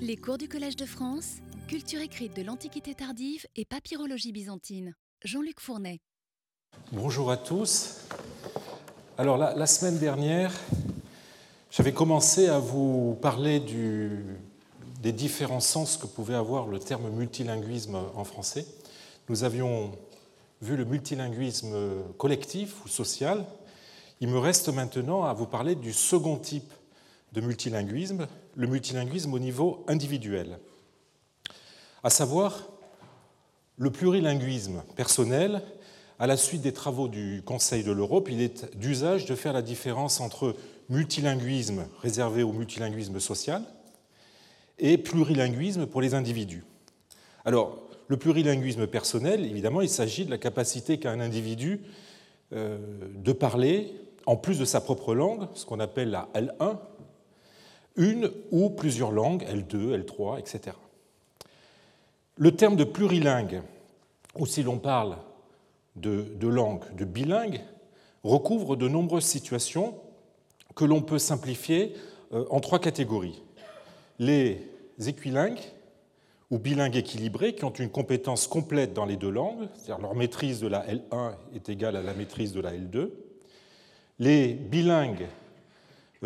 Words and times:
Les 0.00 0.16
cours 0.16 0.36
du 0.36 0.48
Collège 0.48 0.76
de 0.76 0.84
France, 0.84 1.36
culture 1.66 2.02
écrite 2.02 2.36
de 2.36 2.42
l'Antiquité 2.42 2.94
tardive 2.94 3.46
et 3.56 3.64
papyrologie 3.64 4.32
byzantine. 4.32 4.94
Jean-Luc 5.24 5.60
Fournet. 5.60 6.02
Bonjour 6.92 7.30
à 7.30 7.38
tous. 7.38 8.00
Alors 9.16 9.38
la, 9.38 9.66
semaine 9.66 9.98
dernière, 9.98 10.52
j'avais 11.70 11.94
commencé 11.94 12.48
à 12.48 12.58
vous 12.58 13.16
parler 13.22 13.60
des 15.00 15.12
différents 15.12 15.60
sens 15.60 15.96
que 15.96 16.06
pouvait 16.06 16.34
avoir 16.34 16.66
le 16.66 16.78
terme 16.78 17.08
multilinguisme 17.08 17.96
en 18.14 18.24
français. 18.24 18.66
Nous 19.30 19.44
avions 19.44 19.92
vu 20.60 20.76
le 20.76 20.84
multilinguisme 20.84 21.74
collectif 22.18 22.84
ou 22.84 22.88
social. 22.88 23.46
Il 24.20 24.28
me 24.28 24.38
reste 24.38 24.68
maintenant 24.68 25.24
à 25.24 25.32
vous 25.32 25.46
parler 25.46 25.74
du 25.74 25.94
second 25.94 26.36
type 26.36 26.70
de 27.32 27.40
multilinguisme, 27.40 28.28
le 28.56 28.66
multilinguisme 28.66 29.32
au 29.34 29.38
niveau 29.38 29.84
individuel, 29.88 30.58
à 32.02 32.10
savoir 32.10 32.68
le 33.78 33.90
plurilinguisme 33.90 34.82
personnel. 34.96 35.62
À 36.18 36.28
la 36.28 36.36
suite 36.36 36.62
des 36.62 36.72
travaux 36.72 37.08
du 37.08 37.42
Conseil 37.44 37.82
de 37.82 37.90
l'Europe, 37.90 38.28
il 38.30 38.40
est 38.40 38.76
d'usage 38.76 39.26
de 39.26 39.34
faire 39.34 39.52
la 39.52 39.62
différence 39.62 40.20
entre 40.20 40.54
multilinguisme 40.88 41.86
réservé 42.00 42.42
au 42.42 42.52
multilinguisme 42.52 43.18
social 43.18 43.64
et 44.78 44.98
plurilinguisme 44.98 45.86
pour 45.86 46.00
les 46.00 46.14
individus. 46.14 46.64
Alors, 47.44 47.78
le 48.08 48.16
plurilinguisme 48.16 48.86
personnel, 48.86 49.44
évidemment, 49.44 49.80
il 49.80 49.88
s'agit 49.88 50.24
de 50.24 50.30
la 50.30 50.38
capacité 50.38 50.98
qu'a 50.98 51.10
un 51.10 51.20
individu 51.20 51.80
euh, 52.52 52.78
de 53.14 53.32
parler, 53.32 53.92
en 54.26 54.36
plus 54.36 54.58
de 54.58 54.64
sa 54.64 54.80
propre 54.80 55.14
langue, 55.14 55.48
ce 55.54 55.64
qu'on 55.64 55.80
appelle 55.80 56.10
la 56.10 56.28
L1, 56.34 56.78
une 57.96 58.30
ou 58.50 58.70
plusieurs 58.70 59.12
langues, 59.12 59.44
L2, 59.44 60.04
L3, 60.04 60.38
etc. 60.38 60.76
Le 62.36 62.52
terme 62.56 62.76
de 62.76 62.84
plurilingue, 62.84 63.62
ou 64.36 64.46
si 64.46 64.62
l'on 64.62 64.78
parle 64.78 65.16
de, 65.96 66.26
langue 66.48 66.82
de 66.96 67.04
bilingue, 67.04 67.60
recouvre 68.24 68.76
de 68.76 68.88
nombreuses 68.88 69.24
situations 69.24 69.94
que 70.74 70.84
l'on 70.84 71.02
peut 71.02 71.20
simplifier 71.20 71.94
euh, 72.32 72.44
en 72.50 72.58
trois 72.60 72.80
catégories. 72.80 73.42
Les 74.18 74.68
équilingues 75.06 75.60
ou 76.50 76.58
bilingues 76.58 76.96
équilibrés 76.96 77.54
qui 77.54 77.64
ont 77.64 77.72
une 77.72 77.90
compétence 77.90 78.48
complète 78.48 78.92
dans 78.92 79.04
les 79.04 79.16
deux 79.16 79.30
langues, 79.30 79.68
c'est-à-dire 79.74 80.00
leur 80.00 80.14
maîtrise 80.14 80.60
de 80.60 80.66
la 80.66 80.84
L1 80.86 81.34
est 81.54 81.68
égale 81.68 81.96
à 81.96 82.02
la 82.02 82.14
maîtrise 82.14 82.52
de 82.52 82.60
la 82.60 82.72
L2. 82.72 83.10
Les 84.18 84.54
bilingues 84.54 85.26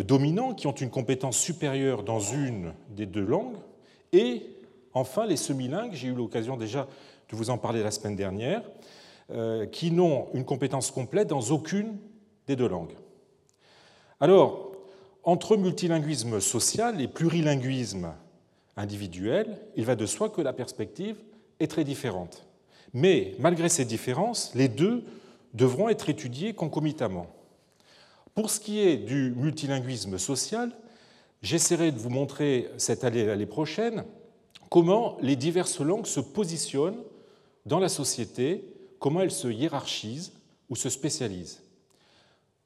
dominants 0.04 0.54
qui 0.54 0.66
ont 0.66 0.72
une 0.72 0.90
compétence 0.90 1.38
supérieure 1.38 2.02
dans 2.02 2.20
une 2.20 2.72
des 2.90 3.06
deux 3.06 3.24
langues, 3.24 3.56
et 4.12 4.42
enfin 4.94 5.26
les 5.26 5.36
semilingues, 5.36 5.92
j'ai 5.94 6.08
eu 6.08 6.14
l'occasion 6.14 6.56
déjà 6.56 6.86
de 7.30 7.36
vous 7.36 7.50
en 7.50 7.58
parler 7.58 7.82
la 7.82 7.90
semaine 7.90 8.16
dernière, 8.16 8.62
euh, 9.30 9.66
qui 9.66 9.90
n'ont 9.90 10.28
une 10.34 10.44
compétence 10.44 10.90
complète 10.90 11.28
dans 11.28 11.42
aucune 11.50 11.98
des 12.46 12.56
deux 12.56 12.68
langues. 12.68 12.94
Alors, 14.20 14.72
entre 15.22 15.56
multilinguisme 15.56 16.40
social 16.40 17.00
et 17.00 17.08
plurilinguisme 17.08 18.14
individuel, 18.76 19.58
il 19.76 19.84
va 19.84 19.96
de 19.96 20.06
soi 20.06 20.30
que 20.30 20.40
la 20.40 20.52
perspective 20.52 21.16
est 21.60 21.66
très 21.66 21.84
différente. 21.84 22.46
Mais 22.94 23.34
malgré 23.38 23.68
ces 23.68 23.84
différences, 23.84 24.52
les 24.54 24.68
deux 24.68 25.04
devront 25.54 25.88
être 25.88 26.08
étudiés 26.08 26.54
concomitamment. 26.54 27.26
Pour 28.38 28.50
ce 28.50 28.60
qui 28.60 28.78
est 28.78 28.98
du 28.98 29.34
multilinguisme 29.34 30.16
social, 30.16 30.70
j'essaierai 31.42 31.90
de 31.90 31.98
vous 31.98 32.08
montrer 32.08 32.70
cette 32.76 33.02
année 33.02 33.26
l'année 33.26 33.46
prochaine 33.46 34.04
comment 34.70 35.16
les 35.20 35.34
diverses 35.34 35.80
langues 35.80 36.06
se 36.06 36.20
positionnent 36.20 37.02
dans 37.66 37.80
la 37.80 37.88
société, 37.88 38.64
comment 39.00 39.22
elles 39.22 39.32
se 39.32 39.48
hiérarchisent 39.48 40.34
ou 40.70 40.76
se 40.76 40.88
spécialisent. 40.88 41.64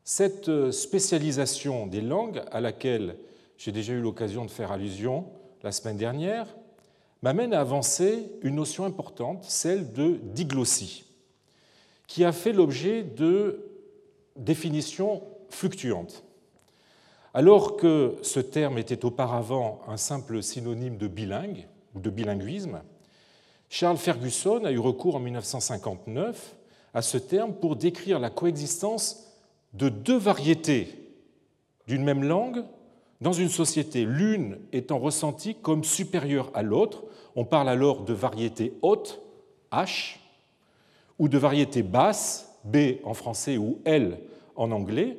Cette 0.05 0.73
spécialisation 0.73 1.87
des 1.87 2.03
langues, 2.03 2.43
à 2.53 2.61
laquelle 2.61 3.17
j'ai 3.57 3.73
déjà 3.73 3.95
eu 3.95 4.03
l'occasion 4.03 4.45
de 4.45 4.51
faire 4.51 4.73
allusion 4.73 5.25
la 5.63 5.73
semaine 5.73 5.97
dernière, 5.97 6.49
m'amène 7.23 7.55
à 7.55 7.61
avancer 7.61 8.31
une 8.43 8.57
notion 8.57 8.85
importante, 8.85 9.45
celle 9.45 9.91
de 9.95 10.21
diglossie, 10.35 11.07
qui 12.07 12.27
a 12.27 12.33
fait 12.33 12.53
l'objet 12.53 13.05
de 13.05 13.71
définitions 14.37 15.23
fluctuante. 15.53 16.25
Alors 17.35 17.77
que 17.77 18.17
ce 18.23 18.41
terme 18.41 18.79
était 18.79 19.05
auparavant 19.05 19.81
un 19.89 19.97
simple 19.97 20.43
synonyme 20.43 20.99
de 20.99 21.09
bilingue 21.09 21.67
ou 21.95 22.01
de 22.01 22.11
bilinguisme, 22.11 22.83
Charles 23.69 23.97
Ferguson 23.97 24.65
a 24.65 24.73
eu 24.73 24.79
recours 24.79 25.17
en 25.17 25.21
1959 25.21 26.57
à 26.93 27.01
ce 27.01 27.17
terme 27.17 27.55
pour 27.55 27.77
décrire 27.77 28.19
la 28.19 28.29
coexistence 28.29 29.33
de 29.73 29.89
deux 29.89 30.19
variétés 30.19 30.89
d'une 31.87 32.05
même 32.05 32.23
langue 32.23 32.65
dans 33.23 33.33
une 33.33 33.49
société, 33.49 34.05
l'une 34.05 34.59
étant 34.73 34.99
ressentie 34.99 35.55
comme 35.55 35.85
supérieure 35.85 36.51
à 36.55 36.63
l'autre. 36.63 37.05
On 37.35 37.45
parle 37.45 37.69
alors 37.69 38.03
de 38.03 38.13
variété 38.13 38.75
haute, 38.83 39.23
H, 39.71 40.17
ou 41.19 41.29
de 41.29 41.39
variété 41.39 41.83
basse, 41.83 42.59
B 42.65 42.99
en 43.05 43.15
français 43.15 43.57
ou 43.57 43.79
L 43.85 44.19
en 44.57 44.71
anglais, 44.71 45.17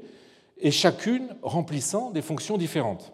et 0.63 0.71
chacune 0.71 1.27
remplissant 1.41 2.09
des 2.09 2.21
fonctions 2.21 2.57
différentes. 2.57 3.13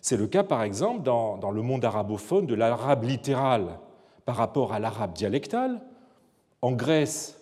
C'est 0.00 0.16
le 0.16 0.28
cas, 0.28 0.44
par 0.44 0.62
exemple, 0.62 1.02
dans, 1.02 1.50
le 1.50 1.62
monde 1.62 1.84
arabophone 1.84 2.46
de 2.46 2.54
l'arabe 2.54 3.04
littéral 3.04 3.80
par 4.24 4.36
rapport 4.36 4.72
à 4.72 4.78
l'arabe 4.78 5.12
dialectal, 5.12 5.82
en 6.62 6.72
Grèce 6.72 7.40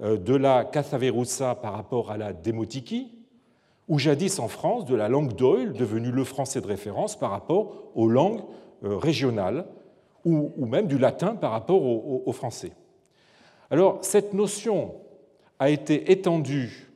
euh, 0.00 0.16
de 0.16 0.34
la 0.34 0.64
Kathaveroussa 0.64 1.56
par 1.56 1.74
rapport 1.74 2.12
à 2.12 2.16
la 2.16 2.32
démotiki, 2.32 3.18
ou 3.88 3.98
jadis 3.98 4.38
en 4.38 4.46
France 4.46 4.84
de 4.84 4.94
la 4.94 5.08
langue 5.08 5.34
d'Oil, 5.34 5.72
devenue 5.72 6.12
le 6.12 6.22
français 6.22 6.60
de 6.60 6.66
référence 6.66 7.18
par 7.18 7.32
rapport 7.32 7.90
aux 7.96 8.08
langues 8.08 8.42
euh, 8.84 8.96
régionales, 8.96 9.66
ou, 10.24 10.66
même 10.66 10.86
du 10.86 10.98
latin 10.98 11.34
par 11.34 11.50
rapport 11.50 11.82
au, 11.82 12.22
au 12.24 12.32
français. 12.32 12.70
Alors, 13.72 13.98
cette 14.02 14.34
notion 14.34 14.94
a 15.58 15.68
été 15.68 16.12
étendue 16.12 16.91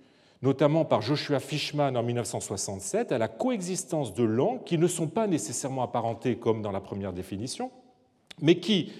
notamment 0.47 0.84
par 0.84 1.03
Joshua 1.03 1.41
Fishman 1.41 1.97
en 1.97 2.05
1967, 2.05 3.11
à 3.11 3.19
la 3.19 3.27
coexistence 3.27 4.15
de 4.15 4.23
langues 4.23 4.62
qui 4.65 4.79
ne 4.79 4.87
sont 4.87 5.09
pas 5.09 5.27
nécessairement 5.27 5.83
apparentées 5.83 6.37
comme 6.37 6.62
dans 6.62 6.71
la 6.71 6.81
première 6.81 7.12
définition, 7.12 7.73
mais 8.41 8.61
qui, 8.61 8.93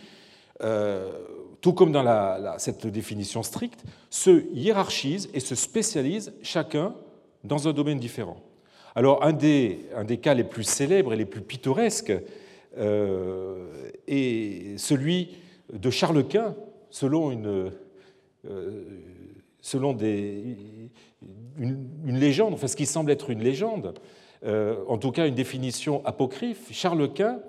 euh, 0.63 1.13
tout 1.61 1.73
comme 1.73 1.93
dans 1.93 2.59
cette 2.59 2.89
définition 2.89 3.45
stricte, 3.45 3.85
se 4.11 4.53
hiérarchisent 4.55 5.29
et 5.35 5.41
se 5.41 5.55
spécialisent 5.55 6.33
chacun 6.43 6.97
dans 7.45 7.69
un 7.69 7.73
domaine 7.73 8.01
différent. 8.01 8.39
Alors 8.97 9.23
un 9.23 9.33
des, 9.33 9.87
cas 10.21 10.35
les 10.35 10.43
plus 10.43 10.65
célèbres 10.65 11.13
et 11.13 11.17
les 11.17 11.27
plus 11.27 11.43
pittoresques 11.43 12.13
euh, 12.77 13.91
est 14.09 14.79
celui 14.79 15.37
de 15.73 15.91
Charles 15.91 16.27
Quint, 16.27 16.57
selon 16.91 17.41
euh, 17.45 17.71
selon 19.61 19.93
des, 19.93 20.57
une, 21.59 22.19
légende, 22.19 22.55
enfin 22.55 22.67
ce 22.67 22.77
qui 22.77 22.87
semble 22.87 23.11
être 23.11 23.31
une 23.31 23.43
légende, 23.43 23.95
euh, 24.45 24.77
en 24.89 24.99
tout 24.99 25.11
cas 25.11 25.27
une 25.27 25.35
définition 25.35 26.05
apocryphe, 26.05 26.69
Charles 26.73 27.13
Quint 27.13 27.41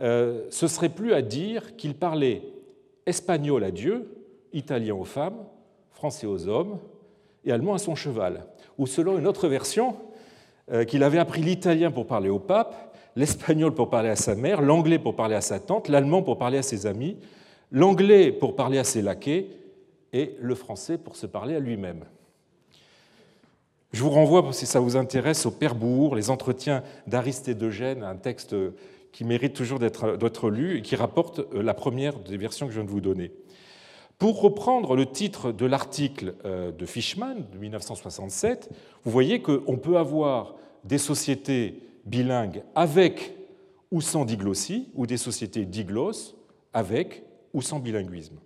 euh, 0.00 0.44
ce 0.50 0.68
serait 0.68 0.88
plus 0.88 1.12
à 1.12 1.22
dire 1.22 1.76
qu'il 1.76 1.94
parlait 1.94 2.42
espagnol 3.06 3.64
à 3.64 3.70
Dieu, 3.70 4.08
italien 4.52 4.94
aux 4.94 5.04
femmes, 5.04 5.44
français 5.90 6.26
aux 6.26 6.46
hommes 6.46 6.78
et 7.44 7.52
allemand 7.52 7.74
à 7.74 7.78
son 7.78 7.94
cheval. 7.94 8.46
Ou 8.78 8.86
selon 8.86 9.18
une 9.18 9.26
autre 9.26 9.48
version, 9.48 9.96
euh, 10.70 10.84
qu'il 10.84 11.02
avait 11.02 11.18
appris 11.18 11.42
l'italien 11.42 11.90
pour 11.90 12.06
parler 12.06 12.28
au 12.28 12.38
pape, 12.38 12.96
l'espagnol 13.16 13.74
pour 13.74 13.90
parler 13.90 14.10
à 14.10 14.16
sa 14.16 14.36
mère, 14.36 14.62
l'anglais 14.62 14.98
pour 14.98 15.16
parler 15.16 15.34
à 15.34 15.40
sa 15.40 15.58
tante, 15.58 15.88
l'allemand 15.88 16.22
pour 16.22 16.38
parler 16.38 16.58
à 16.58 16.62
ses 16.62 16.86
amis, 16.86 17.16
l'anglais 17.72 18.30
pour 18.30 18.54
parler 18.54 18.78
à 18.78 18.84
ses 18.84 19.02
laquais 19.02 19.48
et 20.12 20.36
le 20.40 20.54
français 20.54 20.98
pour 20.98 21.16
se 21.16 21.26
parler 21.26 21.56
à 21.56 21.60
lui-même. 21.60 22.04
Je 23.92 24.02
vous 24.02 24.10
renvoie, 24.10 24.52
si 24.52 24.66
ça 24.66 24.80
vous 24.80 24.96
intéresse, 24.96 25.46
au 25.46 25.50
Père 25.50 25.74
Bourg, 25.74 26.14
les 26.14 26.28
entretiens 26.28 26.82
d'Aristide 27.06 27.62
Eugène, 27.62 28.02
un 28.02 28.16
texte 28.16 28.54
qui 29.12 29.24
mérite 29.24 29.54
toujours 29.54 29.78
d'être 29.78 30.50
lu 30.50 30.78
et 30.78 30.82
qui 30.82 30.94
rapporte 30.94 31.40
euh, 31.40 31.62
la 31.62 31.74
première 31.74 32.18
des 32.18 32.36
versions 32.36 32.66
que 32.66 32.72
je 32.72 32.78
viens 32.78 32.86
de 32.86 32.90
vous 32.90 33.00
donner. 33.00 33.32
Pour 34.18 34.40
reprendre 34.40 34.96
le 34.96 35.06
titre 35.06 35.52
de 35.52 35.64
l'article 35.64 36.34
euh, 36.44 36.70
de 36.70 36.86
Fishman 36.86 37.36
de 37.52 37.58
1967, 37.58 38.68
vous 39.04 39.10
voyez 39.10 39.40
qu'on 39.40 39.78
peut 39.78 39.96
avoir 39.96 40.56
des 40.84 40.98
sociétés 40.98 41.82
bilingues 42.04 42.62
avec 42.74 43.34
ou 43.90 44.00
sans 44.00 44.24
diglossie, 44.24 44.88
ou 44.94 45.06
des 45.06 45.16
sociétés 45.16 45.64
diglosses 45.64 46.36
avec 46.74 47.22
ou 47.54 47.62
sans 47.62 47.78
bilinguisme. 47.78 48.36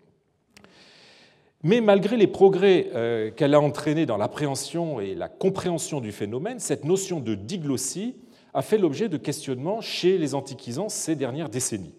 Mais 1.64 1.80
malgré 1.80 2.16
les 2.16 2.26
progrès 2.26 2.90
euh, 2.94 3.30
qu'elle 3.30 3.54
a 3.54 3.60
entraînés 3.60 4.04
dans 4.04 4.16
l'appréhension 4.16 5.00
et 5.00 5.14
la 5.14 5.28
compréhension 5.28 6.00
du 6.00 6.10
phénomène, 6.10 6.58
cette 6.58 6.84
notion 6.84 7.20
de 7.20 7.34
diglossie 7.34 8.16
a 8.52 8.62
fait 8.62 8.78
l'objet 8.78 9.08
de 9.08 9.16
questionnements 9.16 9.80
chez 9.80 10.18
les 10.18 10.34
antiquisants 10.34 10.88
ces 10.88 11.14
dernières 11.14 11.48
décennies. 11.48 11.94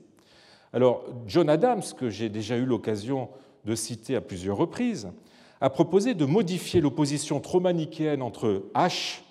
Alors, 0.74 1.06
John 1.28 1.50
Adams, 1.50 1.84
que 1.98 2.10
j'ai 2.10 2.30
déjà 2.30 2.58
eu 2.58 2.66
l'occasion 2.66 3.30
de 3.64 3.76
citer 3.76 4.16
à 4.16 4.22
plusieurs 4.22 4.58
reprises, 4.58 5.10
a 5.62 5.70
proposé 5.70 6.14
de 6.14 6.26
modifier 6.26 6.82
l'opposition 6.82 7.40
trop 7.40 7.66
entre 7.66 8.64
H 8.76 9.22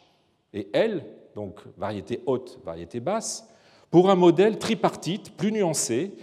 et 0.55 0.69
L, 0.73 1.05
donc 1.35 1.61
variété 1.77 2.23
haute, 2.25 2.59
variété 2.65 3.01
basse, 3.01 3.47
pour 3.91 4.09
un 4.09 4.15
modèle 4.15 4.59
tripartite 4.59 5.37
plus 5.37 5.53
nuancé. 5.53 6.15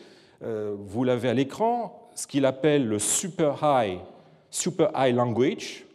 Euh, 0.41 0.75
vous 0.79 1.03
l'avez 1.03 1.29
à 1.29 1.33
l'écran, 1.35 1.98
ce 2.19 2.27
qu'il 2.27 2.45
appelle 2.45 2.85
le 2.85 2.99
super 2.99 3.59
high, 3.61 3.99
super 4.49 4.91
high 4.93 5.15
language, 5.15 5.85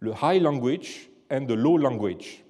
le 0.00 0.12
high 0.22 0.42
language 0.42 1.08
and 1.30 1.46
the 1.46 1.52
low 1.52 1.78
language, 1.78 2.44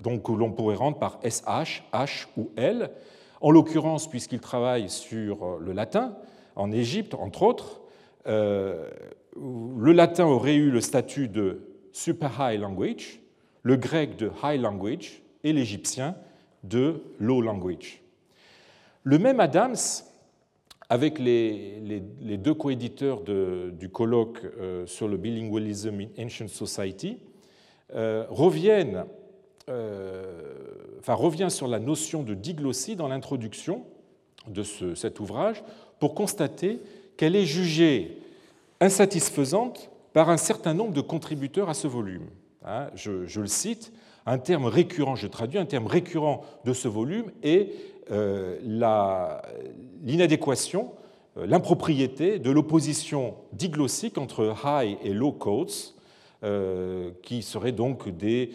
donc 0.00 0.22
que 0.22 0.30
l'on 0.30 0.52
pourrait 0.52 0.76
rendre 0.76 0.96
par 0.96 1.18
SH, 1.24 1.82
H 1.92 2.28
ou 2.36 2.52
L. 2.56 2.92
En 3.40 3.50
l'occurrence, 3.50 4.08
puisqu'il 4.08 4.38
travaille 4.38 4.88
sur 4.88 5.44
euh, 5.44 5.58
le 5.60 5.72
latin, 5.72 6.16
en 6.54 6.70
Égypte, 6.70 7.14
entre 7.14 7.42
autres, 7.42 7.80
euh, 8.28 8.88
le 9.36 9.90
latin 9.90 10.26
aurait 10.26 10.54
eu 10.54 10.70
le 10.70 10.80
statut 10.80 11.26
de 11.26 11.62
super 11.90 12.30
high 12.38 12.60
language, 12.60 13.18
le 13.64 13.74
grec 13.74 14.14
de 14.14 14.30
high 14.44 14.60
language 14.60 15.20
et 15.42 15.52
l'égyptien 15.52 16.14
de 16.62 17.02
low 17.18 17.40
language. 17.40 18.02
Le 19.02 19.18
même 19.18 19.40
Adams, 19.40 19.74
avec 20.92 21.18
les, 21.18 22.02
deux 22.36 22.52
coéditeurs 22.52 23.22
du 23.22 23.88
colloque 23.88 24.40
euh, 24.44 24.84
sur 24.84 25.08
le 25.08 25.16
bilingualism 25.16 26.00
in 26.18 26.26
Ancient 26.26 26.48
Society, 26.48 27.16
euh, 27.94 28.26
reviennent, 28.28 29.06
euh, 29.70 30.42
enfin, 30.98 31.14
revient 31.14 31.48
sur 31.48 31.66
la 31.66 31.78
notion 31.78 32.22
de 32.22 32.34
diglossie 32.34 32.94
dans 32.94 33.08
l'introduction 33.08 33.86
de 34.48 34.62
cet 34.94 35.18
ouvrage 35.18 35.64
pour 35.98 36.14
constater 36.14 36.78
qu'elle 37.16 37.36
est 37.36 37.46
jugée 37.46 38.18
insatisfaisante 38.82 39.88
par 40.12 40.28
un 40.28 40.36
certain 40.36 40.74
nombre 40.74 40.92
de 40.92 41.00
contributeurs 41.00 41.70
à 41.70 41.74
ce 41.74 41.88
volume. 41.88 42.26
Hein, 42.66 42.88
je, 42.96 43.40
le 43.40 43.46
cite, 43.46 43.94
un 44.26 44.36
terme 44.36 44.66
récurrent, 44.66 45.16
je 45.16 45.26
traduis, 45.26 45.58
un 45.58 45.64
terme 45.64 45.86
récurrent 45.86 46.42
de 46.66 46.74
ce 46.74 46.86
volume 46.86 47.32
est 47.42 47.70
l'inadéquation, 48.10 50.92
euh, 51.36 51.46
l'impropriété 51.46 52.38
de 52.38 52.50
l'opposition 52.50 53.34
diglossique 53.52 54.16
entre 54.18 54.54
high 54.64 54.96
et 55.02 55.12
low 55.12 55.32
codes, 55.32 55.72
euh, 56.44 57.10
qui 57.22 57.42
seraient 57.42 57.72
donc 57.72 58.08
des, 58.08 58.50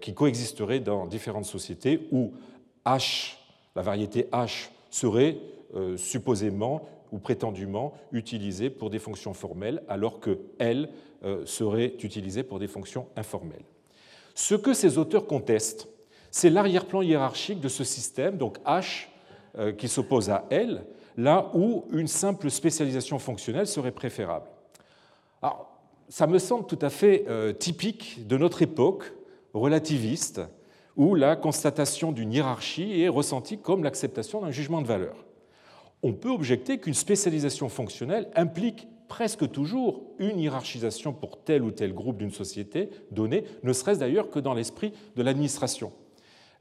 qui 0.00 0.14
coexisteraient 0.14 0.80
dans 0.80 1.06
différentes 1.06 1.44
sociétés 1.44 2.08
où 2.10 2.32
H, 2.84 3.36
la 3.76 3.82
variété 3.82 4.26
H, 4.32 4.70
serait 4.90 5.36
supposément 5.96 6.88
ou 7.12 7.18
prétendument 7.18 7.92
utilisée 8.12 8.70
pour 8.70 8.90
des 8.90 8.98
fonctions 8.98 9.34
formelles, 9.34 9.82
alors 9.88 10.20
que 10.20 10.38
L 10.58 10.90
euh, 11.24 11.44
serait 11.44 11.94
utilisée 12.02 12.42
pour 12.42 12.58
des 12.58 12.68
fonctions 12.68 13.06
informelles. 13.16 13.64
Ce 14.34 14.54
que 14.54 14.72
ces 14.72 14.98
auteurs 14.98 15.26
contestent, 15.26 15.88
c'est 16.30 16.50
l'arrière-plan 16.50 17.02
hiérarchique 17.02 17.60
de 17.60 17.68
ce 17.68 17.84
système, 17.84 18.36
donc 18.36 18.58
H 18.64 19.06
euh, 19.58 19.72
qui 19.72 19.88
s'oppose 19.88 20.30
à 20.30 20.44
L, 20.50 20.84
là 21.16 21.50
où 21.54 21.84
une 21.90 22.06
simple 22.06 22.50
spécialisation 22.50 23.18
fonctionnelle 23.18 23.66
serait 23.66 23.92
préférable. 23.92 24.46
Alors, 25.42 25.68
ça 26.08 26.26
me 26.26 26.38
semble 26.38 26.66
tout 26.66 26.78
à 26.82 26.90
fait 26.90 27.24
euh, 27.28 27.52
typique 27.52 28.26
de 28.26 28.36
notre 28.36 28.62
époque 28.62 29.12
relativiste, 29.54 30.40
où 30.96 31.14
la 31.14 31.36
constatation 31.36 32.12
d'une 32.12 32.32
hiérarchie 32.32 33.00
est 33.00 33.08
ressentie 33.08 33.58
comme 33.58 33.84
l'acceptation 33.84 34.40
d'un 34.40 34.50
jugement 34.50 34.82
de 34.82 34.86
valeur 34.86 35.24
on 36.02 36.12
peut 36.12 36.30
objecter 36.30 36.78
qu'une 36.78 36.94
spécialisation 36.94 37.68
fonctionnelle 37.68 38.28
implique 38.34 38.88
presque 39.08 39.50
toujours 39.50 40.02
une 40.18 40.38
hiérarchisation 40.38 41.12
pour 41.12 41.42
tel 41.42 41.62
ou 41.62 41.72
tel 41.72 41.92
groupe 41.92 42.16
d'une 42.16 42.30
société 42.30 42.90
donnée, 43.10 43.44
ne 43.62 43.72
serait-ce 43.72 43.98
d'ailleurs 43.98 44.30
que 44.30 44.38
dans 44.38 44.54
l'esprit 44.54 44.92
de 45.16 45.22
l'administration. 45.22 45.92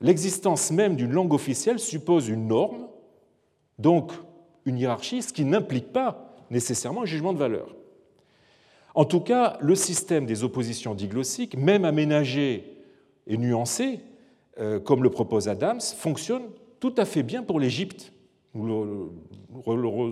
L'existence 0.01 0.71
même 0.71 0.95
d'une 0.95 1.11
langue 1.11 1.33
officielle 1.33 1.79
suppose 1.79 2.29
une 2.29 2.47
norme, 2.47 2.87
donc 3.77 4.13
une 4.65 4.77
hiérarchie, 4.77 5.21
ce 5.21 5.33
qui 5.33 5.45
n'implique 5.45 5.91
pas 5.91 6.35
nécessairement 6.49 7.03
un 7.03 7.05
jugement 7.05 7.33
de 7.33 7.37
valeur. 7.37 7.75
En 8.95 9.05
tout 9.05 9.19
cas, 9.19 9.57
le 9.61 9.75
système 9.75 10.25
des 10.25 10.43
oppositions 10.43 10.95
diglossiques, 10.95 11.55
même 11.57 11.85
aménagé 11.85 12.77
et 13.27 13.37
nuancé, 13.37 13.99
euh, 14.59 14.79
comme 14.79 15.03
le 15.03 15.09
propose 15.09 15.47
Adams, 15.47 15.81
fonctionne 15.81 16.43
tout 16.79 16.93
à 16.97 17.05
fait 17.05 17.23
bien 17.23 17.43
pour 17.43 17.59
l'Égypte 17.59 18.11
nous 18.53 19.11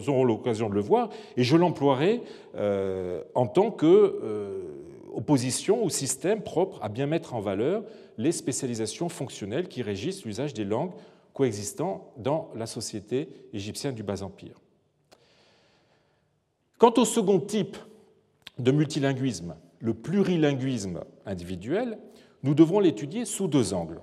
aurons 0.07 0.24
l'occasion 0.24 0.69
de 0.69 0.75
le 0.75 0.81
voir, 0.81 1.10
et 1.36 1.44
je 1.44 1.57
l'emploierai 1.57 2.22
euh, 2.56 3.24
en 3.36 3.48
tant 3.48 3.72
qu'opposition 3.72 4.87
euh, 5.15 5.74
au 5.74 5.89
système 5.89 6.42
propre 6.42 6.80
à 6.81 6.89
bien 6.89 7.06
mettre 7.06 7.33
en 7.33 7.39
valeur 7.39 7.83
les 8.18 8.31
spécialisations 8.31 9.09
fonctionnelles 9.09 9.68
qui 9.68 9.81
régissent 9.81 10.25
l'usage 10.25 10.54
des 10.54 10.65
langues 10.65 10.94
coexistant 11.33 12.13
dans 12.18 12.50
la 12.56 12.65
société 12.65 13.30
égyptienne 13.54 13.94
du 13.94 14.04
Bas-Empire. 14.04 14.59
Quant 16.77 16.94
au 16.98 17.06
second 17.06 17.39
type 17.39 17.77
de 18.57 18.71
multilinguisme, 18.71 19.56
le 19.80 19.94
plurilinguisme 19.94 21.01
individuel, 21.25 22.00
nous 22.44 22.56
devrons 22.56 22.80
l'étudier 22.80 23.25
sous 23.25 23.48
deux 23.48 23.74
angles. 23.74 24.01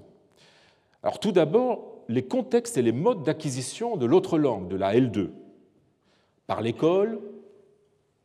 Alors 1.03 1.19
tout 1.19 1.33
d'abord, 1.33 2.05
les 2.09 2.25
contextes 2.25 2.77
et 2.77 2.83
les 2.83 2.93
modes 2.93 3.25
d'acquisition 3.25 3.97
de 3.97 4.07
l'autre 4.07 4.39
langue, 4.39 4.69
de 4.69 4.77
la 4.77 4.95
L2, 4.95 5.31
par 6.47 6.61
l'école, 6.61 7.21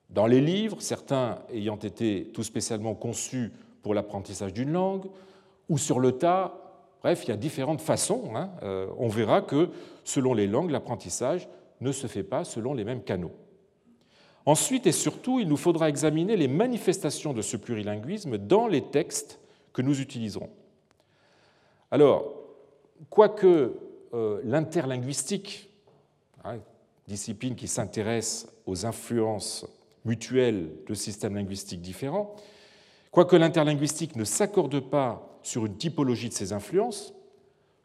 dans 0.10 0.26
les 0.26 0.42
livres, 0.42 0.82
certains 0.82 1.40
ayant 1.54 1.78
été 1.78 2.32
tout 2.34 2.44
spécialement 2.44 2.96
conçus 2.96 3.52
pour 3.82 3.94
l'apprentissage 3.94 4.54
d'une 4.54 4.72
langue, 4.72 5.06
ou 5.70 5.78
sur 5.78 6.00
le 6.00 6.14
tas. 6.14 6.56
Bref, 7.02 7.24
il 7.26 7.30
y 7.30 7.32
a 7.32 7.38
différentes 7.38 7.82
façons. 7.82 8.36
Hein. 8.36 8.50
Euh, 8.64 8.88
on 8.98 9.08
verra 9.08 9.42
que 9.42 9.70
selon 10.04 10.34
les 10.34 10.48
langues, 10.48 10.72
l'apprentissage 10.72 11.48
ne 11.80 11.92
se 11.92 12.08
fait 12.08 12.24
pas 12.24 12.44
selon 12.44 12.74
les 12.74 12.84
mêmes 12.84 13.04
canaux. 13.04 13.32
Ensuite 14.46 14.88
et 14.88 14.92
surtout, 14.92 15.40
il 15.40 15.48
nous 15.48 15.58
faudra 15.58 15.90
examiner 15.90 16.36
les 16.36 16.48
manifestations 16.48 17.34
de 17.34 17.42
ce 17.42 17.56
plurilinguisme 17.56 18.38
dans 18.38 18.68
les 18.68 18.82
textes 18.82 19.40
que 19.74 19.82
nous 19.82 20.02
utiliserons. 20.02 20.50
Alors, 21.92 22.34
quoique 23.10 23.74
euh, 24.14 24.42
l'interlinguistique, 24.44 25.70
hein, 26.44 26.58
discipline 27.08 27.56
qui 27.56 27.68
s'intéresse 27.68 28.48
aux 28.66 28.86
influences 28.86 29.68
mutuelles 30.06 30.70
de 30.88 30.94
systèmes 30.94 31.36
linguistiques 31.36 31.82
différents, 31.82 32.36
quoique 33.12 33.36
l'interlinguistique 33.36 34.16
ne 34.16 34.24
s'accorde 34.24 34.80
pas 34.80 35.40
sur 35.44 35.66
une 35.66 35.76
typologie 35.76 36.30
de 36.30 36.34
ces 36.34 36.54
influences, 36.54 37.14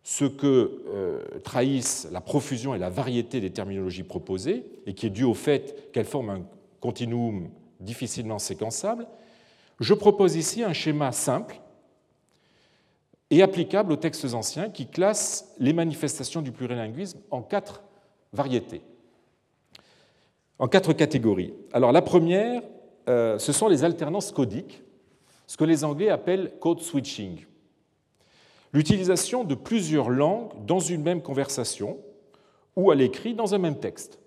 ce 0.02 0.26
que 0.26 0.82
euh, 0.86 1.22
trahissent 1.44 2.06
la 2.12 2.20
profusion 2.20 2.74
et 2.74 2.78
la 2.78 2.90
variété 2.90 3.40
des 3.40 3.50
terminologies 3.50 4.02
proposées, 4.02 4.66
et 4.86 4.94
qui 4.94 5.06
est 5.06 5.10
dû 5.10 5.24
au 5.24 5.34
fait 5.34 5.90
qu'elles 5.92 6.04
forment 6.04 6.30
un 6.30 6.42
continuum 6.80 7.48
difficilement 7.80 8.38
séquençable, 8.38 9.06
je 9.80 9.94
propose 9.94 10.36
ici 10.36 10.62
un 10.62 10.72
schéma 10.72 11.10
simple 11.12 11.60
et 13.30 13.42
applicable 13.42 13.92
aux 13.92 13.96
textes 13.96 14.34
anciens 14.34 14.68
qui 14.68 14.86
classent 14.86 15.54
les 15.58 15.72
manifestations 15.72 16.42
du 16.42 16.52
plurilinguisme 16.52 17.18
en 17.30 17.42
quatre 17.42 17.82
variétés, 18.32 18.82
en 20.58 20.68
quatre 20.68 20.92
catégories. 20.92 21.54
Alors 21.72 21.92
la 21.92 22.02
première, 22.02 22.62
euh, 23.08 23.38
ce 23.38 23.52
sont 23.52 23.68
les 23.68 23.84
alternances 23.84 24.32
codiques, 24.32 24.82
ce 25.46 25.56
que 25.56 25.64
les 25.64 25.84
Anglais 25.84 26.08
appellent 26.08 26.52
code 26.60 26.80
switching. 26.80 27.44
L'utilisation 28.72 29.44
de 29.44 29.54
plusieurs 29.54 30.10
langues 30.10 30.52
dans 30.66 30.80
une 30.80 31.02
même 31.02 31.22
conversation 31.22 31.98
ou 32.76 32.90
à 32.90 32.94
l'écrit 32.94 33.34
dans 33.34 33.54
un 33.54 33.58
même 33.58 33.78
texte. 33.78 34.18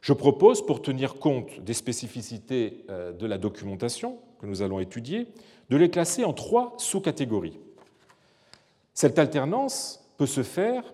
Je 0.00 0.12
propose, 0.12 0.64
pour 0.64 0.82
tenir 0.82 1.16
compte 1.16 1.60
des 1.60 1.74
spécificités 1.74 2.84
euh, 2.90 3.12
de 3.12 3.26
la 3.26 3.38
documentation 3.38 4.18
que 4.38 4.46
nous 4.46 4.62
allons 4.62 4.78
étudier, 4.78 5.26
de 5.68 5.76
les 5.76 5.90
classer 5.90 6.24
en 6.24 6.32
trois 6.32 6.74
sous-catégories. 6.78 7.58
Cette 8.94 9.18
alternance 9.18 10.08
peut 10.16 10.26
se 10.26 10.42
faire 10.42 10.84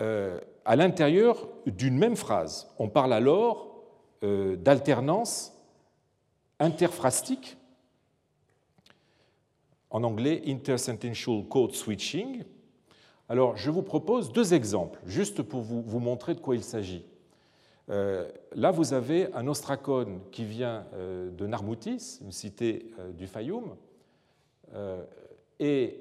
euh, 0.00 0.38
à 0.64 0.76
l'intérieur 0.76 1.48
d'une 1.66 1.98
même 1.98 2.16
phrase. 2.16 2.68
On 2.78 2.88
parle 2.88 3.12
alors 3.12 3.82
euh, 4.22 4.56
d'alternance 4.56 5.52
interphrastique, 6.58 7.56
en 9.90 10.04
anglais 10.04 10.42
intersentential 10.46 11.44
code 11.48 11.74
switching. 11.74 12.44
Alors, 13.28 13.56
je 13.56 13.70
vous 13.70 13.82
propose 13.82 14.32
deux 14.32 14.54
exemples, 14.54 15.00
juste 15.06 15.42
pour 15.42 15.60
vous 15.60 16.00
montrer 16.00 16.34
de 16.34 16.40
quoi 16.40 16.54
il 16.54 16.62
s'agit. 16.62 17.04
Euh, 17.90 18.30
là, 18.54 18.70
vous 18.70 18.94
avez 18.94 19.32
un 19.34 19.46
ostracone 19.48 20.20
qui 20.30 20.44
vient 20.44 20.86
euh, 20.94 21.30
de 21.30 21.46
Narmoutis, 21.46 22.20
une 22.22 22.32
cité 22.32 22.90
du 23.14 23.26
Fayoum, 23.26 23.76
et 25.60 26.00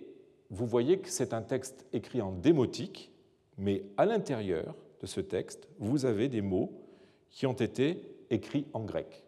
vous 0.50 0.66
voyez 0.66 1.00
que 1.00 1.10
c'est 1.10 1.34
un 1.34 1.42
texte 1.42 1.86
écrit 1.92 2.22
en 2.22 2.32
démotique, 2.32 3.11
mais 3.58 3.84
à 3.98 4.06
l'intérieur 4.06 4.76
de 5.02 5.06
ce 5.06 5.22
texte, 5.22 5.68
vous 5.80 6.06
avez 6.06 6.30
des 6.30 6.42
mots 6.42 6.72
qui 7.30 7.46
ont 7.46 7.54
été 7.54 8.02
écrits 8.30 8.68
en 8.74 8.82
grec, 8.82 9.24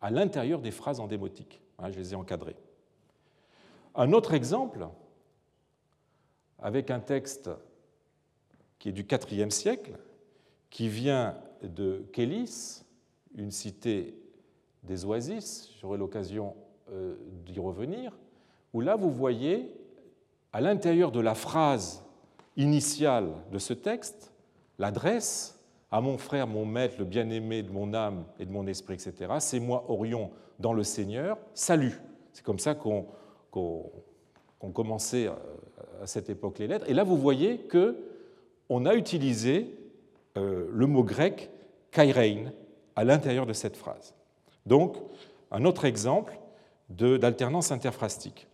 à 0.00 0.10
l'intérieur 0.10 0.60
des 0.60 0.70
phrases 0.70 1.00
en 1.00 1.06
démotique. 1.06 1.60
Hein, 1.78 1.90
je 1.90 1.98
les 1.98 2.12
ai 2.12 2.16
encadrées. 2.16 2.56
Un 3.94 4.12
autre 4.12 4.34
exemple, 4.34 4.88
avec 6.58 6.90
un 6.90 7.00
texte 7.00 7.50
qui 8.78 8.88
est 8.88 8.92
du 8.92 9.06
IVe 9.30 9.50
siècle, 9.50 9.98
qui 10.70 10.88
vient 10.88 11.36
de 11.62 12.04
Kélis, 12.12 12.84
une 13.36 13.50
cité 13.50 14.14
des 14.82 15.04
oasis, 15.04 15.70
j'aurai 15.80 15.98
l'occasion 15.98 16.54
euh, 16.90 17.16
d'y 17.46 17.58
revenir, 17.58 18.12
où 18.72 18.80
là 18.80 18.96
vous 18.96 19.10
voyez 19.10 19.72
à 20.52 20.60
l'intérieur 20.60 21.12
de 21.12 21.20
la 21.20 21.34
phrase 21.34 22.04
initiale 22.56 23.30
de 23.52 23.58
ce 23.58 23.72
texte 23.72 24.32
l'adresse 24.78 25.58
à 25.90 26.00
mon 26.00 26.18
frère, 26.18 26.46
mon 26.46 26.66
maître, 26.66 26.96
le 26.98 27.04
bien-aimé 27.04 27.62
de 27.62 27.70
mon 27.70 27.94
âme 27.94 28.24
et 28.38 28.46
de 28.46 28.50
mon 28.50 28.66
esprit, 28.66 28.94
etc. 28.94 29.32
C'est 29.38 29.60
moi, 29.60 29.84
Orion, 29.88 30.30
dans 30.58 30.72
le 30.72 30.82
Seigneur, 30.82 31.38
salut. 31.54 32.00
C'est 32.32 32.44
comme 32.44 32.58
ça 32.58 32.74
qu'on 32.74 33.06
commençait 34.72 35.28
euh, 35.28 35.34
à 36.02 36.06
cette 36.06 36.30
époque 36.30 36.58
les 36.58 36.66
lettres. 36.66 36.88
Et 36.88 36.94
là, 36.94 37.04
vous 37.04 37.16
voyez 37.16 37.58
que 37.58 37.96
on 38.68 38.86
a 38.86 38.94
utilisé 38.94 39.72
euh, 40.36 40.66
le 40.72 40.86
mot 40.86 41.04
grec 41.04 41.50
kairein 41.92 42.50
à 42.96 43.04
l'intérieur 43.04 43.46
de 43.46 43.52
cette 43.52 43.76
phrase. 43.76 44.14
Donc, 44.66 44.96
un 45.50 45.64
autre 45.64 45.84
exemple 45.84 46.38
d'alternance 46.88 47.70
interphrastique. 47.70 48.48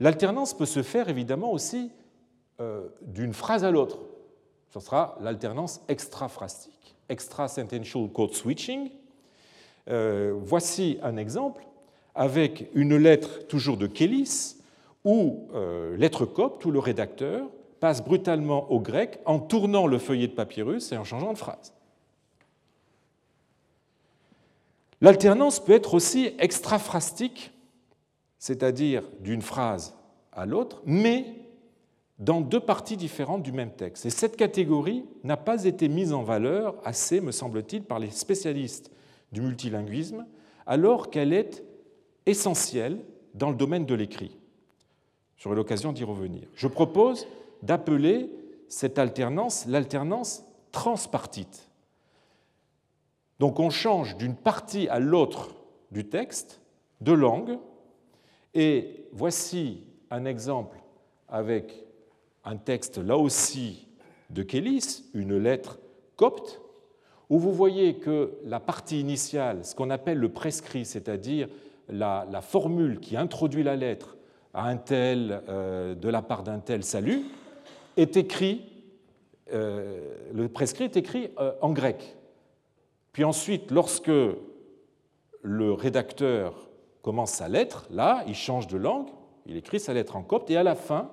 L'alternance 0.00 0.54
peut 0.54 0.66
se 0.66 0.82
faire 0.82 1.08
évidemment 1.08 1.50
aussi 1.50 1.90
euh, 2.60 2.86
d'une 3.02 3.32
phrase 3.32 3.64
à 3.64 3.70
l'autre. 3.70 3.98
Ce 4.70 4.80
sera 4.80 5.16
l'alternance 5.20 5.80
extraphrastique, 5.88 6.96
extra-sentential 7.08 8.08
code 8.08 8.32
switching. 8.32 8.90
Euh, 9.88 10.34
voici 10.36 10.98
un 11.02 11.16
exemple 11.16 11.64
avec 12.14 12.70
une 12.74 12.96
lettre 12.96 13.46
toujours 13.46 13.76
de 13.76 13.86
Kélis 13.86 14.56
où 15.04 15.48
euh, 15.54 15.96
l'être 15.96 16.26
copte 16.26 16.64
ou 16.64 16.70
le 16.70 16.78
rédacteur 16.78 17.48
passe 17.80 18.02
brutalement 18.02 18.70
au 18.70 18.80
grec 18.80 19.20
en 19.26 19.38
tournant 19.38 19.86
le 19.86 19.98
feuillet 19.98 20.28
de 20.28 20.32
papyrus 20.32 20.92
et 20.92 20.96
en 20.96 21.04
changeant 21.04 21.32
de 21.32 21.38
phrase. 21.38 21.74
L'alternance 25.00 25.62
peut 25.62 25.72
être 25.72 25.92
aussi 25.92 26.34
extraphrastique, 26.38 27.52
c'est-à-dire 28.38 29.02
d'une 29.20 29.42
phrase 29.42 29.94
à 30.32 30.46
l'autre, 30.46 30.80
mais 30.86 31.43
dans 32.24 32.40
deux 32.40 32.60
parties 32.60 32.96
différentes 32.96 33.42
du 33.42 33.52
même 33.52 33.72
texte. 33.72 34.06
Et 34.06 34.10
cette 34.10 34.36
catégorie 34.36 35.04
n'a 35.24 35.36
pas 35.36 35.64
été 35.64 35.88
mise 35.88 36.14
en 36.14 36.22
valeur 36.22 36.74
assez, 36.82 37.20
me 37.20 37.32
semble-t-il, 37.32 37.84
par 37.84 37.98
les 37.98 38.10
spécialistes 38.10 38.90
du 39.30 39.42
multilinguisme, 39.42 40.26
alors 40.66 41.10
qu'elle 41.10 41.34
est 41.34 41.62
essentielle 42.24 42.98
dans 43.34 43.50
le 43.50 43.56
domaine 43.56 43.84
de 43.84 43.94
l'écrit. 43.94 44.38
J'aurai 45.36 45.56
l'occasion 45.56 45.92
d'y 45.92 46.04
revenir. 46.04 46.48
Je 46.54 46.66
propose 46.66 47.26
d'appeler 47.62 48.30
cette 48.68 48.98
alternance 48.98 49.66
l'alternance 49.66 50.44
transpartite. 50.72 51.68
Donc 53.38 53.60
on 53.60 53.68
change 53.68 54.16
d'une 54.16 54.36
partie 54.36 54.88
à 54.88 54.98
l'autre 54.98 55.54
du 55.90 56.08
texte 56.08 56.62
de 57.02 57.12
langue, 57.12 57.58
et 58.54 59.08
voici 59.12 59.82
un 60.10 60.24
exemple 60.24 60.78
avec 61.28 61.83
un 62.44 62.56
texte 62.56 62.98
là 62.98 63.16
aussi 63.16 63.86
de 64.30 64.42
Kélis, 64.42 65.04
une 65.14 65.38
lettre 65.38 65.78
copte, 66.16 66.60
où 67.30 67.38
vous 67.38 67.52
voyez 67.52 67.96
que 67.96 68.32
la 68.44 68.60
partie 68.60 69.00
initiale, 69.00 69.64
ce 69.64 69.74
qu'on 69.74 69.90
appelle 69.90 70.18
le 70.18 70.28
prescrit, 70.28 70.84
c'est-à-dire 70.84 71.48
la, 71.88 72.26
formule 72.42 73.00
qui 73.00 73.16
introduit 73.16 73.62
la 73.62 73.76
lettre 73.76 74.16
à 74.52 74.68
un 74.68 74.76
tel, 74.76 75.42
euh, 75.48 75.94
de 75.94 76.08
la 76.08 76.22
part 76.22 76.42
d'un 76.42 76.58
tel 76.58 76.84
salut, 76.84 77.24
est 77.96 78.16
écrit, 78.16 78.62
euh, 79.52 80.14
le 80.32 80.48
prescrit 80.48 80.84
est 80.84 80.96
écrit 80.96 81.30
euh, 81.38 81.52
en 81.60 81.70
grec. 81.72 82.16
Puis 83.12 83.24
ensuite, 83.24 83.70
lorsque 83.70 84.10
le 85.42 85.72
rédacteur 85.72 86.68
commence 87.02 87.32
sa 87.32 87.48
lettre, 87.48 87.86
là, 87.90 88.24
il 88.26 88.34
change 88.34 88.66
de 88.66 88.76
langue, 88.76 89.08
il 89.46 89.56
écrit 89.56 89.80
sa 89.80 89.92
lettre 89.92 90.16
en 90.16 90.22
copte, 90.22 90.50
et 90.50 90.56
à 90.56 90.62
la 90.62 90.74
fin, 90.74 91.10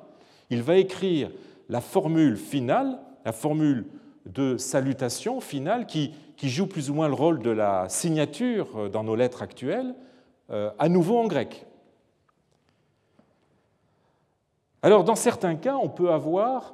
il 0.52 0.62
va 0.62 0.76
écrire 0.78 1.32
la 1.68 1.82
formule 1.82 2.38
finale, 2.38 3.00
la 3.26 3.32
formule 3.32 3.88
de 4.28 4.58
salutation 4.58 5.42
finale 5.42 5.88
qui, 5.88 6.14
joue 6.44 6.68
plus 6.68 6.92
ou 6.92 6.94
moins 6.94 7.08
le 7.08 7.16
rôle 7.16 7.40
de 7.40 7.50
la 7.50 7.90
signature 7.90 8.68
euh, 8.76 8.90
dans 8.90 9.04
nos 9.04 9.16
lettres 9.16 9.42
actuelles, 9.42 9.96
à 10.80 10.90
nouveau 10.90 11.18
en 11.18 11.28
grec. 11.28 11.66
Alors, 14.84 15.04
dans 15.04 15.16
certains 15.16 15.56
cas, 15.56 15.76
on 15.76 15.90
peut 15.90 16.10
avoir, 16.10 16.74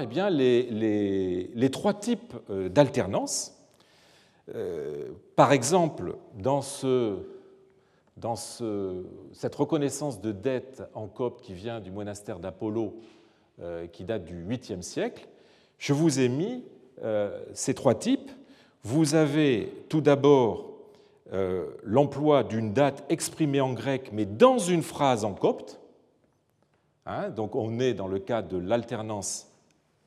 eh 0.00 0.30
les, 0.30 1.70
trois 1.70 1.94
types 1.94 2.34
euh, 2.50 2.68
d'alternance. 2.68 3.56
Euh, 4.54 5.10
par 5.36 5.52
exemple, 5.52 6.16
dans, 6.34 6.60
ce, 6.60 7.18
dans 8.20 8.36
ce, 8.36 9.04
cette 9.32 9.54
reconnaissance 9.54 10.20
de 10.20 10.32
dette 10.32 10.82
en 10.94 11.08
copte 11.08 11.42
qui 11.42 11.54
vient 11.54 11.80
du 11.80 11.90
monastère 11.90 12.38
d'Apollo, 12.38 13.00
euh, 13.60 13.86
qui 13.86 14.04
date 14.04 14.24
du 14.24 14.44
8e 14.44 14.82
siècle, 14.82 15.28
je 15.78 15.92
vous 15.92 16.20
ai 16.20 16.28
mis 16.28 16.64
ces 17.54 17.72
trois 17.72 17.94
types. 17.94 18.30
Vous 18.82 19.14
avez 19.14 19.72
tout 19.88 20.02
d'abord 20.02 20.74
l'emploi 21.82 22.44
d'une 22.44 22.74
date 22.74 23.02
exprimée 23.08 23.62
en 23.62 23.72
grec, 23.72 24.10
mais 24.12 24.26
dans 24.26 24.58
une 24.58 24.82
phrase 24.82 25.24
en 25.24 25.32
copte. 25.32 25.80
Hein, 27.06 27.30
donc 27.30 27.56
on 27.56 27.80
est 27.80 27.94
dans 27.94 28.06
le 28.06 28.18
cas 28.18 28.42
de 28.42 28.58
l'alternance 28.58 29.50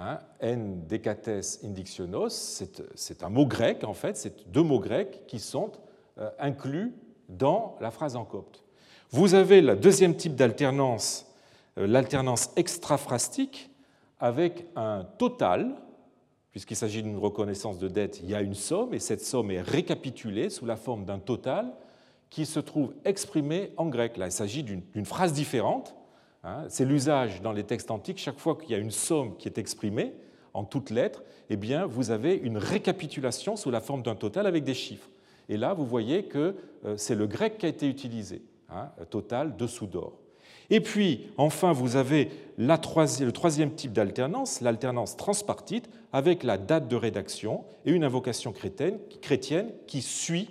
Hein, 0.00 0.20
en 0.40 0.86
decates 0.88 1.28
indictionos, 1.64 2.28
c'est 2.94 3.22
un 3.24 3.28
mot 3.30 3.46
grec 3.46 3.82
en 3.82 3.94
fait, 3.94 4.16
c'est 4.16 4.48
deux 4.48 4.62
mots 4.62 4.78
grecs 4.78 5.26
qui 5.26 5.40
sont 5.40 5.72
euh, 6.18 6.30
inclus 6.38 6.94
dans 7.28 7.76
la 7.80 7.90
phrase 7.90 8.14
en 8.14 8.24
copte. 8.24 8.62
Vous 9.10 9.34
avez 9.34 9.60
le 9.60 9.74
deuxième 9.74 10.14
type 10.14 10.36
d'alternance, 10.36 11.26
euh, 11.78 11.88
l'alternance 11.88 12.50
extraphrastique, 12.54 13.72
avec 14.20 14.66
un 14.76 15.04
total, 15.18 15.74
puisqu'il 16.52 16.76
s'agit 16.76 17.02
d'une 17.02 17.18
reconnaissance 17.18 17.80
de 17.80 17.88
dette, 17.88 18.20
il 18.22 18.30
y 18.30 18.36
a 18.36 18.40
une 18.40 18.54
somme, 18.54 18.94
et 18.94 19.00
cette 19.00 19.24
somme 19.24 19.50
est 19.50 19.60
récapitulée 19.60 20.48
sous 20.48 20.64
la 20.64 20.76
forme 20.76 21.06
d'un 21.06 21.18
total 21.18 21.72
qui 22.30 22.46
se 22.46 22.60
trouve 22.60 22.94
exprimé 23.04 23.72
en 23.76 23.86
grec. 23.86 24.16
Là, 24.16 24.26
il 24.26 24.32
s'agit 24.32 24.62
d'une 24.62 25.06
phrase 25.06 25.32
différente. 25.32 25.96
Hein. 26.44 26.64
C'est 26.68 26.84
l'usage 26.84 27.42
dans 27.42 27.52
les 27.52 27.64
textes 27.64 27.90
antiques. 27.90 28.18
Chaque 28.18 28.38
fois 28.38 28.56
qu'il 28.56 28.70
y 28.70 28.74
a 28.74 28.78
une 28.78 28.90
somme 28.90 29.36
qui 29.36 29.48
est 29.48 29.58
exprimée 29.58 30.12
en 30.54 30.64
toutes 30.64 30.90
lettres, 30.90 31.22
eh 31.50 31.56
bien, 31.56 31.86
vous 31.86 32.10
avez 32.10 32.34
une 32.34 32.58
récapitulation 32.58 33.56
sous 33.56 33.70
la 33.70 33.80
forme 33.80 34.02
d'un 34.02 34.14
total 34.14 34.46
avec 34.46 34.64
des 34.64 34.74
chiffres. 34.74 35.08
Et 35.48 35.56
là, 35.56 35.74
vous 35.74 35.86
voyez 35.86 36.24
que 36.24 36.56
euh, 36.84 36.96
c'est 36.96 37.14
le 37.14 37.26
grec 37.26 37.58
qui 37.58 37.66
a 37.66 37.68
été 37.68 37.88
utilisé, 37.88 38.42
hein, 38.68 38.90
total 39.10 39.56
dessous 39.56 39.86
d'or. 39.86 40.18
Et 40.70 40.80
puis, 40.80 41.30
enfin, 41.38 41.72
vous 41.72 41.96
avez 41.96 42.30
le 42.58 43.30
troisième 43.30 43.72
type 43.72 43.92
d'alternance, 43.92 44.60
l'alternance 44.60 45.16
transpartite, 45.16 45.88
avec 46.12 46.42
la 46.42 46.58
date 46.58 46.88
de 46.88 46.96
rédaction 46.96 47.64
et 47.86 47.90
une 47.90 48.04
invocation 48.04 48.52
chrétienne 48.52 49.70
qui 49.86 50.02
suit 50.02 50.50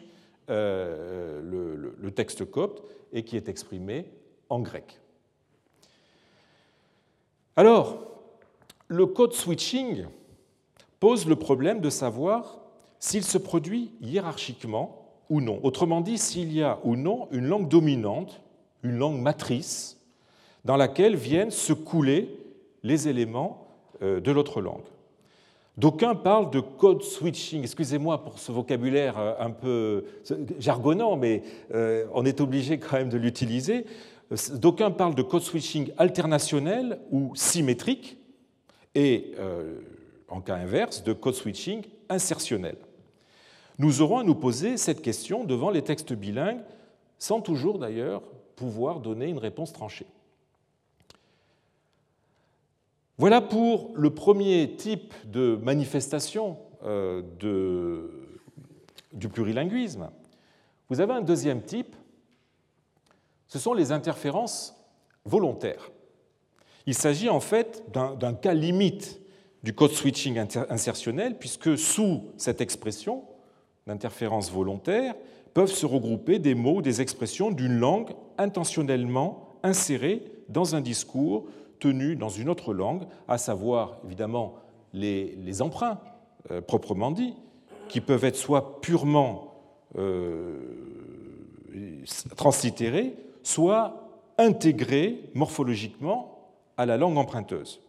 euh, 0.50 1.42
le, 1.42 2.12
texte 2.12 2.46
copte 2.46 2.82
et 3.14 3.24
qui 3.24 3.38
est 3.38 3.48
exprimé 3.48 4.06
en 4.50 4.60
grec. 4.60 5.00
Alors, 7.58 7.98
le 8.88 9.08
code 9.08 9.34
switching 9.34 10.06
pose 11.00 11.28
le 11.28 11.36
problème 11.36 11.82
de 11.82 11.90
savoir 11.90 12.60
s'il 13.00 13.24
se 13.24 13.40
produit 13.40 13.92
hiérarchiquement 14.00 15.10
ou 15.32 15.42
non. 15.42 15.60
Autrement 15.64 16.02
dit, 16.02 16.20
s'il 16.20 16.54
y 16.54 16.62
a 16.62 16.78
ou 16.84 16.96
non 16.96 17.28
une 17.32 17.48
langue 17.48 17.68
dominante, 17.68 18.42
une 18.84 18.98
langue 19.00 19.20
matrice, 19.20 20.00
dans 20.66 20.78
laquelle 20.78 21.16
viennent 21.16 21.50
se 21.50 21.74
couler 21.74 22.30
les 22.84 23.08
éléments 23.08 23.68
euh, 24.04 24.20
de 24.20 24.32
l'autre 24.32 24.62
langue. 24.62 24.86
D'aucuns 25.78 26.16
parlent 26.16 26.52
de 26.52 26.60
code 26.60 27.02
switching. 27.02 27.64
Excusez-moi 27.64 28.24
pour 28.24 28.38
ce 28.38 28.52
vocabulaire 28.52 29.18
euh, 29.18 29.34
un 29.40 29.50
peu 29.50 30.06
jargonnant, 30.60 31.18
mais 31.18 31.42
euh, 31.74 32.06
on 32.14 32.24
est 32.24 32.40
obligé 32.40 32.78
quand 32.78 32.98
même 32.98 33.10
de 33.10 33.18
l'utiliser. 33.18 33.86
D'aucuns 34.54 34.92
parlent 34.92 35.16
de 35.16 35.22
code 35.22 35.42
switching 35.42 35.92
alternationnel 35.98 37.00
ou 37.12 37.34
symétrique, 37.36 38.18
et 38.94 39.34
euh, 39.40 39.80
en 40.28 40.42
cas 40.42 40.56
inverse, 40.56 41.04
de 41.04 41.14
code 41.14 41.36
switching 41.36 41.84
insertionnel. 42.10 42.78
nous 43.78 44.02
aurons 44.02 44.18
à 44.18 44.24
nous 44.24 44.36
poser 44.36 44.78
cette 44.78 45.02
question 45.02 45.44
devant 45.44 45.70
les 45.70 45.84
textes 45.84 46.14
bilingues, 46.14 46.62
sans 47.20 47.42
toujours 47.42 47.80
d'ailleurs 47.80 48.24
pouvoir 48.56 49.00
donner 49.00 49.28
une 49.28 49.38
réponse 49.38 49.72
tranchée. 49.72 50.08
Voilà 53.20 53.42
pour 53.42 53.92
le 53.96 54.10
premier 54.12 54.76
type 54.76 55.14
de 55.26 55.60
manifestation 55.64 56.58
euh, 56.84 57.24
du 59.14 59.30
plurilinguisme. 59.30 60.10
Vous 60.90 61.02
avez 61.02 61.14
un 61.14 61.22
deuxième 61.22 61.64
type, 61.64 61.96
ce 63.48 63.60
sont 63.60 63.74
les 63.74 63.92
interférences 63.92 64.76
volontaires. 65.26 65.92
Il 66.86 66.94
s'agit 66.94 67.30
en 67.30 67.40
fait 67.40 67.84
d'un 67.92 68.34
cas 68.34 68.54
limite 68.54 69.20
du 69.64 69.74
code 69.74 69.92
switching 69.92 70.38
insertionnel, 70.70 71.38
puisque 71.38 71.78
sous 71.78 72.24
cette 72.38 72.62
expression 72.62 73.24
d'interférence 73.86 74.52
volontaire 74.52 75.16
peuvent 75.54 75.72
se 75.72 75.86
regrouper 75.86 76.40
des 76.40 76.56
mots 76.56 76.82
des 76.82 77.02
expressions 77.02 77.52
d'une 77.52 77.80
langue 77.80 78.12
intentionnellement 78.38 79.58
insérées 79.64 80.24
dans 80.50 80.76
un 80.76 80.82
discours 80.82 81.46
tenu 81.80 82.16
dans 82.16 82.30
une 82.30 82.50
autre 82.50 82.74
langue, 82.74 83.04
à 83.28 83.38
savoir 83.38 83.98
évidemment 84.06 84.56
les, 84.94 85.62
emprunts 85.62 86.00
euh, 86.52 86.62
proprement 86.62 87.12
dits, 87.12 87.36
qui 87.90 88.02
peuvent 88.02 88.24
être 88.24 88.36
soit 88.36 88.82
purement 88.82 89.54
euh, 89.98 90.60
translittérés, 92.36 93.16
soit 93.48 94.10
intégrés 94.38 95.22
morphologiquement 95.34 96.52
à 96.76 96.86
la 96.86 96.98
langue 96.98 97.18
emprunteuse. 97.18 97.80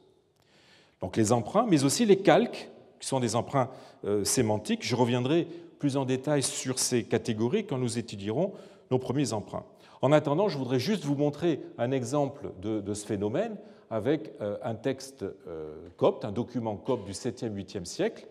Donc 1.00 1.16
les 1.16 1.32
emprunts, 1.32 1.66
mais 1.68 1.82
aussi 1.82 2.06
les 2.06 2.18
calques, 2.18 2.70
qui 3.00 3.08
sont 3.08 3.18
des 3.18 3.34
emprunts 3.34 3.68
euh, 4.04 4.22
sémantiques. 4.22 4.86
Je 4.86 4.94
reviendrai 4.94 5.48
plus 5.80 5.96
en 5.96 6.04
détail 6.04 6.44
sur 6.44 6.78
ces 6.78 7.02
catégories 7.02 7.66
quand 7.66 7.76
nous 7.76 7.98
étudierons 7.98 8.52
nos 8.92 9.00
premiers 9.00 9.32
emprunts. 9.32 9.64
En 10.00 10.12
attendant, 10.12 10.48
je 10.48 10.58
voudrais 10.58 10.78
juste 10.78 11.04
vous 11.04 11.16
montrer 11.16 11.60
un 11.76 11.90
exemple 11.90 12.52
de, 12.62 12.94
ce 12.94 13.04
phénomène 13.04 13.56
avec 13.90 14.30
euh, 14.40 14.58
un 14.62 14.76
texte 14.76 15.24
euh, 15.24 15.88
copte, 15.96 16.24
un 16.24 16.32
document 16.32 16.76
copte 16.76 17.04
du 17.04 17.12
7e, 17.12 17.52
8e 17.52 17.84
siècle, 17.84 18.28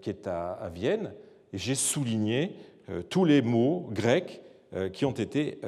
qui 0.00 0.10
est 0.10 0.28
à 0.28 0.70
Vienne, 0.72 1.12
et 1.52 1.58
j'ai 1.58 1.74
souligné 1.74 2.54
tous 3.10 3.24
les 3.24 3.42
mots 3.42 3.88
grecs 3.90 4.40
qui 4.92 5.04
ont 5.04 5.12
été 5.12 5.60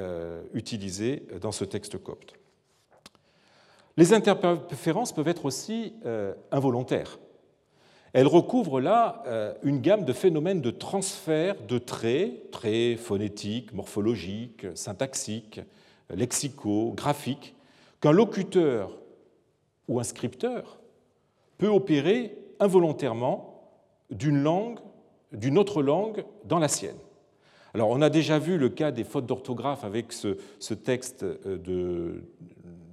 utilisés 0.53 1.27
dans 1.41 1.51
ce 1.51 1.63
texte 1.63 1.97
copte. 1.97 2.35
Les 3.97 4.13
interférences 4.13 5.13
peuvent 5.13 5.27
être 5.27 5.45
aussi 5.45 5.93
euh, 6.05 6.33
involontaires. 6.51 7.17
Elles 8.11 8.27
recouvrent 8.27 8.81
là 8.81 9.23
euh, 9.25 9.53
une 9.63 9.79
gamme 9.79 10.05
de 10.05 10.13
phénomènes 10.13 10.61
de 10.61 10.71
transfert 10.71 11.55
de 11.67 11.77
traits, 11.77 12.51
traits 12.51 12.97
phonétiques, 12.97 13.73
morphologiques, 13.73 14.65
syntaxiques, 14.75 15.61
lexicaux, 16.09 16.93
graphiques, 16.95 17.55
qu'un 18.01 18.11
locuteur 18.11 18.97
ou 19.87 19.99
un 19.99 20.03
scripteur 20.03 20.79
peut 21.57 21.67
opérer 21.67 22.37
involontairement 22.59 23.69
d'une 24.11 24.43
langue, 24.43 24.79
d'une 25.31 25.57
autre 25.57 25.81
langue 25.81 26.25
dans 26.43 26.59
la 26.59 26.67
sienne. 26.67 26.97
Alors, 27.75 27.89
on 27.89 28.01
a 28.01 28.09
déjà 28.09 28.39
vu 28.39 28.57
le 28.57 28.69
cas 28.69 28.91
des 28.91 29.03
fautes 29.03 29.25
d'orthographe 29.25 29.83
avec 29.83 30.13
ce, 30.13 30.73
texte 30.73 31.23
euh, 31.23 31.57
de, 31.57 32.23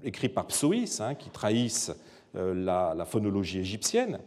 écrits 0.03 0.29
par 0.29 0.49
Psoïs, 0.49 1.01
hein, 1.01 1.15
qui 1.15 1.31
trahissent 1.31 1.93
euh, 2.35 2.53
la, 2.53 3.05
phonologie 3.05 3.61
égyptienne. 3.61 4.19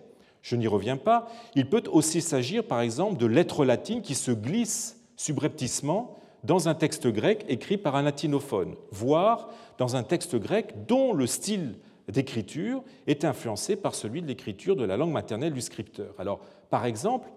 Je 0.42 0.56
n'y 0.56 0.68
reviens 0.68 0.96
pas. 0.96 1.28
Il 1.56 1.70
peut 1.70 1.84
aussi 1.92 2.22
s'agir, 2.22 2.64
par 2.64 2.80
exemple, 2.80 3.18
de 3.18 3.26
lettres 3.26 3.66
latines 3.66 4.02
qui 4.02 4.16
se 4.16 4.32
glissent 4.32 4.98
subrepticement 5.18 6.16
dans 6.46 6.70
un 6.70 6.74
texte 6.74 7.08
grec 7.08 7.44
écrit 7.50 7.78
par 7.78 7.98
un 7.98 8.04
latinophone, 8.04 8.76
voire 8.92 9.50
dans 9.78 9.98
un 9.98 10.04
texte 10.04 10.38
grec 10.38 10.74
dont 10.88 11.12
le 11.12 11.28
style 11.28 11.76
d'écriture 12.08 12.82
est 13.08 13.26
influencé 13.26 13.76
par 13.76 13.94
celui 13.94 14.22
de 14.22 14.28
l'écriture 14.28 14.78
de 14.78 14.86
la 14.86 14.96
langue 14.96 15.12
maternelle 15.12 15.52
du 15.52 15.60
scripteur. 15.60 16.16
Alors, 16.18 16.40
par 16.70 16.86
exemple, 16.86 17.28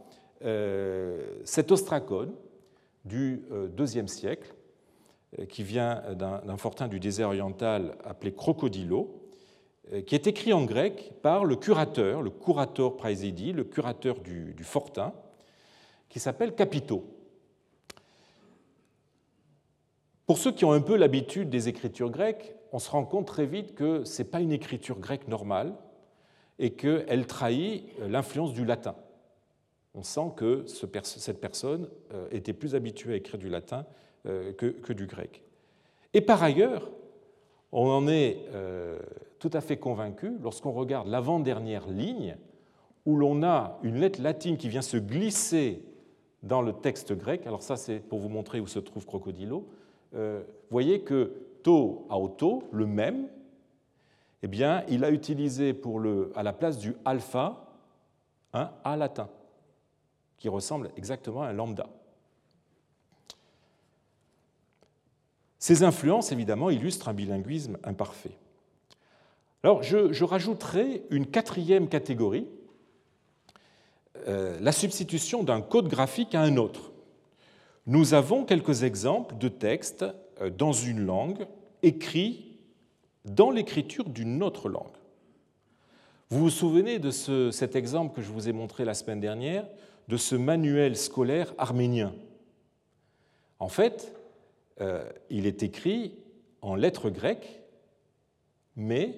euh, 0.45 1.41
cet 1.43 1.73
ostracone 1.73 2.31
du 3.05 3.43
IIe 3.51 4.01
euh, 4.01 4.07
siècle 4.07 4.55
euh, 5.39 5.47
qui 5.47 5.63
vient 5.63 6.03
d'un 6.15 6.57
fortin 6.57 6.89
du 6.89 7.01
désert 7.01 7.29
oriental 7.29 7.97
appelé 8.05 8.33
Crocodilo, 8.33 9.23
euh, 9.93 10.03
qui 10.03 10.15
est 10.15 10.27
écrit 10.27 10.53
en 10.53 10.65
grec 10.65 11.13
par 11.23 11.45
le 11.45 11.57
curateur, 11.57 12.23
le 12.23 12.31
curator 12.31 12.97
praesidi, 12.97 13.53
le 13.53 13.65
curateur 13.65 14.21
du, 14.21 14.55
fortin, 14.63 15.13
qui 16.09 16.21
s'appelle 16.21 16.55
Capito. 16.55 17.05
Pour 20.27 20.39
ceux 20.39 20.53
qui 20.53 20.65
ont 20.65 20.73
un 20.73 20.81
peu 20.81 20.97
l'habitude 20.97 21.49
des 21.49 21.69
écritures 21.69 22.11
grecques, 22.11 22.55
on 22.73 22.79
se 22.79 22.91
rend 22.91 23.05
compte 23.05 23.27
très 23.27 23.47
vite 23.47 23.75
que 23.75 24.05
ce 24.05 24.23
n'est 24.23 24.29
pas 24.29 24.41
une 24.41 24.53
écriture 24.53 24.99
grecque 24.99 25.27
normale 25.27 25.75
et 26.59 26.73
qu'elle 26.75 27.27
trahit 27.27 27.87
l'influence 28.01 28.53
du 28.53 28.67
latin. 28.67 28.95
On 29.99 30.03
sent 30.03 30.33
que 30.37 30.65
cette 30.67 31.41
personne 31.41 31.89
était 32.31 32.53
plus 32.53 32.77
habituée 32.77 33.15
à 33.15 33.17
écrire 33.17 33.39
du 33.39 33.49
latin 33.49 33.85
euh, 34.29 34.53
que, 34.53 34.93
du 34.93 35.07
grec. 35.07 35.43
Et 36.13 36.21
par 36.21 36.43
ailleurs, 36.43 36.91
on 37.71 37.89
en 37.89 38.09
est 38.09 38.45
euh, 38.53 38.99
tout 39.39 39.51
à 39.53 39.61
fait 39.61 39.77
convaincu 39.77 40.33
lorsqu'on 40.43 40.73
regarde 40.73 41.07
l'avant-dernière 41.07 41.89
ligne, 41.89 42.37
où 43.07 43.17
l'on 43.17 43.45
a 43.45 43.79
une 43.85 44.01
lettre 44.01 44.21
latine 44.21 44.57
qui 44.57 44.69
vient 44.69 44.83
se 44.83 44.97
glisser 44.97 45.83
dans 46.43 46.63
le 46.63 46.73
texte 46.73 47.13
grec. 47.13 47.47
Alors 47.47 47.63
ça, 47.63 47.77
c'est 47.77 48.01
pour 48.01 48.19
vous 48.19 48.29
montrer 48.29 48.59
où 48.59 48.67
se 48.67 48.81
trouve 48.81 49.07
Crocodilo. 49.07 49.69
Euh, 50.15 50.43
vous 50.43 50.73
voyez 50.73 51.03
que 51.03 51.33
to 51.63 52.05
auto, 52.11 52.65
le 52.73 52.87
même, 52.87 53.29
eh 54.43 54.49
bien, 54.49 54.83
il 54.89 55.05
a 55.05 55.11
utilisé 55.11 55.75
pour 55.75 56.01
le, 56.01 56.33
à 56.35 56.43
la 56.43 56.53
place 56.53 56.77
du 56.77 56.97
alpha 57.05 57.65
un 58.53 58.73
A 58.83 58.97
latin, 58.97 59.29
qui 60.39 60.49
ressemble 60.49 60.91
exactement 60.97 61.43
à 61.43 61.49
un 61.49 61.53
lambda. 61.53 61.89
Ces 65.59 65.83
influences, 65.83 66.33
évidemment, 66.33 66.71
illustrent 66.71 67.09
un 67.09 67.15
bilinguisme 67.15 67.79
imparfait. 67.83 68.37
Alors, 69.65 69.83
je, 69.83 70.25
rajouterai 70.25 71.03
une 71.11 71.27
quatrième 71.27 71.89
catégorie, 71.89 72.47
euh, 74.29 74.57
la 74.61 74.73
substitution 74.73 75.43
d'un 75.43 75.61
code 75.61 75.89
graphique 75.89 76.35
à 76.35 76.43
un 76.43 76.57
autre. 76.57 76.93
Nous 77.87 78.15
avons 78.15 78.45
quelques 78.45 78.85
exemples 78.85 79.37
de 79.37 79.49
textes 79.49 80.05
euh, 80.41 80.51
dans 80.51 80.73
une 80.73 81.05
langue 81.05 81.47
écrits 81.83 82.57
dans 83.25 83.51
l'écriture 83.51 84.09
d'une 84.09 84.43
autre 84.43 84.69
langue. 84.69 84.87
Vous 86.31 86.41
vous 86.41 86.51
souvenez 86.51 86.99
de 86.99 87.11
cet 87.51 87.75
exemple 87.75 88.15
que 88.15 88.23
je 88.23 88.31
vous 88.31 88.49
ai 88.49 88.53
montré 88.53 88.85
la 88.85 88.95
semaine 88.95 89.21
dernière, 89.21 89.67
de 90.09 90.17
ce 90.17 90.35
manuel 90.35 90.97
scolaire 90.97 91.55
arménien 91.59 92.15
En 93.59 93.69
fait, 93.69 94.15
euh, 94.81 95.09
il 95.31 95.47
est 95.47 95.63
écrit 95.63 96.15
en 96.63 96.75
lettres 96.75 97.11
grecques, 97.11 97.63
mais 98.75 99.15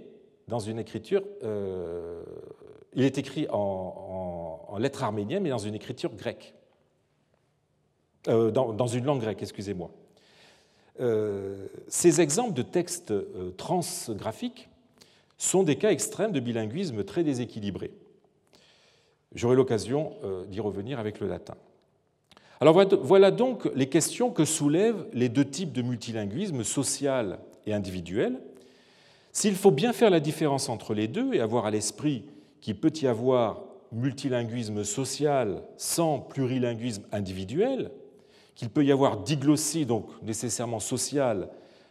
dans 0.49 0.59
une 0.59 0.79
écriture. 0.79 1.23
Euh, 1.45 2.23
il 2.95 3.05
est 3.05 3.19
écrit 3.19 3.47
en, 3.51 4.77
lettres 4.79 5.05
arméniennes, 5.05 5.45
mais 5.45 5.51
dans 5.51 5.59
une 5.59 5.75
écriture 5.75 6.13
grecque. 6.15 6.55
Euh, 8.29 8.51
dans, 8.51 8.87
une 8.87 9.05
langue 9.05 9.21
grecque, 9.21 9.43
excusez-moi. 9.43 9.91
ces 11.89 12.21
exemples 12.21 12.53
de 12.55 12.63
textes 12.63 13.15
transgraphiques 13.57 14.69
sont 15.39 15.63
des 15.63 15.77
cas 15.77 15.91
extrêmes 15.91 16.33
de 16.33 16.41
bilinguisme 16.41 17.05
très 17.05 17.23
déséquilibré. 17.23 17.93
J'aurai 19.35 19.57
l'occasion 19.57 20.13
d'y 20.49 20.61
revenir 20.61 20.99
avec 20.99 21.21
le 21.21 21.29
latin. 21.29 21.55
Alors 22.61 22.79
voilà 23.03 23.31
donc 23.31 23.71
les 23.75 23.89
questions 23.89 24.31
que 24.31 24.45
soulèvent 24.45 25.07
les 25.13 25.29
deux 25.29 25.45
types 25.45 25.73
de 25.73 25.83
multilinguisme, 25.83 26.63
social 26.65 27.39
et 27.67 27.73
individuel. 27.73 28.41
S'il 29.33 29.55
faut 29.55 29.71
bien 29.71 29.93
faire 29.93 30.11
la 30.11 30.21
différence 30.21 30.69
entre 30.69 30.93
les 30.93 31.09
deux 31.09 31.33
et 31.33 31.41
avoir 31.41 31.67
à 31.67 31.71
l'esprit 31.71 32.25
qu'il 32.61 32.79
peut 32.79 32.93
y 33.01 33.07
avoir 33.07 33.63
multilinguisme 33.93 34.85
social 34.85 35.63
sans 35.77 36.19
plurilinguisme 36.19 37.05
individuel, 37.13 37.91
qu'il 38.55 38.69
peut 38.69 38.85
y 38.85 38.93
avoir 38.93 39.19
diglossie, 39.19 39.87
donc 39.87 40.07
nécessairement 40.23 40.81
sociale, 40.81 41.49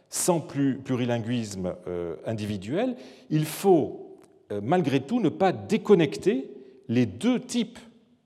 sans 0.08 0.40
plurilinguisme 0.40 1.74
euh, 1.86 2.16
individuel, 2.26 2.96
il 3.30 3.44
faut 3.44 4.18
euh, 4.52 4.60
malgré 4.62 5.00
tout 5.00 5.20
ne 5.20 5.28
pas 5.28 5.52
déconnecter 5.52 6.49
les 6.90 7.06
deux 7.06 7.40
types 7.40 7.78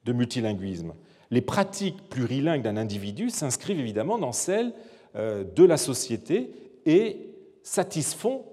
de 0.04 0.12
multilinguisme 0.12 0.94
les 1.34 1.40
pratiques 1.40 2.08
plurilingues 2.08 2.62
d'un 2.62 2.76
individu 2.76 3.28
s'inscrivent 3.28 3.80
évidemment 3.80 4.18
dans 4.18 4.30
celles 4.30 4.72
euh, 5.16 5.42
de 5.42 5.64
la 5.64 5.76
société 5.76 6.52
et 6.86 7.28
satisfont 7.64 8.44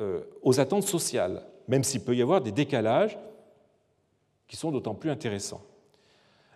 euh, 0.00 0.20
aux 0.42 0.60
attentes 0.60 0.82
sociales, 0.82 1.46
même 1.68 1.84
s'il 1.84 2.02
peut 2.02 2.14
y 2.14 2.20
avoir 2.20 2.42
des 2.42 2.52
décalages 2.52 3.18
qui 4.46 4.56
sont 4.56 4.70
d'autant 4.70 4.94
plus 4.94 5.10
intéressants. 5.10 5.62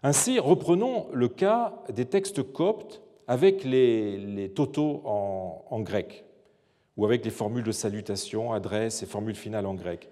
Ainsi, 0.03 0.38
reprenons 0.38 1.07
le 1.15 1.29
cas 1.29 1.75
des 1.91 2.05
textes 2.05 2.43
coptes 2.43 3.01
avec 3.27 3.65
les, 3.65 4.19
les 4.19 4.51
totaux 4.51 5.03
en, 5.07 5.81
grec, 5.81 6.27
ou 6.99 7.07
avec 7.07 7.25
les 7.25 7.31
formules 7.31 7.65
de 7.65 7.73
salutation, 7.73 8.53
adresse 8.53 9.03
et 9.03 9.07
formules 9.07 9.37
finales 9.37 9.65
en 9.65 9.75
grec. 9.75 10.11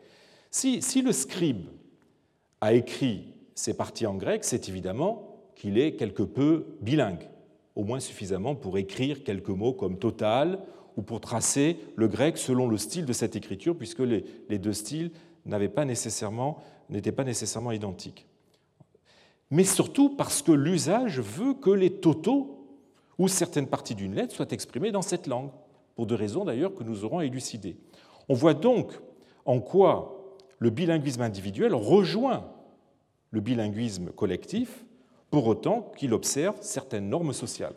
Si, 0.50 0.80
si 0.80 1.02
le 1.02 1.12
scribe 1.12 1.66
a 2.60 2.74
écrit 2.74 3.34
ces 3.54 3.74
parties 3.74 4.06
en 4.06 4.14
grec, 4.14 4.44
c'est 4.44 4.68
évidemment 4.68 5.30
qu'il 5.54 5.78
est 5.78 5.96
quelque 5.96 6.22
peu 6.22 6.66
bilingue, 6.80 7.28
au 7.76 7.84
moins 7.84 8.00
suffisamment 8.00 8.54
pour 8.54 8.78
écrire 8.78 9.22
quelques 9.22 9.48
mots 9.48 9.72
comme 9.72 9.98
total 9.98 10.60
ou 10.96 11.02
pour 11.02 11.20
tracer 11.20 11.78
le 11.96 12.08
grec 12.08 12.38
selon 12.38 12.68
le 12.68 12.78
style 12.78 13.06
de 13.06 13.12
cette 13.12 13.36
écriture, 13.36 13.76
puisque 13.76 14.00
les, 14.00 14.58
deux 14.58 14.72
styles 14.72 15.10
n'étaient 15.44 15.68
pas 15.68 15.84
nécessairement, 15.84 16.62
identiques. 17.72 18.26
Mais 19.50 19.64
surtout 19.64 20.10
parce 20.10 20.42
que 20.42 20.52
l'usage 20.52 21.20
veut 21.20 21.54
que 21.54 21.70
les 21.70 21.90
totaux 21.90 22.68
ou 23.18 23.28
certaines 23.28 23.66
parties 23.66 23.94
d'une 23.94 24.14
lettre 24.14 24.34
soient 24.34 24.50
exprimées 24.50 24.92
dans 24.92 25.02
cette 25.02 25.26
langue, 25.26 25.50
pour 25.94 26.06
des 26.06 26.14
raisons 26.14 26.44
d'ailleurs 26.44 26.74
que 26.74 26.84
nous 26.84 27.04
aurons 27.04 27.20
élucidées. 27.20 27.76
On 28.28 28.34
voit 28.34 28.54
donc 28.54 28.92
en 29.44 29.60
quoi 29.60 30.19
le 30.60 30.70
bilinguisme 30.70 31.22
individuel 31.22 31.74
rejoint 31.74 32.48
le 33.32 33.40
bilinguisme 33.40 34.10
collectif, 34.10 34.84
pour 35.30 35.46
autant 35.46 35.92
qu'il 35.96 36.12
observe 36.12 36.56
certaines 36.60 37.08
normes 37.08 37.32
sociales. 37.32 37.74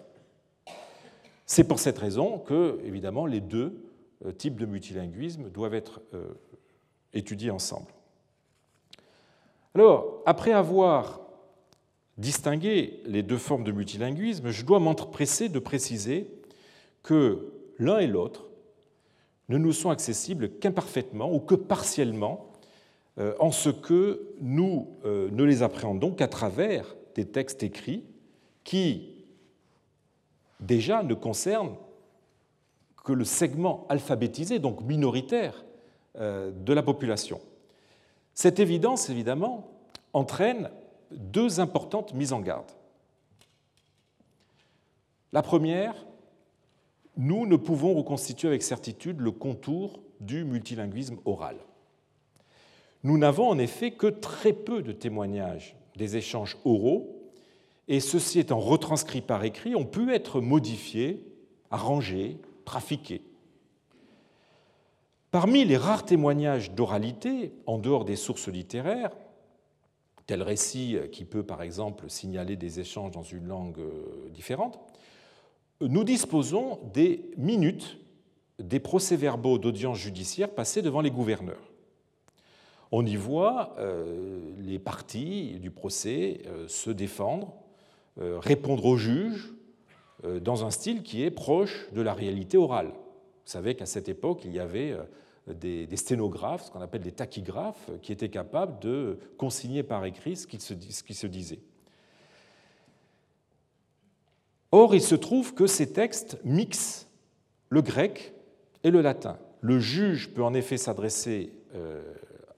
C'est 1.45 1.67
pour 1.67 1.79
cette 1.79 1.99
raison 1.99 2.39
que, 2.39 2.79
évidemment, 2.83 3.25
les 3.25 3.41
deux 3.41 3.85
euh, 4.25 4.31
types 4.31 4.55
de 4.55 4.65
multilinguisme 4.65 5.49
doivent 5.49 5.75
être 5.75 6.01
euh, 6.13 6.33
étudiés 7.13 7.51
ensemble. 7.51 7.91
Alors, 9.75 10.21
après 10.25 10.51
avoir 10.51 11.21
distingué 12.17 13.01
les 13.05 13.23
deux 13.23 13.37
formes 13.37 13.63
de 13.63 13.71
multilinguisme, 13.71 14.49
je 14.49 14.65
dois 14.65 14.79
m'empresser 14.79 15.49
de 15.49 15.59
préciser 15.59 16.27
que 17.01 17.53
l'un 17.77 17.99
et 17.99 18.07
l'autre 18.07 18.49
ne 19.49 19.57
nous 19.57 19.73
sont 19.73 19.89
accessibles 19.89 20.57
qu'imparfaitement 20.59 21.31
ou 21.31 21.39
que 21.39 21.55
partiellement, 21.55 22.52
en 23.17 23.51
ce 23.51 23.69
que 23.69 24.33
nous 24.41 24.87
ne 25.05 25.43
les 25.43 25.61
appréhendons 25.61 26.11
qu'à 26.11 26.27
travers 26.27 26.95
des 27.15 27.25
textes 27.25 27.61
écrits 27.61 28.03
qui 28.63 29.13
déjà 30.59 31.03
ne 31.03 31.13
concerne 31.13 31.75
que 33.03 33.13
le 33.13 33.25
segment 33.25 33.85
alphabétisé, 33.89 34.59
donc 34.59 34.81
minoritaire, 34.81 35.63
euh, 36.15 36.51
de 36.51 36.73
la 36.73 36.83
population. 36.83 37.41
Cette 38.33 38.59
évidence, 38.59 39.09
évidemment, 39.09 39.67
entraîne 40.13 40.69
deux 41.11 41.59
importantes 41.59 42.13
mises 42.13 42.33
en 42.33 42.39
garde. 42.39 42.71
La 45.31 45.41
première, 45.41 45.95
nous 47.17 47.45
ne 47.45 47.55
pouvons 47.55 47.93
reconstituer 47.93 48.47
avec 48.47 48.63
certitude 48.63 49.19
le 49.19 49.31
contour 49.31 50.01
du 50.19 50.45
multilinguisme 50.45 51.17
oral. 51.25 51.57
Nous 53.03 53.17
n'avons 53.17 53.49
en 53.49 53.57
effet 53.57 53.91
que 53.91 54.07
très 54.07 54.53
peu 54.53 54.81
de 54.81 54.91
témoignages 54.91 55.75
des 55.95 56.17
échanges 56.17 56.57
oraux 56.65 57.23
et 57.87 57.99
ceci 57.99 58.39
étant 58.39 58.59
retranscrit 58.59 59.21
par 59.21 59.43
écrit, 59.43 59.75
ont 59.75 59.85
pu 59.85 60.13
être 60.13 60.41
modifiés, 60.41 61.25
arrangés, 61.69 62.37
trafiqués. 62.65 63.21
Parmi 65.31 65.65
les 65.65 65.77
rares 65.77 66.05
témoignages 66.05 66.71
d'oralité, 66.71 67.53
en 67.65 67.77
dehors 67.77 68.05
des 68.05 68.15
sources 68.15 68.47
littéraires, 68.47 69.11
tel 70.27 70.41
récit 70.41 70.97
qui 71.11 71.25
peut 71.25 71.43
par 71.43 71.61
exemple 71.61 72.09
signaler 72.09 72.55
des 72.55 72.79
échanges 72.79 73.11
dans 73.11 73.23
une 73.23 73.47
langue 73.47 73.79
euh, 73.79 74.29
différente, 74.29 74.79
nous 75.81 76.05
disposons 76.05 76.79
des 76.93 77.31
minutes 77.35 77.97
des 78.59 78.79
procès-verbaux 78.79 79.57
d'audience 79.57 79.97
judiciaire 79.97 80.49
passés 80.49 80.81
devant 80.81 81.01
les 81.01 81.11
gouverneurs. 81.11 81.72
On 82.95 83.07
y 83.07 83.15
voit 83.15 83.75
euh, 83.79 84.39
les 84.59 84.77
parties 84.77 85.57
du 85.59 85.71
procès 85.71 86.41
euh, 86.45 86.67
se 86.67 86.91
défendre, 86.91 87.55
euh, 88.21 88.37
répondre 88.37 88.85
au 88.85 88.97
juge 88.97 89.51
dans 90.41 90.63
un 90.63 90.71
style 90.71 91.01
qui 91.03 91.23
est 91.23 91.31
proche 91.31 91.91
de 91.91 92.01
la 92.01 92.13
réalité 92.13 92.55
orale. 92.55 92.87
Vous 92.87 93.51
savez 93.51 93.75
qu'à 93.75 93.87
cette 93.87 94.07
époque, 94.07 94.43
il 94.45 94.53
y 94.53 94.59
avait 94.59 94.95
des, 95.47 95.97
sténographes, 95.97 96.67
ce 96.67 96.71
qu'on 96.71 96.79
appelle 96.79 97.01
des 97.01 97.11
tachygraphes, 97.11 97.89
qui 98.01 98.13
étaient 98.13 98.29
capables 98.29 98.79
de 98.79 99.19
consigner 99.37 99.83
par 99.83 100.05
écrit 100.05 100.37
ce 100.37 100.47
qui 100.47 100.61
se, 100.61 101.27
disait. 101.27 101.59
Or, 104.71 104.95
il 104.95 105.01
se 105.01 105.15
trouve 105.15 105.53
que 105.53 105.67
ces 105.67 105.91
textes 105.91 106.39
mixent 106.45 107.09
le 107.67 107.81
grec 107.81 108.33
et 108.85 108.91
le 108.91 109.01
latin. 109.01 109.37
Le 109.59 109.79
juge 109.79 110.33
peut 110.33 110.43
en 110.43 110.53
effet 110.53 110.77
s'adresser 110.77 111.51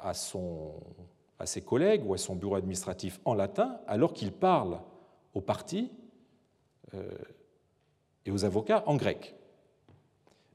à, 0.06 1.46
ses 1.46 1.62
collègues 1.62 2.06
ou 2.06 2.14
à 2.14 2.18
son 2.18 2.36
bureau 2.36 2.56
administratif 2.56 3.20
en 3.26 3.34
latin 3.34 3.80
alors 3.88 4.14
qu'il 4.14 4.32
parle 4.32 4.80
aux 5.34 5.42
partis 5.42 5.92
euh, 6.94 7.10
et 8.26 8.32
aux 8.32 8.46
avocats 8.46 8.84
en 8.88 8.96
grec. 8.96 9.36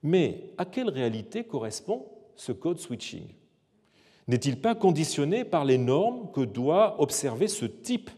Mais 0.03 0.53
à 0.57 0.65
quelle 0.65 0.89
réalité 0.89 1.45
correspond 1.45 2.07
ce 2.37 2.53
code 2.53 2.79
switching? 2.79 3.29
N'est-il 4.29 4.61
pas 4.61 4.75
conditionné 4.75 5.45
par 5.45 5.65
les 5.65 5.79
normes 5.79 6.31
que 6.33 6.41
doit 6.41 7.01
observer 7.01 7.49
ce 7.49 7.67
type 7.67 8.11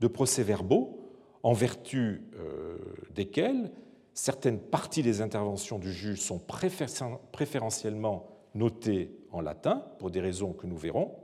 de 0.00 0.06
procès-verbaux 0.06 0.98
en 1.42 1.52
vertu 1.52 2.22
euh, 2.38 2.78
desquels 3.14 3.70
certaines 4.14 4.58
parties 4.58 5.02
des 5.02 5.20
interventions 5.20 5.78
du 5.78 5.92
juge 5.92 6.20
sont 6.20 6.40
préférentiellement 6.40 8.37
notées 8.58 9.10
en 9.30 9.40
latin, 9.40 9.84
pour 9.98 10.10
des 10.10 10.20
raisons 10.20 10.52
que 10.52 10.66
nous 10.66 10.76
verrons. 10.76 11.14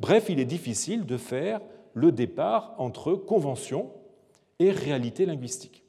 Bref, 0.00 0.26
il 0.28 0.40
est 0.40 0.44
difficile 0.44 1.06
de 1.06 1.16
faire 1.16 1.60
le 1.94 2.12
départ 2.12 2.74
entre 2.78 3.14
convention 3.14 3.92
et 4.58 4.70
réalité 4.70 5.24
linguistique. 5.24 5.84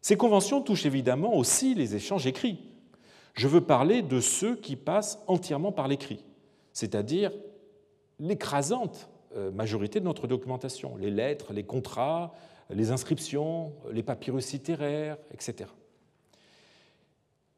Ces 0.00 0.16
conventions 0.16 0.60
touchent 0.60 0.86
évidemment 0.86 1.34
aussi 1.34 1.74
les 1.74 1.94
échanges 1.94 2.26
écrits. 2.26 2.58
Je 3.34 3.48
veux 3.48 3.62
parler 3.62 4.02
de 4.02 4.20
ceux 4.20 4.56
qui 4.56 4.76
passent 4.76 5.22
entièrement 5.26 5.72
par 5.72 5.88
l'écrit, 5.88 6.24
c'est-à-dire 6.72 7.32
l'écrasante 8.18 9.08
euh, 9.36 9.50
majorité 9.50 10.00
de 10.00 10.04
notre 10.04 10.26
documentation, 10.26 10.96
les 10.96 11.10
lettres, 11.10 11.52
les 11.52 11.64
contrats, 11.64 12.34
les 12.68 12.90
inscriptions, 12.90 13.72
les 13.90 14.02
papyrus 14.02 14.52
littéraires, 14.52 15.16
etc. 15.32 15.70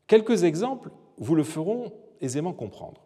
Quelques 0.07 0.45
exemples 0.45 0.91
vous 1.19 1.35
le 1.35 1.45
feront 1.45 1.93
aisément 2.21 2.53
comprendre. 2.53 3.05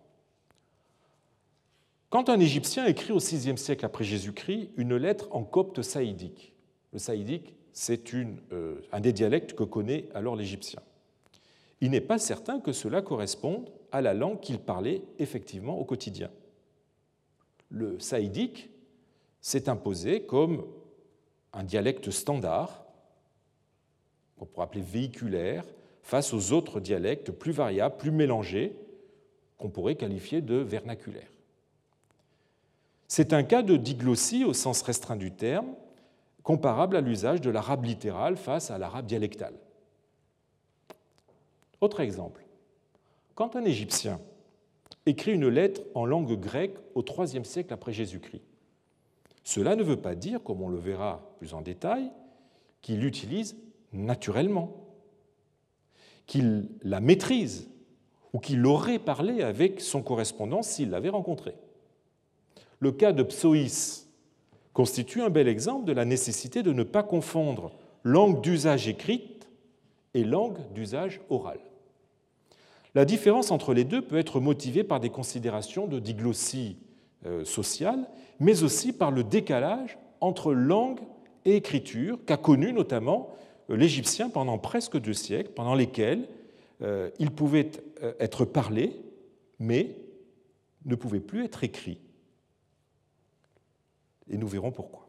Quand 2.11 2.31
un 2.31 2.41
Égyptien 2.41 2.87
écrit 2.87 3.13
au 3.13 3.19
VIe 3.19 3.59
siècle 3.59 3.85
après 3.85 4.05
Jésus-Christ 4.05 4.71
une 4.77 4.97
lettre 4.97 5.29
en 5.31 5.45
copte 5.45 5.83
saïdique, 5.83 6.55
le 6.93 6.99
saïdique, 6.99 7.55
c'est 7.73 8.15
euh, 8.15 8.81
un 8.93 9.01
des 9.01 9.13
dialectes 9.13 9.55
que 9.55 9.65
connaît 9.65 10.09
alors 10.15 10.35
l'Égyptien, 10.35 10.81
il 11.81 11.91
n'est 11.91 12.01
pas 12.01 12.19
certain 12.19 12.61
que 12.61 12.73
cela 12.73 13.03
corresponde 13.03 13.71
à 13.93 14.01
la 14.01 14.15
langue 14.15 14.41
qu'il 14.41 14.59
parlait 14.59 15.03
effectivement 15.19 15.79
au 15.79 15.85
quotidien. 15.85 16.31
Le 17.71 18.01
saïdique 18.01 18.71
s'est 19.41 19.69
imposé 19.69 20.23
comme 20.23 20.67
un 21.53 21.65
dialecte 21.65 22.11
standard, 22.11 22.85
qu'on 24.39 24.47
pourrait 24.47 24.65
appeler 24.65 24.83
véhiculaire, 24.83 25.65
face 26.09 26.33
aux 26.33 26.55
autres 26.55 26.81
dialectes 26.81 27.33
plus 27.33 27.53
variables, 27.53 27.99
plus 27.99 28.11
mélangés, 28.11 28.75
qu'on 29.59 29.69
pourrait 29.69 29.97
qualifier 29.97 30.41
de 30.41 30.55
vernaculaires. 30.55 31.31
C'est 33.09 33.35
un 33.35 33.43
cas 33.43 33.61
de 33.61 33.77
diglossie 33.77 34.43
au 34.43 34.55
sens 34.55 34.81
restreint 34.81 35.17
du 35.17 35.33
terme, 35.33 35.75
comparable 36.43 36.97
à 36.97 37.03
l'usage 37.03 37.43
de 37.43 37.51
l'arabe 37.51 37.85
littéral 37.85 38.39
face 38.39 38.71
à 38.71 38.79
l'arabe 38.79 39.05
dialectal. 39.05 39.53
Autre 41.83 42.01
exemple. 42.01 42.43
Quand 43.35 43.55
un 43.55 43.67
Égyptien 43.67 44.19
écrit 45.05 45.35
une 45.35 45.49
lettre 45.49 45.83
en 45.95 46.07
langue 46.07 46.41
grecque 46.41 46.79
au 46.95 47.05
IIIe 47.05 47.45
siècle 47.45 47.75
après 47.75 47.93
Jésus-Christ, 47.93 48.45
cela 49.45 49.77
ne 49.77 49.83
veut 49.83 50.01
pas 50.01 50.15
dire, 50.15 50.43
comme 50.43 50.63
on 50.63 50.71
le 50.71 50.79
verra 50.79 51.21
plus 51.37 51.53
en 51.53 51.61
détail, 51.61 52.11
qu'il 52.81 53.01
l'utilise 53.01 53.59
naturellement, 53.93 54.88
qu'il 56.29 56.69
la 56.83 57.01
maîtrise 57.01 57.69
ou 58.33 58.39
qu'il 58.39 58.65
aurait 58.67 59.01
parlé 59.01 59.43
avec 59.43 59.81
son 59.81 60.03
correspondant 60.03 60.63
s'il 60.63 60.91
l'avait 60.91 61.09
rencontré. 61.09 61.55
Le 62.79 62.93
cas 62.93 63.13
de 63.13 63.25
Psoïs 63.25 64.09
constitue 64.73 65.23
un 65.23 65.31
bel 65.31 65.49
exemple 65.49 65.87
de 65.87 65.93
la 65.93 66.05
nécessité 66.05 66.63
de 66.63 66.73
ne 66.73 66.85
pas 66.85 67.03
confondre 67.03 67.73
langue 68.05 68.41
d'usage 68.43 68.87
écrite 68.87 69.49
et 70.15 70.23
langue 70.23 70.59
d'usage 70.73 71.21
oral. 71.31 71.59
La 72.95 73.05
différence 73.05 73.51
entre 73.51 73.75
les 73.75 73.85
deux 73.85 74.03
peut 74.03 74.19
être 74.19 74.39
motivée 74.39 74.85
par 74.85 75.01
des 75.01 75.11
considérations 75.11 75.87
de 75.87 75.99
diglossie 75.99 76.79
euh, 77.27 77.45
sociale, 77.45 78.09
mais 78.39 78.63
aussi 78.63 78.93
par 78.93 79.11
le 79.11 79.25
décalage 79.25 79.99
entre 80.21 80.53
langue 80.53 81.01
et 81.45 81.57
écriture 81.57 82.19
qu'a 82.27 82.37
connu 82.37 82.73
notamment 82.73 83.31
l'Égyptien 83.69 84.31
pendant 84.31 84.59
presque 84.59 84.99
deux 84.99 85.15
siècles, 85.15 85.51
pendant 85.51 85.75
lesquels 85.75 86.29
il 87.19 87.31
pouvait 87.31 87.71
être 88.21 88.45
parlé, 88.45 89.01
mais 89.59 89.97
ne 90.85 90.95
pouvait 90.95 91.21
plus 91.21 91.45
être 91.45 91.65
écrit. 91.65 91.99
Et 94.31 94.37
nous 94.37 94.49
verrons 94.49 94.71
pourquoi. 94.71 95.09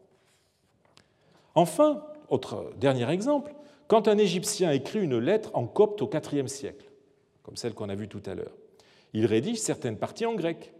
Enfin, 1.54 2.04
autre 2.28 2.72
dernier 2.76 3.08
exemple, 3.10 3.54
quand 3.86 4.08
un 4.08 4.18
Égyptien 4.18 4.72
écrit 4.72 5.00
une 5.00 5.18
lettre 5.18 5.50
en 5.54 5.66
copte 5.66 6.02
au 6.02 6.10
IVe 6.10 6.46
siècle, 6.46 6.90
comme 7.42 7.56
celle 7.56 7.74
qu'on 7.74 7.88
a 7.88 7.94
vue 7.94 8.08
tout 8.08 8.22
à 8.26 8.34
l'heure, 8.34 8.56
il 9.12 9.26
rédige 9.26 9.58
certaines 9.58 9.98
parties 9.98 10.26
en 10.26 10.34
grec. 10.34 10.72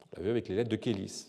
On 0.00 0.16
l'a 0.16 0.22
vu 0.22 0.30
avec 0.30 0.48
les 0.48 0.56
lettres 0.56 0.70
de 0.70 0.76
Kélis. 0.76 1.28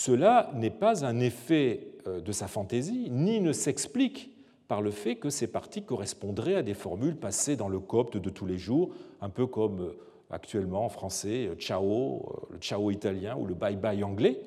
Cela 0.00 0.50
n'est 0.54 0.70
pas 0.70 1.04
un 1.04 1.20
effet 1.20 1.88
euh, 2.06 2.22
de 2.22 2.32
sa 2.32 2.48
fantaisie, 2.48 3.08
ni 3.10 3.38
ne 3.38 3.52
s'explique 3.52 4.30
par 4.66 4.80
le 4.80 4.90
fait 4.90 5.16
que 5.16 5.28
ces 5.28 5.46
parties 5.46 5.82
correspondraient 5.82 6.54
à 6.54 6.62
des 6.62 6.72
formules 6.72 7.16
passées 7.16 7.54
dans 7.54 7.68
le 7.68 7.80
copte 7.80 8.16
de 8.16 8.30
tous 8.30 8.46
les 8.46 8.56
jours, 8.56 8.94
un 9.20 9.28
peu 9.28 9.46
comme 9.46 9.82
euh, 9.82 9.98
actuellement 10.30 10.86
en 10.86 10.88
français, 10.88 11.48
euh, 11.48 11.54
ciao, 11.56 12.46
le 12.50 12.56
ciao 12.60 12.90
italien 12.90 13.36
ou 13.36 13.44
le 13.44 13.52
bye 13.52 13.76
bye 13.76 14.02
anglais, 14.02 14.40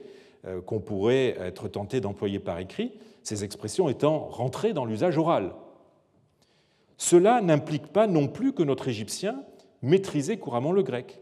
qu'on 0.65 0.79
pourrait 0.79 1.37
être 1.39 1.67
tenté 1.67 2.01
d'employer 2.01 2.39
par 2.39 2.57
écrit, 2.57 2.91
ces 3.21 3.43
expressions 3.43 3.89
étant 3.89 4.25
rentrées 4.29 4.73
dans 4.73 4.85
l'usage 4.85 5.19
oral. 5.19 5.53
Cela 6.97 7.41
n'implique 7.41 7.87
pas 7.87 8.07
non 8.07 8.27
plus 8.27 8.53
que 8.53 8.63
notre 8.63 8.87
Égyptien 8.87 9.43
maîtriser 9.83 10.37
couramment 10.37 10.71
le 10.71 10.81
grec. 10.81 11.21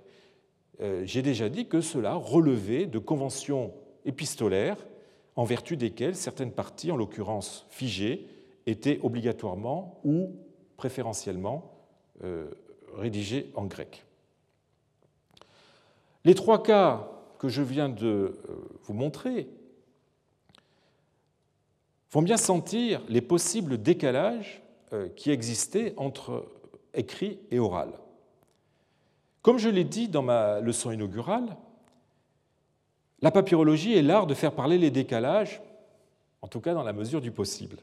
J'ai 1.04 1.22
déjà 1.22 1.50
dit 1.50 1.68
que 1.68 1.82
cela 1.82 2.16
relevait 2.16 2.88
de 2.88 2.98
conventions 2.98 3.74
épistolaires 4.06 4.78
en 5.36 5.44
vertu 5.44 5.78
desquelles 5.78 6.16
certaines 6.16 6.52
parties, 6.52 6.92
en 6.92 6.98
l'occurrence 6.98 7.66
figées, 7.70 8.28
étaient 8.66 9.00
obligatoirement 9.02 10.00
ou 10.04 10.36
préférentiellement 10.78 11.72
euh, 12.24 12.52
rédigées 12.96 13.52
en 13.56 13.66
grec. 13.66 14.06
Les 16.26 16.36
trois 16.36 16.62
cas 16.62 17.10
que 17.40 17.50
je 17.50 17.62
viens 17.62 17.90
de 17.90 18.06
euh, 18.08 18.34
vous 18.84 18.94
montrer 18.94 19.48
font 22.10 22.22
bien 22.22 22.38
sentir 22.38 23.02
les 23.08 23.22
possibles 23.22 23.82
décalages 23.82 24.62
qui 25.16 25.32
existaient 25.32 25.94
entre 25.96 26.46
écrit 26.94 27.40
et 27.50 27.60
oral. 27.60 27.94
Comme 29.42 29.58
je 29.58 29.70
l'ai 29.70 29.84
dit 29.84 30.08
dans 30.08 30.22
ma 30.22 30.60
leçon 30.60 30.92
inaugurale, 30.92 31.58
la 33.22 33.32
papyrologie 33.32 33.96
est 33.96 34.02
l'art 34.02 34.28
de 34.28 34.34
faire 34.34 34.54
parler 34.54 34.78
les 34.78 34.92
décalages, 34.92 35.62
en 36.42 36.48
tout 36.48 36.60
cas 36.60 36.74
dans 36.74 36.84
la 36.84 36.94
mesure 36.94 37.22
du 37.22 37.32
possible. 37.32 37.78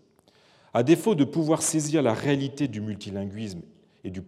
À 0.75 0.83
défaut 0.83 1.15
de 1.15 1.25
pouvoir 1.25 1.63
saisir 1.63 2.03
la 2.03 2.13
réalité 2.13 2.69
du 2.69 2.81
multilinguisme 2.81 3.63
et 4.05 4.11
du 4.11 4.23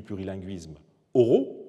plurilinguisme 0.00 0.74
oraux, 1.14 1.66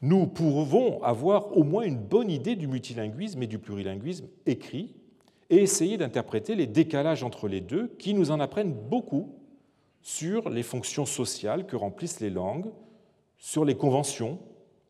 nous 0.00 0.26
pouvons 0.26 1.02
avoir 1.02 1.56
au 1.56 1.62
moins 1.62 1.84
une 1.84 1.98
bonne 1.98 2.30
idée 2.30 2.56
du 2.56 2.66
multilinguisme 2.66 3.42
et 3.42 3.46
du 3.46 3.58
plurilinguisme 3.58 4.26
écrit 4.46 4.94
et 5.48 5.56
essayer 5.56 5.96
d'interpréter 5.96 6.54
les 6.54 6.66
décalages 6.66 7.22
entre 7.22 7.46
les 7.46 7.60
deux 7.60 7.88
qui 7.98 8.14
nous 8.14 8.30
en 8.30 8.40
apprennent 8.40 8.74
beaucoup 8.74 9.34
sur 10.02 10.50
les 10.50 10.62
fonctions 10.62 11.06
sociales 11.06 11.66
que 11.66 11.76
remplissent 11.76 12.20
les 12.20 12.30
langues, 12.30 12.70
sur 13.38 13.64
les 13.64 13.76
conventions 13.76 14.38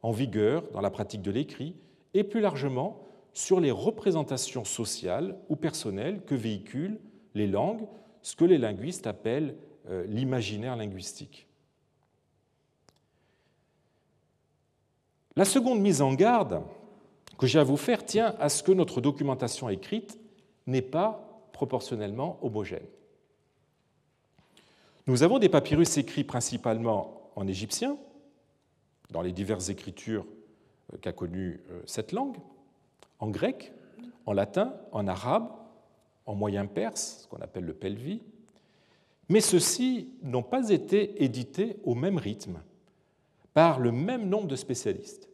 en 0.01 0.13
vigueur 0.13 0.65
dans 0.73 0.81
la 0.81 0.91
pratique 0.91 1.23
de 1.23 1.31
l'écrit 1.31 1.77
et 2.15 2.25
plus 2.25 2.41
largement 2.41 3.09
sur 3.33 3.61
les 3.61 3.71
représentations 3.71 4.65
sociales 4.65 5.39
ou 5.49 5.57
personnelles 5.57 6.23
que 6.25 6.35
véhiculent 6.35 7.01
les 7.35 7.47
langues, 7.47 7.87
ce 8.23 8.37
que 8.37 8.45
les 8.45 8.59
linguistes 8.59 9.07
appellent 9.07 9.57
euh, 9.89 10.05
l'imaginaire 10.07 10.77
linguistique. 10.77 11.47
La 15.35 15.47
seconde 15.47 15.81
mise 15.81 16.03
en 16.03 16.13
garde 16.13 16.63
que 17.39 17.47
j'ai 17.47 17.59
à 17.59 17.65
vous 17.65 17.79
faire 17.79 18.05
tient 18.05 18.37
à 18.39 18.49
ce 18.49 18.63
que 18.63 18.73
notre 18.73 19.01
documentation 19.01 19.69
écrite 19.71 20.19
n'est 20.67 20.83
pas 20.83 21.49
proportionnellement 21.53 22.39
homogène. 22.43 22.87
Nous 25.07 25.23
avons 25.23 25.39
des 25.39 25.49
papyrus 25.49 25.97
écrits 25.97 26.23
principalement 26.23 27.31
en 27.35 27.49
égyptien, 27.49 27.97
dans 29.11 29.23
les 29.23 29.33
diverses 29.33 29.69
écritures 29.69 30.27
qu'a 31.01 31.13
connues 31.13 31.63
euh, 31.71 31.83
cette 31.87 32.13
langue, 32.13 32.37
en 33.19 33.31
grec, 33.31 33.73
en 34.27 34.33
latin, 34.33 34.75
en 34.93 35.07
arabe, 35.07 35.49
en 36.27 36.35
moyen 36.35 36.67
perse, 36.67 37.23
ce 37.23 37.29
qu'on 37.29 37.43
appelle 37.43 37.65
le 37.65 37.75
pelvi, 37.75 38.23
mais 39.29 39.41
ceux-ci 39.41 40.11
n'ont 40.23 40.43
pas 40.43 40.71
été 40.71 41.23
édités 41.25 41.77
au 41.85 41.95
même 41.95 42.19
rythme, 42.19 42.61
par 43.55 43.81
le 43.81 43.93
même 43.93 44.29
nombre 44.29 44.49
de 44.49 44.57
spécialistes. 44.57 45.29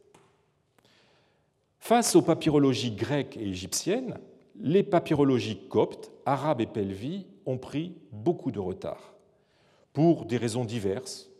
Face 1.79 2.14
aux 2.16 2.23
papyrologies 2.23 2.92
grecques 2.92 3.37
et 3.37 3.49
égyptiennes, 3.49 4.18
les 4.61 4.83
papyrologies 4.83 5.68
coptes, 5.68 6.11
arabes 6.27 6.61
et 6.61 6.66
pelvi 6.66 7.27
ont 7.47 7.59
pris 7.59 7.94
beaucoup 8.12 8.51
de 8.51 8.59
retard, 8.59 9.14
pour 9.92 10.27
des 10.27 10.37
raisons 10.37 10.64
diverses, 10.64 11.31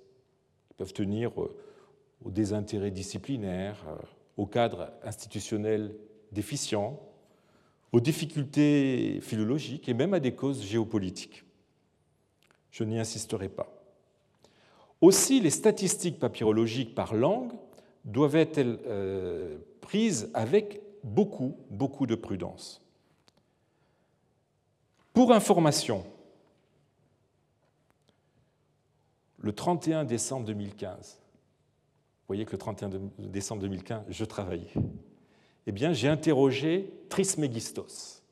qui 0.69 0.75
peuvent 0.75 0.93
tenir 0.93 1.33
euh, 2.23 2.29
au 2.29 2.31
désintérêt 2.31 2.91
disciplinaire, 2.91 3.85
euh, 3.89 3.97
au 4.37 4.47
cadre 4.47 4.93
institutionnel 5.03 5.95
déficient, 6.33 7.01
aux 7.93 8.01
difficultés 8.01 9.21
philologiques 9.23 9.89
et 9.89 9.95
même 9.95 10.15
à 10.15 10.21
des 10.21 10.35
causes 10.35 10.63
géopolitiques. 10.63 11.45
Je 12.71 12.85
n'y 12.85 12.99
insisterai 12.99 13.49
pas. 13.49 13.73
Aussi, 15.01 15.41
les 15.41 15.51
statistiques 15.51 16.19
papyrologiques 16.19 16.95
par 16.95 17.15
langue 17.15 17.53
doivent 18.05 18.37
être 18.37 18.59
euh, 18.59 19.59
prises 19.81 20.31
avec 20.35 20.83
beaucoup, 21.05 21.57
beaucoup 21.71 22.07
de 22.07 22.15
prudence. 22.15 22.83
Pour 25.13 25.33
information, 25.33 26.05
le 29.39 29.53
31 29.53 30.05
décembre 30.05 30.47
2015, 30.47 31.18
vous 31.18 31.18
voyez 32.29 32.45
que 32.45 32.53
le 32.53 32.59
31 32.59 32.91
décembre 33.19 33.63
2015, 33.63 34.03
je 34.09 34.25
travaillais. 34.25 34.73
Eh 35.67 35.73
bien, 35.73 35.93
j'ai 35.93 36.09
interrogé 36.09 36.93
Trismegistos, 37.09 38.23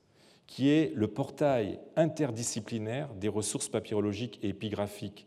qui 0.46 0.68
est 0.68 0.92
le 0.94 1.08
portail 1.08 1.80
interdisciplinaire 1.96 3.12
des 3.14 3.28
ressources 3.28 3.68
papyrologiques 3.68 4.38
et 4.42 4.50
épigraphiques 4.50 5.26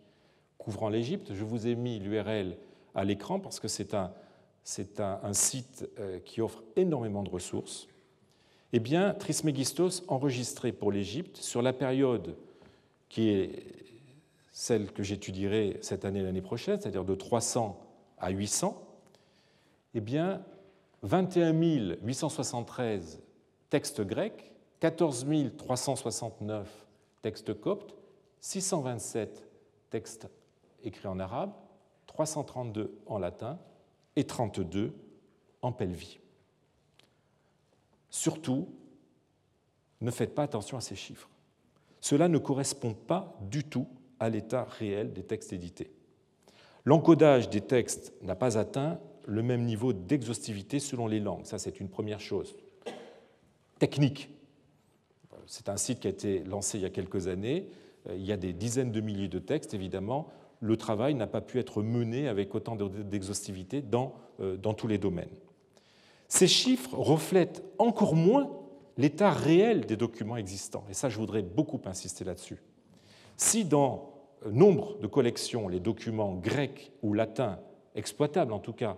couvrant 0.57 0.89
l'Égypte. 0.89 1.33
Je 1.33 1.43
vous 1.43 1.67
ai 1.67 1.75
mis 1.75 1.99
l'URL 1.99 2.57
à 2.93 3.03
l'écran 3.03 3.39
parce 3.39 3.59
que 3.59 3.67
c'est 3.67 3.95
un, 3.95 4.11
un, 4.97 5.33
site 5.33 5.89
euh, 5.99 6.19
qui 6.19 6.41
offre 6.41 6.63
énormément 6.75 7.23
de 7.23 7.29
ressources. 7.29 7.87
Eh 8.71 8.79
bien, 8.79 9.15
Trismegistos 9.15 10.03
enregistré 10.07 10.71
pour 10.71 10.91
l'Égypte 10.91 11.37
sur 11.37 11.63
la 11.63 11.73
période 11.73 12.35
qui 13.07 13.29
est 13.29 13.63
celle 14.51 14.91
que 14.91 15.01
j'étudierai 15.01 15.79
cette 15.81 16.05
année 16.05 16.21
l'année 16.21 16.41
prochaine, 16.41 16.79
c'est-à-dire 16.79 17.05
de 17.05 17.15
300 17.15 17.88
à 18.19 18.29
800, 18.29 18.81
eh 19.93 20.01
bien, 20.01 20.43
21 21.03 21.53
873 22.01 23.21
textes 23.69 24.01
grecs, 24.01 24.53
14 24.79 25.25
369 25.57 26.85
textes 27.21 27.59
coptes, 27.59 27.95
627 28.41 29.47
textes 29.89 30.27
écrits 30.83 31.07
en 31.07 31.19
arabe, 31.19 31.51
332 32.07 32.97
en 33.05 33.19
latin 33.19 33.59
et 34.15 34.23
32 34.23 34.93
en 35.61 35.71
pelvi. 35.71 36.19
Surtout, 38.09 38.69
ne 40.01 40.11
faites 40.11 40.33
pas 40.33 40.43
attention 40.43 40.77
à 40.77 40.81
ces 40.81 40.95
chiffres. 40.95 41.29
Cela 41.99 42.27
ne 42.27 42.37
correspond 42.37 42.93
pas 42.93 43.37
du 43.41 43.63
tout 43.63 43.87
à 44.19 44.29
l'état 44.29 44.63
réel 44.63 45.13
des 45.13 45.23
textes 45.23 45.53
édités. 45.53 45.91
L'encodage 46.89 47.51
des 47.51 47.61
textes 47.61 48.15
n'a 48.23 48.33
pas 48.33 48.57
atteint 48.57 48.99
le 49.27 49.43
même 49.43 49.63
niveau 49.63 49.93
d'exhaustivité 49.93 50.79
selon 50.79 51.05
les 51.05 51.19
langues. 51.19 51.45
Ça, 51.45 51.59
c'est 51.59 51.79
une 51.79 51.87
première 51.87 52.19
chose. 52.19 52.55
Technique. 53.77 54.31
C'est 55.45 55.69
un 55.69 55.77
site 55.77 55.99
qui 55.99 56.07
a 56.07 56.09
été 56.09 56.43
lancé 56.45 56.79
il 56.79 56.81
y 56.81 56.85
a 56.85 56.89
quelques 56.89 57.27
années. 57.27 57.69
Il 58.11 58.25
y 58.25 58.31
a 58.31 58.37
des 58.37 58.53
dizaines 58.53 58.91
de 58.91 59.01
milliers 59.01 59.27
de 59.27 59.37
textes, 59.37 59.75
évidemment. 59.75 60.29
Le 60.61 60.77
travail 60.77 61.13
n'a 61.13 61.27
pas 61.27 61.41
pu 61.41 61.59
être 61.59 61.83
mené 61.83 62.27
avec 62.27 62.55
autant 62.55 62.75
d'exhaustivité 62.75 63.83
dans, 63.83 64.15
euh, 64.39 64.57
dans 64.57 64.73
tous 64.73 64.87
les 64.87 64.97
domaines. 64.97 65.29
Ces 66.27 66.47
chiffres 66.47 66.95
reflètent 66.95 67.63
encore 67.77 68.15
moins 68.15 68.49
l'état 68.97 69.29
réel 69.29 69.85
des 69.85 69.95
documents 69.95 70.37
existants. 70.37 70.85
Et 70.89 70.95
ça, 70.95 71.07
je 71.07 71.19
voudrais 71.19 71.43
beaucoup 71.43 71.81
insister 71.85 72.23
là-dessus. 72.25 72.63
Si 73.37 73.63
dans 73.63 74.18
nombre 74.45 74.97
de 74.99 75.07
collections, 75.07 75.67
les 75.67 75.79
documents 75.79 76.35
grecs 76.35 76.91
ou 77.01 77.13
latins, 77.13 77.59
exploitables 77.95 78.53
en 78.53 78.59
tout 78.59 78.73
cas, 78.73 78.97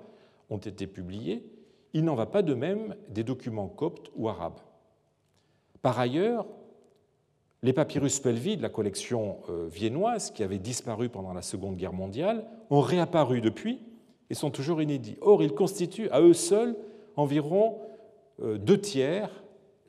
ont 0.50 0.58
été 0.58 0.88
publiés, 0.88 1.46
il 1.94 2.04
n'en 2.04 2.16
va 2.16 2.26
pas 2.26 2.42
de 2.42 2.54
même 2.54 2.96
des 3.10 3.24
documents 3.24 3.68
coptes 3.68 4.12
ou 4.16 4.30
arabes. 4.30 4.60
Par 5.82 6.00
ailleurs, 6.00 6.46
les 7.64 7.74
papyrus 7.74 8.20
pelvis 8.20 8.58
de 8.58 8.62
la 8.62 8.70
collection 8.70 9.40
euh, 9.50 9.68
viennoise, 9.68 10.32
qui 10.32 10.44
avaient 10.44 10.58
disparu 10.58 11.10
pendant 11.10 11.34
la 11.34 11.42
Seconde 11.42 11.76
Guerre 11.76 11.94
mondiale, 11.94 12.46
ont 12.70 12.82
réapparu 12.82 13.42
depuis 13.42 13.80
et 14.30 14.34
sont 14.34 14.50
toujours 14.50 14.82
inédits. 14.82 15.18
Or, 15.22 15.44
ils 15.44 15.54
constituent 15.54 16.10
à 16.10 16.22
eux 16.22 16.34
seuls 16.34 16.76
environ 17.16 17.80
euh, 18.42 18.58
deux 18.58 18.80
tiers 18.80 19.30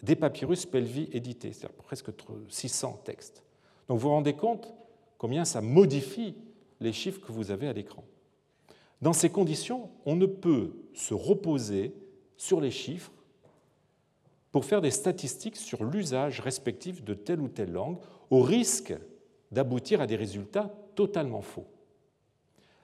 des 0.02 0.16
papyrus 0.16 0.66
pelvis 0.66 1.08
édités, 1.12 1.52
c'est-à-dire 1.52 1.76
presque 1.76 2.10
600 2.48 3.02
textes. 3.04 3.44
Donc 3.88 3.98
vous 3.98 4.08
vous 4.08 4.14
rendez 4.14 4.34
compte 4.34 4.74
combien 5.22 5.44
ça 5.44 5.60
modifie 5.60 6.34
les 6.80 6.92
chiffres 6.92 7.20
que 7.20 7.30
vous 7.30 7.52
avez 7.52 7.68
à 7.68 7.72
l'écran. 7.72 8.02
Dans 9.00 9.12
ces 9.12 9.30
conditions, 9.30 9.88
on 10.04 10.16
ne 10.16 10.26
peut 10.26 10.72
se 10.94 11.14
reposer 11.14 11.94
sur 12.36 12.60
les 12.60 12.72
chiffres 12.72 13.12
pour 14.50 14.64
faire 14.64 14.80
des 14.80 14.90
statistiques 14.90 15.54
sur 15.54 15.84
l'usage 15.84 16.40
respectif 16.40 17.04
de 17.04 17.14
telle 17.14 17.40
ou 17.40 17.46
telle 17.46 17.70
langue, 17.70 17.98
au 18.30 18.42
risque 18.42 18.94
d'aboutir 19.52 20.00
à 20.00 20.08
des 20.08 20.16
résultats 20.16 20.74
totalement 20.96 21.40
faux. 21.40 21.68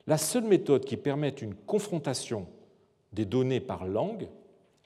La 0.06 0.16
seule 0.16 0.44
méthode 0.44 0.84
qui 0.84 0.96
permette 0.96 1.42
une 1.42 1.56
confrontation 1.56 2.46
des 3.12 3.24
données 3.24 3.58
par 3.58 3.84
langue 3.84 4.28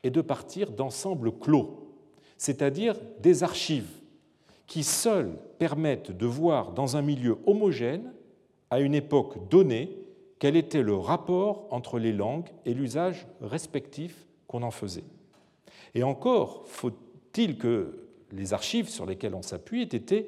est 0.03 0.11
de 0.11 0.23
partir 0.23 0.71
d'ensembles 0.71 1.39
clos, 1.39 1.95
c'est-à-dire 2.39 2.97
des 3.21 3.43
archives 3.43 4.02
qui 4.73 4.85
seules 4.85 5.37
permettent 5.59 6.13
de 6.13 6.25
voir 6.25 6.73
dans 6.73 6.97
un 6.97 7.03
milieu 7.03 7.37
homogène, 7.45 8.11
à 8.71 8.81
une 8.81 8.95
époque 8.95 9.51
donnée, 9.51 9.99
quel 10.39 10.57
était 10.57 10.81
le 10.81 10.97
rapport 10.97 11.67
entre 11.69 11.99
les 11.99 12.15
langues 12.15 12.49
et 12.65 12.73
l'usage 12.73 13.27
respectif 13.43 14.27
qu'on 14.47 14.63
en 14.63 14.71
faisait. 14.71 15.05
Et 15.95 16.03
encore, 16.03 16.63
faut-il 16.65 17.59
que 17.59 18.09
les 18.31 18.55
archives 18.55 18.89
sur 18.89 19.05
lesquelles 19.05 19.35
on 19.35 19.43
s'appuie 19.43 19.83
aient 19.83 19.95
été 19.95 20.27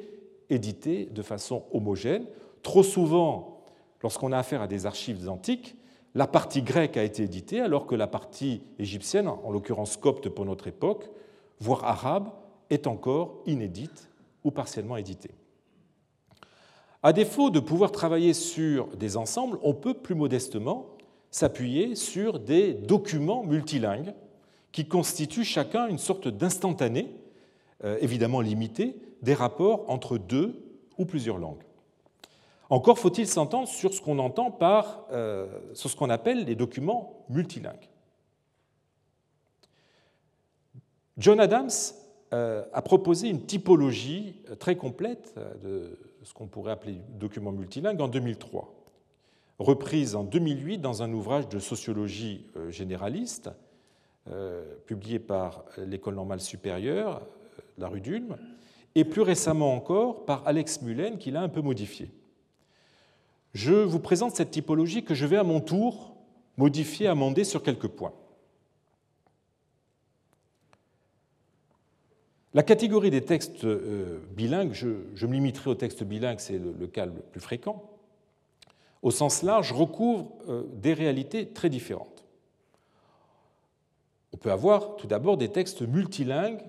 éditées 0.50 1.06
de 1.06 1.22
façon 1.22 1.64
homogène. 1.72 2.26
Trop 2.62 2.82
souvent, 2.82 3.62
lorsqu'on 4.02 4.30
a 4.30 4.36
affaire 4.36 4.60
à 4.60 4.66
des 4.66 4.84
archives 4.84 5.26
antiques, 5.26 5.74
la 6.14 6.26
partie 6.26 6.60
grecque 6.60 6.98
a 6.98 7.02
été 7.02 7.22
éditée 7.22 7.62
alors 7.62 7.86
que 7.86 7.94
la 7.94 8.08
partie 8.08 8.60
égyptienne, 8.78 9.26
en 9.26 9.50
l'occurrence 9.50 9.96
copte 9.96 10.28
pour 10.28 10.44
notre 10.44 10.68
époque, 10.68 11.08
voire 11.60 11.84
arabe, 11.84 12.28
est 12.68 12.86
encore 12.86 13.40
inédite 13.46 14.10
ou 14.44 14.50
partiellement 14.50 14.96
éditée. 14.96 15.32
À 17.02 17.12
défaut 17.12 17.50
de 17.50 17.60
pouvoir 17.60 17.92
travailler 17.92 18.32
sur 18.32 18.86
des 18.96 19.16
ensembles, 19.16 19.58
on 19.62 19.74
peut 19.74 19.94
plus 19.94 20.14
modestement 20.14 20.86
s'appuyer 21.30 21.96
sur 21.96 22.38
des 22.38 22.72
documents 22.74 23.42
multilingues 23.42 24.14
qui 24.72 24.86
constituent 24.86 25.44
chacun 25.44 25.86
une 25.86 25.98
sorte 25.98 26.28
d'instantané, 26.28 27.14
euh, 27.84 27.98
évidemment 28.00 28.40
limité, 28.40 28.96
des 29.22 29.34
rapports 29.34 29.84
entre 29.88 30.16
deux 30.16 30.64
ou 30.96 31.04
plusieurs 31.04 31.38
langues. 31.38 31.62
Encore 32.70 32.98
faut-il 32.98 33.26
s'entendre 33.26 33.68
sur 33.68 33.92
ce 33.92 34.00
qu'on 34.00 34.18
entend 34.18 34.50
par 34.50 35.06
euh, 35.12 35.46
ce 35.74 35.94
qu'on 35.94 36.10
appelle 36.10 36.44
les 36.44 36.54
documents 36.54 37.24
multilingues. 37.28 37.88
John 41.18 41.38
Adams 41.38 41.70
a 42.72 42.82
proposé 42.82 43.28
une 43.28 43.46
typologie 43.46 44.42
très 44.58 44.76
complète 44.76 45.34
de 45.62 45.98
ce 46.22 46.32
qu'on 46.34 46.46
pourrait 46.46 46.72
appeler 46.72 46.96
documents 47.18 47.52
multilingues 47.52 48.00
en 48.00 48.08
2003, 48.08 48.74
reprise 49.58 50.14
en 50.14 50.24
2008 50.24 50.78
dans 50.78 51.02
un 51.02 51.12
ouvrage 51.12 51.48
de 51.48 51.58
sociologie 51.58 52.46
généraliste 52.70 53.50
euh, 54.30 54.62
publié 54.86 55.18
par 55.18 55.66
l'École 55.76 56.14
normale 56.14 56.40
supérieure, 56.40 57.20
euh, 57.20 57.62
la 57.76 57.88
rue 57.88 58.00
d'Ulm, 58.00 58.38
et 58.94 59.04
plus 59.04 59.20
récemment 59.20 59.74
encore 59.74 60.24
par 60.24 60.42
Alex 60.46 60.80
Mullen, 60.80 61.18
qui 61.18 61.30
l'a 61.30 61.42
un 61.42 61.50
peu 61.50 61.60
modifié. 61.60 62.10
Je 63.52 63.74
vous 63.74 63.98
présente 63.98 64.34
cette 64.34 64.50
typologie 64.50 65.04
que 65.04 65.12
je 65.12 65.26
vais 65.26 65.36
à 65.36 65.44
mon 65.44 65.60
tour 65.60 66.16
modifier, 66.56 67.06
amender 67.06 67.44
sur 67.44 67.62
quelques 67.62 67.88
points. 67.88 68.14
La 72.54 72.62
catégorie 72.62 73.10
des 73.10 73.22
textes 73.22 73.64
euh, 73.64 74.20
bilingues, 74.30 74.72
je, 74.72 75.26
me 75.26 75.32
limiterai 75.32 75.70
aux 75.70 75.74
textes 75.74 76.04
bilingues, 76.04 76.38
c'est 76.38 76.58
le, 76.58 76.86
cas 76.86 77.06
le 77.06 77.12
plus 77.12 77.40
fréquent, 77.40 77.90
au 79.02 79.10
sens 79.10 79.42
large, 79.42 79.72
recouvre 79.72 80.32
des 80.72 80.94
réalités 80.94 81.48
très 81.48 81.68
différentes. 81.68 82.24
On 84.34 84.36
peut 84.36 84.50
avoir 84.50 84.96
tout 84.96 85.06
d'abord 85.06 85.36
des 85.36 85.48
textes 85.48 85.82
multilingues, 85.82 86.60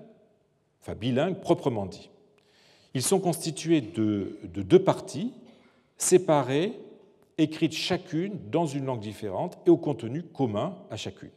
enfin 0.80 0.94
bilingues 0.94 1.40
proprement 1.40 1.86
dit. 1.86 2.10
Ils 2.94 3.02
sont 3.02 3.18
constitués 3.20 3.80
de, 3.80 4.38
deux 4.44 4.82
parties 4.82 5.34
séparées, 5.98 6.80
écrites 7.38 7.74
chacune 7.74 8.38
dans 8.50 8.66
une 8.66 8.86
langue 8.86 9.00
différente 9.00 9.58
et 9.66 9.70
au 9.70 9.76
contenu 9.76 10.22
commun 10.22 10.78
à 10.90 10.96
chacune. 10.96 11.32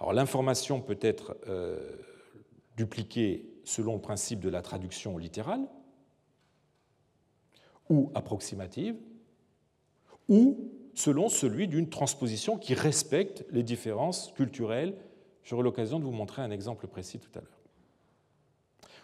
Alors 0.00 0.12
l'information 0.12 0.80
peut 0.80 0.98
être 1.00 1.36
euh, 1.46 1.78
dupliquée 2.76 3.44
selon 3.64 3.94
le 3.94 4.00
principe 4.00 4.40
de 4.40 4.48
la 4.48 4.62
traduction 4.62 5.18
littérale 5.18 5.66
ou 7.90 8.10
approximative, 8.14 8.96
ou 10.28 10.70
selon 10.94 11.28
celui 11.28 11.68
d'une 11.68 11.90
transposition 11.90 12.56
qui 12.56 12.74
respecte 12.74 13.44
les 13.50 13.62
différences 13.62 14.32
culturelles 14.32 14.94
J'aurai 15.44 15.62
l'occasion 15.62 15.98
de 15.98 16.04
vous 16.04 16.10
montrer 16.10 16.42
un 16.42 16.50
exemple 16.50 16.86
précis 16.86 17.18
tout 17.18 17.30
à 17.38 17.40
l'heure. 17.40 17.60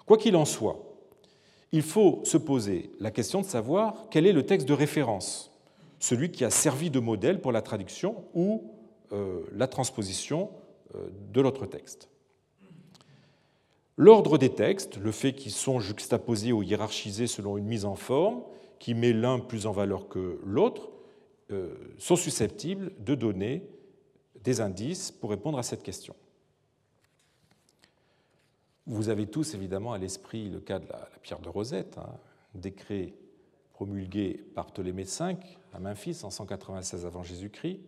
Quoi 0.06 0.16
qu'il 0.16 0.34
en 0.36 0.46
soit, 0.46 0.82
il 1.70 1.82
faut 1.82 2.22
se 2.24 2.38
poser 2.38 2.90
la 2.98 3.10
question 3.10 3.42
de 3.42 3.46
savoir 3.46 4.06
quel 4.10 4.26
est 4.26 4.32
le 4.32 4.44
texte 4.44 4.66
de 4.66 4.72
référence, 4.72 5.52
celui 5.98 6.32
qui 6.32 6.44
a 6.44 6.50
servi 6.50 6.90
de 6.90 6.98
modèle 6.98 7.40
pour 7.40 7.52
la 7.52 7.62
traduction 7.62 8.24
ou 8.34 8.72
euh, 9.12 9.42
la 9.52 9.68
transposition 9.68 10.50
euh, 10.94 11.10
de 11.32 11.40
l'autre 11.40 11.66
texte. 11.66 12.08
L'ordre 14.00 14.38
des 14.38 14.54
textes, 14.54 14.96
le 14.96 15.12
fait 15.12 15.34
qu'ils 15.34 15.52
sont 15.52 15.78
juxtaposés 15.78 16.54
ou 16.54 16.62
hiérarchisés 16.62 17.26
selon 17.26 17.58
une 17.58 17.66
mise 17.66 17.84
en 17.84 17.96
forme 17.96 18.42
qui 18.78 18.94
met 18.94 19.12
l'un 19.12 19.38
plus 19.38 19.66
en 19.66 19.72
valeur 19.72 20.08
que 20.08 20.40
l'autre, 20.42 20.88
euh, 21.50 21.74
sont 21.98 22.16
susceptibles 22.16 22.92
de 22.98 23.14
donner 23.14 23.62
des 24.42 24.62
indices 24.62 25.10
pour 25.10 25.28
répondre 25.28 25.58
à 25.58 25.62
cette 25.62 25.82
question. 25.82 26.16
Vous 28.86 29.10
avez 29.10 29.26
tous 29.26 29.52
évidemment 29.52 29.92
à 29.92 29.98
l'esprit 29.98 30.48
le 30.48 30.60
cas 30.60 30.78
de 30.78 30.88
la, 30.88 31.10
pierre 31.20 31.40
de 31.40 31.50
Rosette, 31.50 31.98
hein, 31.98 32.08
décret 32.54 33.12
promulgué 33.74 34.42
par 34.54 34.68
Ptolémée 34.68 35.04
V 35.04 35.36
à 35.74 35.78
Memphis 35.78 36.20
en 36.22 36.30
196 36.30 37.04
avant 37.04 37.22
Jésus-Christ, 37.22 37.80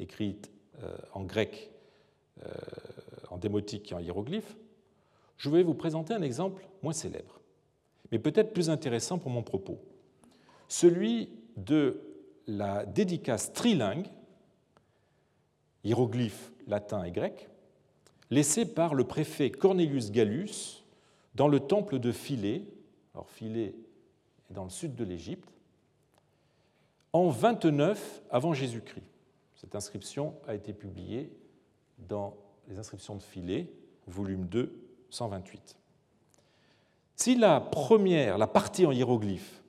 écrite 0.00 0.50
euh, 0.82 0.96
en 1.12 1.22
grec, 1.22 1.70
euh, 2.44 2.50
en 3.30 3.38
démotique 3.38 3.92
et 3.92 3.94
en 3.94 4.00
hiéroglyphe. 4.00 4.56
Je 5.36 5.50
vais 5.50 5.62
vous 5.62 5.74
présenter 5.74 6.14
un 6.14 6.22
exemple 6.22 6.66
moins 6.82 6.92
célèbre, 6.92 7.40
mais 8.10 8.18
peut-être 8.18 8.52
plus 8.52 8.70
intéressant 8.70 9.18
pour 9.18 9.30
mon 9.30 9.42
propos, 9.42 9.78
celui 10.68 11.30
de 11.56 12.00
la 12.46 12.86
dédicace 12.86 13.52
trilingue, 13.52 14.06
hiéroglyphe 15.84 16.52
latin 16.66 17.04
et 17.04 17.10
grec, 17.10 17.48
laissé 18.30 18.64
par 18.66 18.94
le 18.94 19.04
préfet 19.04 19.50
Cornelius 19.50 20.10
Gallus 20.10 20.84
dans 21.34 21.48
le 21.48 21.60
temple 21.60 21.98
de 21.98 22.12
Philée, 22.12 22.66
alors 23.14 23.28
Philée 23.30 23.74
est 24.50 24.54
dans 24.54 24.64
le 24.64 24.70
sud 24.70 24.94
de 24.94 25.04
l'Égypte, 25.04 25.48
en 27.12 27.28
29 27.28 28.22
avant 28.30 28.54
Jésus-Christ. 28.54 29.04
Cette 29.54 29.74
inscription 29.74 30.34
a 30.46 30.54
été 30.54 30.72
publiée 30.72 31.30
dans 32.08 32.36
les 32.68 32.78
inscriptions 32.78 33.16
de 33.16 33.22
Philée, 33.22 33.72
volume 34.06 34.46
2, 34.46 34.81
128. 35.12 35.76
Si 37.16 37.36
la 37.36 37.60
première, 37.60 38.38
la 38.38 38.46
partie 38.46 38.86
en 38.86 38.92
hiéroglyphe, 38.92 39.62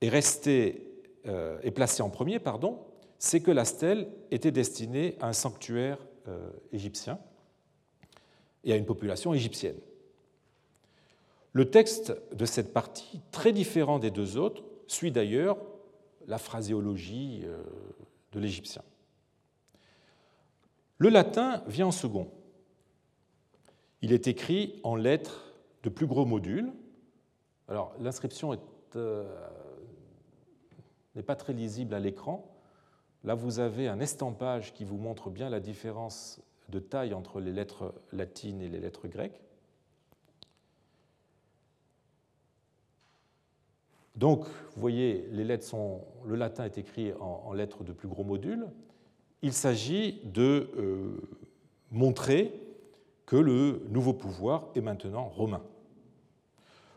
est 0.00 0.08
restée, 0.08 0.86
euh, 1.26 1.58
est 1.62 1.70
placée 1.70 2.02
en 2.02 2.10
premier, 2.10 2.38
pardon, 2.38 2.78
c'est 3.18 3.40
que 3.40 3.50
la 3.50 3.64
stèle 3.64 4.08
était 4.30 4.50
destinée 4.50 5.16
à 5.20 5.28
un 5.28 5.32
sanctuaire 5.32 5.98
euh, 6.28 6.50
égyptien 6.72 7.18
et 8.64 8.72
à 8.72 8.76
une 8.76 8.84
population 8.84 9.32
égyptienne. 9.32 9.78
Le 11.52 11.70
texte 11.70 12.12
de 12.34 12.44
cette 12.44 12.74
partie, 12.74 13.22
très 13.30 13.52
différent 13.52 13.98
des 13.98 14.10
deux 14.10 14.36
autres, 14.36 14.62
suit 14.88 15.12
d'ailleurs 15.12 15.56
la 16.26 16.38
phraséologie 16.38 17.42
euh, 17.44 17.62
de 18.32 18.40
l'égyptien. 18.40 18.82
Le 20.98 21.08
latin 21.08 21.62
vient 21.66 21.86
en 21.86 21.92
second. 21.92 22.30
Il 24.06 24.12
est 24.12 24.28
écrit 24.28 24.78
en 24.84 24.94
lettres 24.94 25.52
de 25.82 25.88
plus 25.88 26.06
gros 26.06 26.24
modules. 26.24 26.72
Alors 27.66 27.92
l'inscription 27.98 28.56
euh, 28.94 29.36
n'est 31.16 31.24
pas 31.24 31.34
très 31.34 31.52
lisible 31.52 31.92
à 31.92 31.98
l'écran. 31.98 32.56
Là, 33.24 33.34
vous 33.34 33.58
avez 33.58 33.88
un 33.88 33.98
estampage 33.98 34.72
qui 34.74 34.84
vous 34.84 34.96
montre 34.96 35.28
bien 35.28 35.50
la 35.50 35.58
différence 35.58 36.40
de 36.68 36.78
taille 36.78 37.14
entre 37.14 37.40
les 37.40 37.50
lettres 37.50 37.94
latines 38.12 38.62
et 38.62 38.68
les 38.68 38.78
lettres 38.78 39.08
grecques. 39.08 39.42
Donc, 44.14 44.44
vous 44.44 44.80
voyez, 44.80 45.26
les 45.32 45.42
lettres 45.42 45.66
sont, 45.66 46.02
le 46.24 46.36
latin 46.36 46.64
est 46.64 46.78
écrit 46.78 47.12
en, 47.14 47.52
lettres 47.54 47.82
de 47.82 47.92
plus 47.92 48.06
gros 48.06 48.22
modules. 48.22 48.68
Il 49.42 49.52
s'agit 49.52 50.20
de 50.22 50.70
euh, 50.78 51.28
montrer 51.90 52.65
que 53.26 53.36
le 53.36 53.82
nouveau 53.90 54.12
pouvoir 54.12 54.68
est 54.74 54.80
maintenant 54.80 55.28
romain. 55.28 55.62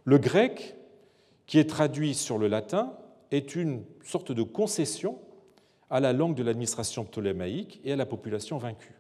Le 0.06 0.18
grec, 0.18 0.76
qui 1.48 1.58
est 1.58 1.70
traduit 1.70 2.14
sur 2.14 2.38
le 2.38 2.48
latin, 2.48 2.94
est 3.32 3.56
une 3.56 3.84
sorte 4.04 4.32
de 4.32 4.44
concession 4.44 5.20
à 5.90 6.00
la 6.00 6.14
langue 6.14 6.36
de 6.36 6.44
l'administration 6.44 7.04
ptolémaïque 7.04 7.82
et 7.84 7.94
à 7.94 7.96
la 7.96 8.06
population 8.06 8.58
vaincue. 8.58 8.94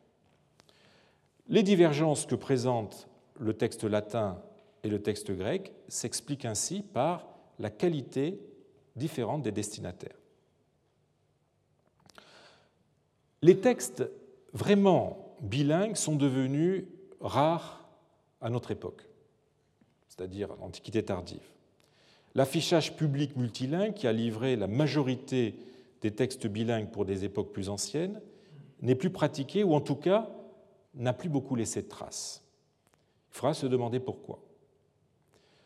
Les 1.47 1.63
divergences 1.63 2.25
que 2.25 2.35
présente 2.35 3.07
le 3.39 3.53
texte 3.53 3.83
latin 3.83 4.41
et 4.83 4.89
le 4.89 5.01
texte 5.01 5.31
grec 5.31 5.71
s'expliquent 5.87 6.45
ainsi 6.45 6.81
par 6.81 7.27
la 7.59 7.69
qualité 7.69 8.39
différente 8.95 9.43
des 9.43 9.51
destinataires. 9.51 10.17
Les 13.41 13.59
textes 13.59 14.03
vraiment 14.53 15.35
bilingues 15.41 15.95
sont 15.95 16.15
devenus 16.15 16.85
rares 17.21 17.85
à 18.41 18.49
notre 18.49 18.71
époque, 18.71 19.07
c'est-à-dire 20.07 20.49
l'Antiquité 20.59 21.03
tardive. 21.03 21.47
L'affichage 22.35 22.95
public 22.95 23.35
multilingue, 23.35 23.93
qui 23.93 24.07
a 24.07 24.13
livré 24.13 24.55
la 24.55 24.67
majorité 24.67 25.55
des 26.01 26.11
textes 26.11 26.47
bilingues 26.47 26.89
pour 26.91 27.05
des 27.05 27.25
époques 27.25 27.51
plus 27.51 27.69
anciennes, 27.69 28.21
n'est 28.81 28.95
plus 28.95 29.09
pratiqué, 29.09 29.63
ou 29.63 29.73
en 29.73 29.81
tout 29.81 29.95
cas 29.95 30.29
n'a 30.95 31.13
plus 31.13 31.29
beaucoup 31.29 31.55
laissé 31.55 31.81
de 31.81 31.87
traces. 31.87 32.43
Il 33.31 33.37
faudra 33.37 33.53
se 33.53 33.67
demander 33.67 33.99
pourquoi. 33.99 34.39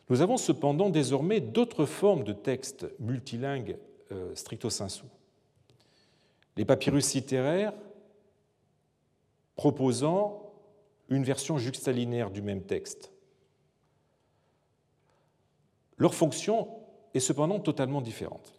Nous 0.10 0.22
avons 0.22 0.38
cependant 0.38 0.90
désormais 0.90 1.40
d'autres 1.40 1.86
formes 1.86 2.24
de 2.24 2.34
textes 2.34 2.88
multilingues 3.00 3.78
euh, 4.12 4.36
stricto 4.36 4.70
sensu. 4.70 5.06
Les 6.58 6.66
papyrus 6.66 7.14
littéraires 7.14 7.74
proposant 9.56 10.43
une 11.16 11.24
version 11.24 11.58
juxtalinéaire 11.58 12.32
du 12.32 12.42
même 12.42 12.64
texte. 12.64 13.12
Leur 15.98 16.14
fonction 16.14 16.68
est 17.14 17.20
cependant 17.20 17.60
totalement 17.60 18.02
différente. 18.02 18.54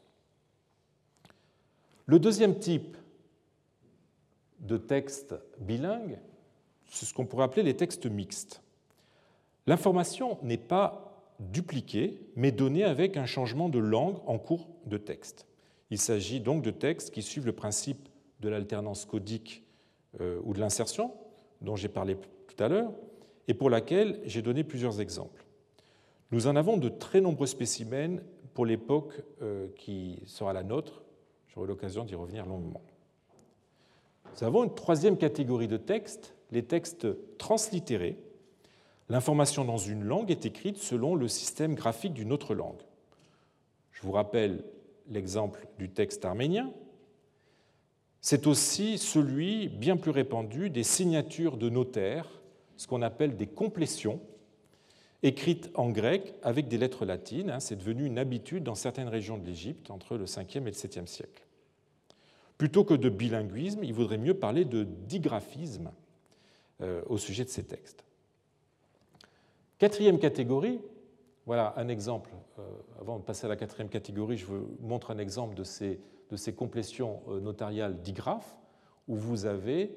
Le 2.06 2.18
deuxième 2.18 2.58
type 2.58 2.96
de 4.60 4.76
texte 4.76 5.34
bilingue, 5.58 6.18
c'est 6.86 7.06
ce 7.06 7.14
qu'on 7.14 7.26
pourrait 7.26 7.44
appeler 7.44 7.62
les 7.62 7.76
textes 7.76 8.06
mixtes. 8.06 8.62
L'information 9.66 10.38
n'est 10.42 10.58
pas 10.58 11.04
dupliquée, 11.40 12.20
mais 12.36 12.52
donnée 12.52 12.84
avec 12.84 13.16
un 13.16 13.26
changement 13.26 13.68
de 13.68 13.78
langue 13.78 14.18
en 14.26 14.38
cours 14.38 14.68
de 14.86 14.98
texte. 14.98 15.46
Il 15.90 15.98
s'agit 15.98 16.40
donc 16.40 16.62
de 16.62 16.70
textes 16.70 17.10
qui 17.10 17.22
suivent 17.22 17.46
le 17.46 17.52
principe 17.52 18.08
de 18.40 18.48
l'alternance 18.48 19.04
codique 19.04 19.64
euh, 20.20 20.40
ou 20.44 20.52
de 20.54 20.60
l'insertion, 20.60 21.12
dont 21.60 21.76
j'ai 21.76 21.88
parlé 21.88 22.16
tout 22.54 22.64
à 22.64 22.68
l'heure, 22.68 22.92
et 23.48 23.54
pour 23.54 23.70
laquelle 23.70 24.20
j'ai 24.24 24.42
donné 24.42 24.64
plusieurs 24.64 25.00
exemples. 25.00 25.44
Nous 26.30 26.46
en 26.46 26.56
avons 26.56 26.76
de 26.76 26.88
très 26.88 27.20
nombreux 27.20 27.46
spécimens 27.46 28.20
pour 28.54 28.66
l'époque 28.66 29.12
euh, 29.42 29.68
qui 29.76 30.22
sera 30.26 30.52
la 30.52 30.62
nôtre. 30.62 31.02
J'aurai 31.48 31.68
l'occasion 31.68 32.04
d'y 32.04 32.14
revenir 32.14 32.46
longuement. 32.46 32.82
Nous 34.32 34.44
avons 34.44 34.64
une 34.64 34.74
troisième 34.74 35.16
catégorie 35.16 35.68
de 35.68 35.76
textes, 35.76 36.34
les 36.50 36.64
textes 36.64 37.06
translittérés, 37.38 38.18
L'information 39.08 39.64
dans 39.64 39.76
une 39.76 40.02
langue 40.02 40.30
est 40.30 40.46
écrite 40.46 40.78
selon 40.78 41.14
le 41.14 41.28
système 41.28 41.74
graphique 41.74 42.14
d'une 42.14 42.32
autre 42.32 42.54
langue. 42.54 42.80
Je 43.92 44.02
vous 44.02 44.12
rappelle 44.12 44.64
l'exemple 45.08 45.66
du 45.78 45.90
texte 45.90 46.24
arménien. 46.24 46.72
C'est 48.22 48.46
aussi 48.46 48.96
celui 48.96 49.68
bien 49.68 49.98
plus 49.98 50.10
répandu 50.10 50.70
des 50.70 50.82
signatures 50.82 51.58
de 51.58 51.68
notaires, 51.68 52.28
ce 52.76 52.86
qu'on 52.86 53.02
appelle 53.02 53.36
des 53.36 53.46
complétions, 53.46 54.20
écrites 55.22 55.70
en 55.74 55.90
grec 55.90 56.34
avec 56.42 56.68
des 56.68 56.78
lettres 56.78 57.04
latines. 57.04 57.50
Hein. 57.50 57.60
C'est 57.60 57.76
devenu 57.76 58.04
une 58.04 58.18
habitude 58.18 58.62
dans 58.62 58.74
certaines 58.74 59.08
régions 59.08 59.38
de 59.38 59.46
l'Égypte 59.46 59.90
entre 59.90 60.16
le 60.16 60.26
5e 60.26 60.62
et 60.62 60.64
le 60.66 60.70
7e 60.72 61.06
siècle. 61.06 61.44
Plutôt 62.58 62.84
que 62.84 62.94
de 62.94 63.08
bilinguisme, 63.08 63.82
il 63.82 63.92
vaudrait 63.92 64.18
mieux 64.18 64.34
parler 64.34 64.64
de 64.64 64.84
digraphisme 64.84 65.90
euh, 66.80 67.02
au 67.06 67.18
sujet 67.18 67.44
de 67.44 67.48
ces 67.48 67.64
textes. 67.64 68.04
Quatrième 69.78 70.18
catégorie, 70.18 70.80
voilà 71.46 71.74
un 71.76 71.88
exemple. 71.88 72.30
Euh, 72.58 72.62
avant 73.00 73.18
de 73.18 73.24
passer 73.24 73.46
à 73.46 73.48
la 73.48 73.56
quatrième 73.56 73.88
catégorie, 73.88 74.36
je 74.36 74.46
vous 74.46 74.76
montre 74.80 75.10
un 75.10 75.18
exemple 75.18 75.54
de 75.54 75.64
ces, 75.64 76.00
de 76.30 76.50
complétions 76.52 77.22
euh, 77.28 77.40
notariales 77.40 78.00
digraphes, 78.00 78.56
où 79.08 79.16
vous 79.16 79.46
avez 79.46 79.96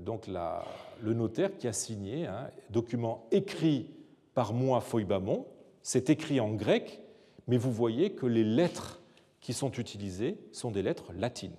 donc 0.00 0.26
la, 0.26 0.64
le 1.02 1.14
notaire 1.14 1.56
qui 1.56 1.68
a 1.68 1.72
signé 1.72 2.26
un 2.26 2.50
document 2.70 3.26
écrit 3.30 3.90
par 4.34 4.52
moi, 4.52 4.80
Foibamon. 4.80 5.46
C'est 5.82 6.10
écrit 6.10 6.40
en 6.40 6.52
grec, 6.52 7.00
mais 7.46 7.56
vous 7.56 7.72
voyez 7.72 8.12
que 8.12 8.26
les 8.26 8.44
lettres 8.44 9.00
qui 9.40 9.52
sont 9.52 9.72
utilisées 9.72 10.38
sont 10.52 10.70
des 10.70 10.82
lettres 10.82 11.12
latines. 11.14 11.56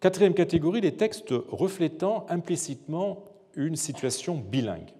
Quatrième 0.00 0.34
catégorie, 0.34 0.80
les 0.80 0.96
textes 0.96 1.34
reflétant 1.48 2.26
implicitement 2.30 3.24
une 3.54 3.76
situation 3.76 4.36
bilingue. 4.36 4.94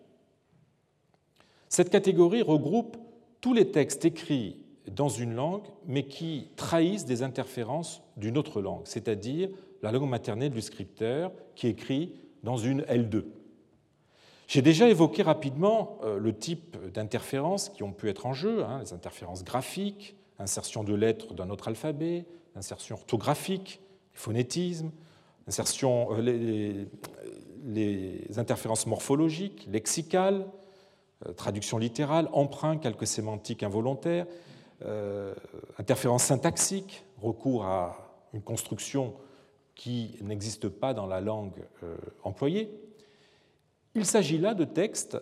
Cette 1.68 1.88
catégorie 1.88 2.42
regroupe 2.42 2.98
tous 3.40 3.55
les 3.55 3.70
textes 3.70 4.05
écrits 4.05 4.60
dans 4.95 5.09
une 5.09 5.34
langue, 5.34 5.62
mais 5.86 6.05
qui 6.07 6.49
trahissent 6.57 7.05
des 7.05 7.22
interférences 7.22 8.03
d'une 8.16 8.36
autre 8.36 8.61
langue, 8.61 8.82
c'est-à-dire 8.84 9.49
la 9.82 9.93
langue 9.93 10.09
maternelle 10.09 10.51
du 10.51 10.61
scripteur 10.61 11.32
qui 11.55 11.68
écrit 11.68 12.20
dans 12.43 12.57
une 12.57 12.82
L2. 12.82 13.24
J'ai 14.47 14.62
déjà 14.62 14.88
évoqué 14.88 15.22
rapidement 15.22 15.99
euh, 16.03 16.18
le 16.18 16.36
type 16.36 16.76
d'interférences 16.93 17.68
qui 17.68 17.82
ont 17.82 17.93
pu 17.93 18.09
être 18.09 18.26
en 18.26 18.32
jeu, 18.32 18.64
hein, 18.64 18.80
les 18.80 18.93
interférences 18.93 19.45
graphiques, 19.45 20.16
insertion 20.41 20.82
de 20.82 20.95
lettres 20.95 21.34
d'un 21.34 21.51
autre 21.51 21.68
alphabet, 21.68 22.24
insertion 22.57 22.97
orthographique, 22.97 23.80
phonétisme, 24.12 24.91
euh, 25.49 26.86
les, 27.64 28.38
interférences 28.38 28.86
morphologiques, 28.86 29.66
lexicales, 29.70 30.47
euh, 31.26 31.32
traduction 31.32 31.78
littérale, 31.78 32.28
emprunt, 32.32 32.76
calque 32.76 33.07
sémantique 33.07 33.62
involontaire, 33.62 34.26
euh, 34.83 35.35
interférences 35.78 36.24
syntaxiques, 36.24 37.05
recours 37.20 37.64
à 37.64 38.28
une 38.33 38.43
construction 38.43 39.14
qui 39.74 40.16
n'existe 40.22 40.68
pas 40.68 40.95
dans 40.95 41.07
la 41.07 41.20
langue 41.20 41.64
employée. 42.22 42.70
Il 43.95 44.05
s'agit 44.05 44.39
là 44.39 44.55
de 44.55 44.64
textes 44.64 45.18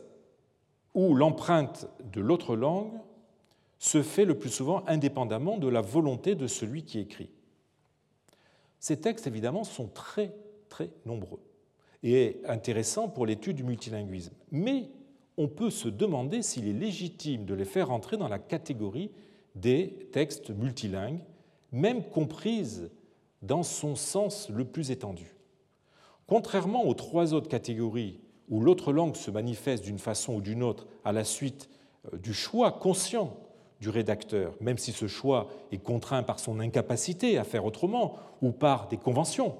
où 0.94 1.14
l'empreinte 1.14 1.88
de 2.12 2.20
l'autre 2.20 2.56
langue 2.56 2.92
se 3.78 4.02
fait 4.02 4.24
le 4.24 4.36
plus 4.36 4.50
souvent 4.50 4.82
indépendamment 4.86 5.58
de 5.58 5.68
la 5.68 5.80
volonté 5.80 6.34
de 6.34 6.46
celui 6.46 6.82
qui 6.84 6.98
écrit. 6.98 7.30
Ces 8.80 9.00
textes, 9.00 9.26
évidemment, 9.26 9.64
sont 9.64 9.88
très, 9.88 10.34
très 10.68 10.90
nombreux 11.06 11.40
et 12.02 12.40
intéressants 12.46 13.08
pour 13.08 13.26
l'étude 13.26 13.56
du 13.56 13.64
multilinguisme. 13.64 14.34
Mais 14.50 14.88
on 15.36 15.48
peut 15.48 15.70
se 15.70 15.88
demander 15.88 16.42
s'il 16.42 16.68
est 16.68 16.72
légitime 16.72 17.44
de 17.44 17.54
les 17.54 17.64
faire 17.64 17.90
entrer 17.90 18.16
dans 18.16 18.28
la 18.28 18.38
catégorie 18.38 19.10
des 19.60 20.08
textes 20.12 20.50
multilingues, 20.50 21.20
même 21.72 22.02
comprises 22.02 22.90
dans 23.42 23.62
son 23.62 23.96
sens 23.96 24.48
le 24.48 24.64
plus 24.64 24.90
étendu. 24.90 25.34
Contrairement 26.26 26.84
aux 26.86 26.94
trois 26.94 27.34
autres 27.34 27.48
catégories 27.48 28.20
où 28.48 28.60
l'autre 28.60 28.92
langue 28.92 29.16
se 29.16 29.30
manifeste 29.30 29.84
d'une 29.84 29.98
façon 29.98 30.34
ou 30.36 30.40
d'une 30.40 30.62
autre 30.62 30.86
à 31.04 31.12
la 31.12 31.24
suite 31.24 31.68
euh, 32.12 32.18
du 32.18 32.34
choix 32.34 32.72
conscient 32.72 33.36
du 33.80 33.90
rédacteur, 33.90 34.54
même 34.60 34.78
si 34.78 34.92
ce 34.92 35.06
choix 35.06 35.48
est 35.70 35.78
contraint 35.78 36.22
par 36.22 36.40
son 36.40 36.58
incapacité 36.58 37.38
à 37.38 37.44
faire 37.44 37.64
autrement 37.64 38.16
ou 38.42 38.50
par 38.50 38.88
des 38.88 38.96
conventions. 38.96 39.56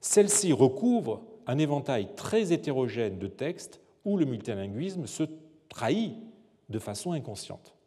Celle-ci 0.00 0.52
recouvre 0.52 1.22
un 1.46 1.58
éventail 1.58 2.14
très 2.14 2.52
hétérogène 2.52 3.18
de 3.18 3.26
textes 3.26 3.80
où 4.04 4.16
le 4.16 4.24
multilinguisme 4.24 5.06
se 5.06 5.24
trahit 5.68 6.14
de 6.68 6.78
façon 6.78 7.12
inconsciente. 7.12 7.77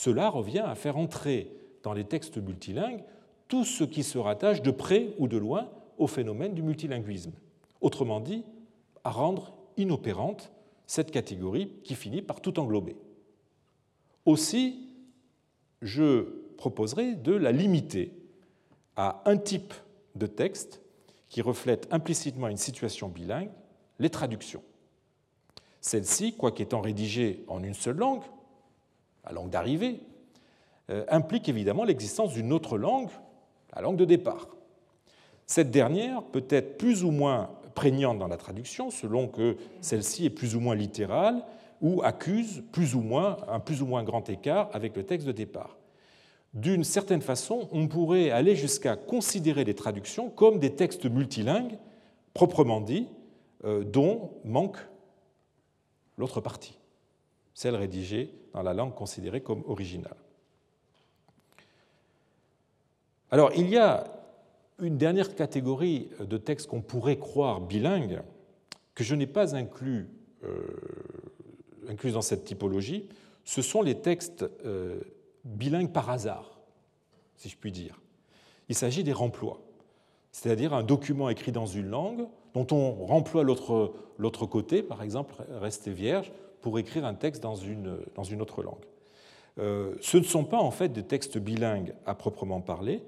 Cela 0.00 0.30
revient 0.30 0.60
à 0.60 0.74
faire 0.76 0.96
entrer 0.96 1.52
dans 1.82 1.92
les 1.92 2.04
textes 2.04 2.38
multilingues 2.38 3.04
tout 3.48 3.66
ce 3.66 3.84
qui 3.84 4.02
se 4.02 4.16
rattache 4.16 4.62
de 4.62 4.70
près 4.70 5.10
ou 5.18 5.28
de 5.28 5.36
loin 5.36 5.68
au 5.98 6.06
phénomène 6.06 6.54
du 6.54 6.62
multilinguisme. 6.62 7.32
Autrement 7.82 8.18
dit, 8.18 8.42
à 9.04 9.10
rendre 9.10 9.52
inopérante 9.76 10.52
cette 10.86 11.10
catégorie 11.10 11.70
qui 11.84 11.94
finit 11.94 12.22
par 12.22 12.40
tout 12.40 12.58
englober. 12.58 12.96
Aussi, 14.24 14.88
je 15.82 16.22
proposerai 16.56 17.14
de 17.14 17.34
la 17.34 17.52
limiter 17.52 18.14
à 18.96 19.22
un 19.26 19.36
type 19.36 19.74
de 20.14 20.26
texte 20.26 20.80
qui 21.28 21.42
reflète 21.42 21.88
implicitement 21.90 22.48
une 22.48 22.56
situation 22.56 23.08
bilingue, 23.08 23.50
les 23.98 24.08
traductions. 24.08 24.62
Celles-ci, 25.82 26.38
quoiqu'étant 26.38 26.80
rédigées 26.80 27.44
en 27.48 27.62
une 27.62 27.74
seule 27.74 27.98
langue, 27.98 28.22
la 29.24 29.32
langue 29.32 29.50
d'arrivée, 29.50 30.00
euh, 30.90 31.04
impliquent 31.08 31.48
évidemment 31.48 31.84
l'existence 31.84 32.32
d'une 32.32 32.52
autre 32.52 32.78
langue, 32.78 33.10
la 33.74 33.82
langue 33.82 33.96
de 33.96 34.04
départ. 34.04 34.48
Cette 35.46 35.70
dernière 35.70 36.22
peut 36.22 36.46
être 36.48 36.78
plus 36.78 37.04
ou 37.04 37.10
moins 37.10 37.50
prégnante 37.74 38.18
dans 38.18 38.28
la 38.28 38.36
traduction, 38.36 38.90
selon 38.90 39.28
que 39.28 39.56
celle-ci 39.80 40.26
est 40.26 40.30
plus 40.30 40.56
ou 40.56 40.60
moins 40.60 40.74
littérale 40.74 41.44
ou 41.80 42.02
accuse 42.02 42.62
plus 42.72 42.94
ou 42.94 43.00
moins, 43.00 43.38
un 43.48 43.60
plus 43.60 43.82
ou 43.82 43.86
moins 43.86 44.02
grand 44.02 44.28
écart 44.28 44.68
avec 44.72 44.96
le 44.96 45.04
texte 45.04 45.26
de 45.26 45.32
départ. 45.32 45.76
D'une 46.52 46.82
certaine 46.82 47.22
façon, 47.22 47.68
on 47.70 47.86
pourrait 47.86 48.30
aller 48.30 48.56
jusqu'à 48.56 48.96
considérer 48.96 49.64
les 49.64 49.74
traductions 49.74 50.30
comme 50.30 50.58
des 50.58 50.74
textes 50.74 51.06
multilingues, 51.06 51.78
proprement 52.34 52.80
dit, 52.80 53.06
euh, 53.64 53.84
dont 53.84 54.32
manque 54.44 54.78
l'autre 56.18 56.40
partie, 56.40 56.79
celle 57.60 57.76
rédigée 57.76 58.32
dans 58.54 58.62
la 58.62 58.72
langue 58.72 58.94
considérée 58.94 59.42
comme 59.42 59.62
originale. 59.66 60.16
Alors, 63.30 63.52
il 63.54 63.68
y 63.68 63.76
a 63.76 64.06
une 64.78 64.96
dernière 64.96 65.34
catégorie 65.34 66.08
de 66.18 66.38
textes 66.38 66.68
qu'on 66.68 66.80
pourrait 66.80 67.18
croire 67.18 67.60
bilingues, 67.60 68.22
que 68.94 69.04
je 69.04 69.14
n'ai 69.14 69.26
pas 69.26 69.54
inclus, 69.54 70.08
euh, 70.42 70.62
inclus, 71.86 72.12
dans 72.12 72.22
cette 72.22 72.44
typologie, 72.44 73.10
ce 73.44 73.60
sont 73.60 73.82
les 73.82 74.00
textes 74.00 74.42
euh, 74.64 74.98
bilingues 75.44 75.92
par 75.92 76.08
hasard, 76.08 76.62
si 77.36 77.50
je 77.50 77.58
puis 77.58 77.72
dire. 77.72 78.00
Il 78.70 78.74
s'agit 78.74 79.04
des 79.04 79.12
remplois, 79.12 79.60
c'est-à-dire 80.32 80.72
un 80.72 80.82
document 80.82 81.28
écrit 81.28 81.52
dans 81.52 81.66
une 81.66 81.90
langue 81.90 82.26
dont 82.54 82.66
on 82.70 83.04
remploie 83.04 83.42
l'autre 83.42 84.46
côté, 84.46 84.82
par 84.82 85.02
exemple, 85.02 85.34
rester 85.60 85.92
vierge, 85.92 86.32
pour 86.60 86.78
écrire 86.78 87.04
un 87.04 87.14
texte 87.14 87.42
dans 87.42 87.54
une, 87.54 87.88
autre 88.40 88.62
langue. 88.62 88.84
Euh, 89.58 89.94
ce 90.00 90.16
ne 90.16 90.22
sont 90.22 90.44
pas 90.44 90.58
en 90.58 90.70
fait 90.70 90.90
des 90.90 91.02
textes 91.02 91.38
bilingues 91.38 91.94
à 92.06 92.14
proprement 92.14 92.60
parler, 92.60 93.02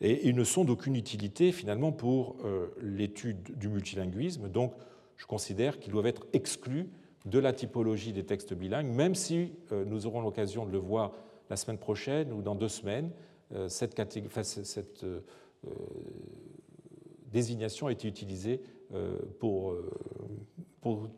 et 0.00 0.28
ils 0.28 0.34
ne 0.34 0.44
sont 0.44 0.64
d'aucune 0.64 0.96
utilité 0.96 1.52
finalement 1.52 1.92
pour 1.92 2.36
euh, 2.44 2.68
l'étude 2.80 3.58
du 3.58 3.68
multilinguisme. 3.68 4.48
Donc, 4.48 4.72
je 5.16 5.26
considère 5.26 5.78
qu'ils 5.78 5.92
doivent 5.92 6.06
être 6.06 6.26
exclus 6.32 6.88
de 7.26 7.38
la 7.38 7.52
typologie 7.52 8.14
des 8.14 8.24
textes 8.24 8.54
bilingues, 8.54 8.86
même 8.86 9.14
si 9.14 9.52
euh, 9.72 9.84
nous 9.84 10.06
aurons 10.06 10.22
l'occasion 10.22 10.64
de 10.64 10.70
le 10.70 10.78
voir 10.78 11.12
la 11.50 11.56
semaine 11.56 11.78
prochaine 11.78 12.32
ou 12.32 12.40
dans 12.40 12.54
deux 12.54 12.68
semaines. 12.68 13.10
Cette, 13.66 14.00
désignation 17.32 17.88
a 17.88 17.92
été 17.92 18.06
utilisée 18.06 18.60
pour 19.40 19.74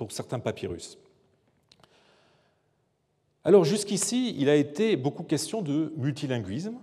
certains 0.08 0.38
papyrus. 0.38 0.98
Alors 3.44 3.64
jusqu'ici, 3.64 4.34
il 4.38 4.48
a 4.48 4.54
été 4.54 4.96
beaucoup 4.96 5.24
question 5.24 5.62
de 5.62 5.92
multilinguisme 5.96 6.78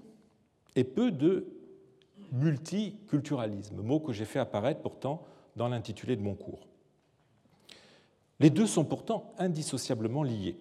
et 0.76 0.84
peu 0.84 1.12
de 1.12 1.48
multiculturalisme, 2.32 3.82
mot 3.82 4.00
que 4.00 4.14
j'ai 4.14 4.26
fait 4.26 4.40
apparaître 4.40 4.82
pourtant 4.82 5.24
dans 5.56 5.68
l'intitulé 5.68 6.16
de 6.16 6.22
mon 6.22 6.36
cours. 6.36 6.68
Les 8.40 8.50
deux 8.50 8.68
sont 8.68 8.86
pourtant 8.86 9.34
indissociablement 9.38 10.24
liés. 10.24 10.58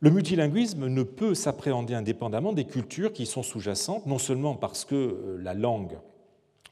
Le 0.00 0.10
multilinguisme 0.10 0.88
ne 0.88 1.02
peut 1.02 1.34
s'appréhender 1.34 1.94
indépendamment 1.94 2.52
des 2.52 2.66
cultures 2.66 3.12
qui 3.12 3.26
sont 3.26 3.42
sous-jacentes, 3.42 4.06
non 4.06 4.18
seulement 4.18 4.54
parce 4.54 4.84
que 4.84 4.94
euh, 4.94 5.38
la 5.40 5.54
langue 5.54 5.98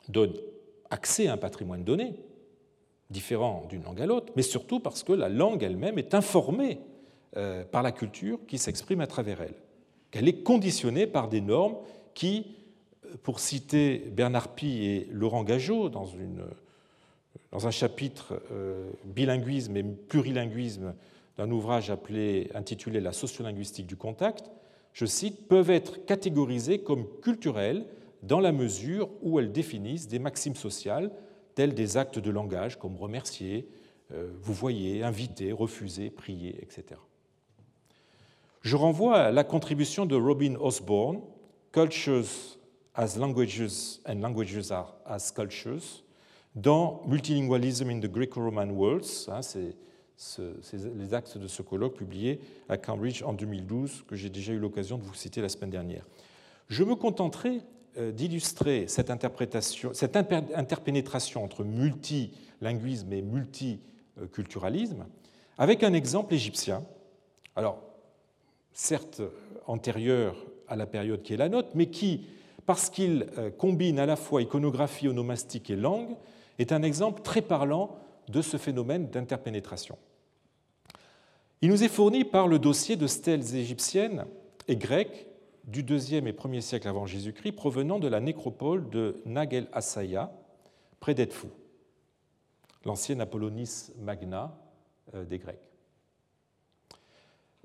donne 0.09 0.35
accès 0.91 1.27
à 1.27 1.33
un 1.33 1.37
patrimoine 1.39 1.85
donné, 1.85 2.15
différent 3.15 3.65
d'une 3.71 3.85
langue 3.85 4.03
à 4.03 4.07
l'autre, 4.07 4.33
mais 4.37 4.43
surtout 4.43 4.81
parce 4.81 5.03
que 5.03 5.13
la 5.13 5.31
langue 5.31 5.63
elle-même 5.63 5.99
est 5.99 6.13
informée 6.13 6.81
euh, 7.37 7.65
par 7.65 7.83
la 7.83 7.93
culture 7.93 8.39
qui 8.47 8.59
s'exprime 8.59 9.01
à 9.01 9.07
travers 9.07 9.41
elle. 9.41 9.55
Qu'elle 10.11 10.29
est 10.29 10.43
conditionnée 10.43 11.07
par 11.07 11.29
des 11.29 11.41
normes 11.41 11.77
qui, 12.13 12.57
pour 13.23 13.41
citer 13.41 14.11
Bernard 14.13 14.55
Pie 14.55 14.85
et 14.85 15.09
Laurent 15.11 15.45
Gageot 15.45 15.89
dans, 15.89 16.07
un 17.67 17.71
chapitre 17.71 18.43
euh, 18.53 18.91
bilinguisme 19.05 19.77
et 19.77 19.83
plurilinguisme 19.83 20.95
d'un 21.39 21.51
ouvrage 21.51 21.91
intitulé 22.55 23.01
La 23.01 23.13
sociolinguistique 23.13 23.87
du 23.87 23.97
contact, 23.97 24.51
je 24.93 25.07
cite, 25.07 25.49
peuvent 25.49 25.71
être 25.71 26.05
catégorisées 26.05 26.81
comme 26.81 27.07
culturelles 27.23 27.87
dans 28.23 28.41
la 28.41 28.53
mesure 28.53 29.09
où 29.23 29.39
elles 29.39 29.53
définissent 29.53 30.09
des 30.09 30.19
maximes 30.19 30.55
sociales 30.55 31.11
tels 31.55 31.75
des 31.75 31.97
actes 31.97 32.19
de 32.19 32.31
langage 32.31 32.79
comme 32.79 32.97
remercier, 32.97 33.69
euh, 34.13 34.31
vous 34.41 34.53
voyez, 34.53 35.03
inviter, 35.03 35.53
refuser, 35.53 36.11
prier, 36.11 36.57
etc. 36.63 37.01
Je 38.63 38.77
renvoie 38.77 39.17
à 39.17 39.31
la 39.31 39.45
contribution 39.45 40.07
de 40.07 40.17
Robin 40.17 40.57
Osborne, 40.57 41.21
Cultures 41.73 42.59
as 42.95 43.17
Languages 43.19 44.01
and 44.07 44.21
Languages 44.21 44.73
as 45.07 45.33
Cultures, 45.33 46.05
dans 46.55 47.03
Multilingualism 47.07 47.91
in 47.91 48.01
the 48.01 48.11
Greco-Roman 48.11 48.71
Worlds. 48.71 49.29
Hein, 49.29 49.43
c'est 49.43 49.77
les 50.95 51.15
axes 51.15 51.37
de 51.37 51.49
ce 51.49 51.63
colloque 51.63 51.97
publié 51.97 52.41
à 52.69 52.77
Cambridge 52.77 53.23
en 53.23 53.33
2012, 53.33 54.05
que 54.07 54.15
j'ai 54.15 54.31
déjà 54.31 54.53
eu 54.53 54.59
l'occasion 54.59 54.97
de 54.97 55.03
vous 55.03 55.15
citer 55.15 55.41
la 55.43 55.49
semaine 55.49 55.71
dernière. 55.71 56.07
Je 56.69 56.85
me 56.85 56.95
contenterai 56.95 57.61
d'illustrer 57.97 58.87
cette, 58.89 59.11
interprétation, 59.11 59.95
cette 59.95 60.17
interpénétration 60.17 61.45
entre 61.45 61.63
multilinguisme 61.63 63.13
et 63.13 63.23
multiculturalisme 63.23 65.07
avec 65.59 65.83
un 65.83 65.93
exemple 65.93 66.35
égyptien. 66.35 66.83
Alors, 67.57 67.81
certes 68.73 69.23
antérieur 69.67 70.37
à 70.69 70.77
la 70.77 70.87
période 70.87 71.23
qui 71.23 71.35
est 71.35 71.37
la 71.37 71.49
nôtre, 71.49 71.71
mais 71.75 71.87
qui, 71.87 72.27
parce 72.67 72.91
qu'il 72.91 73.27
euh, 73.39 73.51
combine 73.51 73.99
à 73.99 74.07
la 74.07 74.17
fois 74.17 74.43
iconographie 74.43 75.09
onomastique 75.09 75.71
et 75.71 75.77
langue, 75.77 76.17
est 76.59 76.73
un 76.73 76.83
exemple 76.83 77.23
très 77.23 77.43
parlant 77.43 77.97
de 78.29 78.43
ce 78.43 78.57
phénomène 78.57 79.09
d'interpénétration. 79.09 79.99
Il 81.61 81.71
nous 81.71 81.83
est 81.83 81.89
fourni 81.89 82.25
par 82.25 82.49
le 82.49 82.59
dossier 82.59 82.97
de 82.97 83.07
stèles 83.07 83.55
égyptiennes 83.55 84.27
et 84.69 84.77
grecques 84.77 85.27
du 85.67 85.81
IIe 85.81 86.17
et 86.17 86.33
1er 86.33 86.61
siècle 86.61 86.89
avant 86.89 87.07
Jésus-Christ 87.07 87.53
provenant 87.53 87.99
de 87.99 88.09
la 88.09 88.21
nécropole 88.21 88.89
de 88.91 89.23
Nag 89.25 89.55
el-Assaya, 89.55 90.33
près 91.01 91.15
d'Edfou, 91.15 91.49
l'ancienne 92.85 93.21
Apollonis 93.21 93.91
magna 93.99 94.57
euh, 95.15 95.25
des 95.25 95.39
Grecs. 95.39 95.59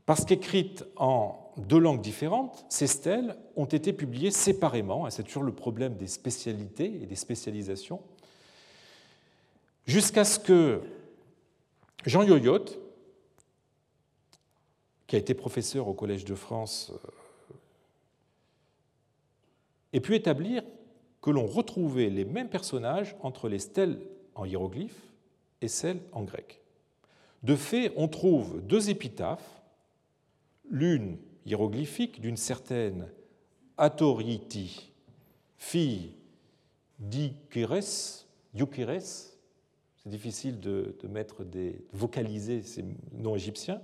Parce 0.06 0.26
qu'écrites 0.26 0.86
en 0.96 1.52
deux 1.58 1.78
langues 1.78 2.02
différentes, 2.02 2.66
ces 2.70 2.88
stèles 2.88 3.36
ont 3.56 3.66
été 3.66 3.94
publiées 3.94 4.32
séparément, 4.32 5.10
c'est 5.10 5.24
toujours 5.24 5.44
le 5.44 5.54
problème 5.54 5.96
des 5.96 6.08
spécialités 6.08 7.02
et 7.04 7.06
des 7.06 7.16
spécialisations, 7.16 8.02
jusqu'à 9.86 10.24
ce 10.24 10.40
que 10.40 10.82
Jean 12.06 12.24
Yoyotte, 12.24 12.80
qui 15.06 15.16
a 15.16 15.20
été 15.20 15.34
professeur 15.34 15.88
au 15.88 15.94
Collège 15.94 16.26
de 16.26 16.36
France, 16.36 16.92
euh, 19.94 19.98
ait 19.98 20.00
pu 20.00 20.16
établir 20.16 20.64
que 21.22 21.30
l'on 21.30 21.46
retrouvait 21.46 22.10
les 22.10 22.26
mêmes 22.26 22.50
personnages 22.50 23.16
entre 23.22 23.50
les 23.50 23.60
stèles 23.60 24.00
en 24.36 24.46
hiéroglyphes 24.46 25.12
et 25.62 25.68
celles 25.68 26.02
en 26.12 26.24
grec. 26.24 26.62
De 27.44 27.56
fait, 27.56 27.94
on 27.96 28.08
trouve 28.08 28.62
deux 28.62 28.90
épitaphes 28.90 29.62
l'une 30.70 31.18
hiéroglyphique 31.46 32.22
d'une 32.22 32.38
certaine 32.38 33.10
Atoriti, 33.78 34.92
fille 35.58 36.14
d'Ikires, 37.00 37.82
c'est 37.82 40.10
difficile 40.10 40.60
de, 40.60 40.96
mettre 41.10 41.44
des, 41.44 41.82
vocaliser 41.94 42.62
ces 42.62 42.84
noms 43.14 43.36
égyptiens, 43.36 43.82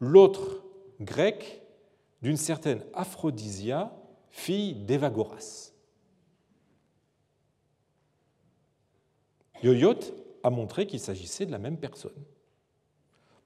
l'autre 0.00 0.64
grec 1.00 1.62
d'une 2.22 2.36
certaine 2.36 2.82
Aphrodisia, 2.92 3.94
fille 4.34 4.74
d'Evagoras. 4.74 5.70
Yoyot 9.62 10.00
a 10.42 10.50
montré 10.50 10.86
qu'il 10.88 10.98
s'agissait 10.98 11.46
de 11.46 11.52
la 11.52 11.58
même 11.58 11.78
personne. 11.78 12.20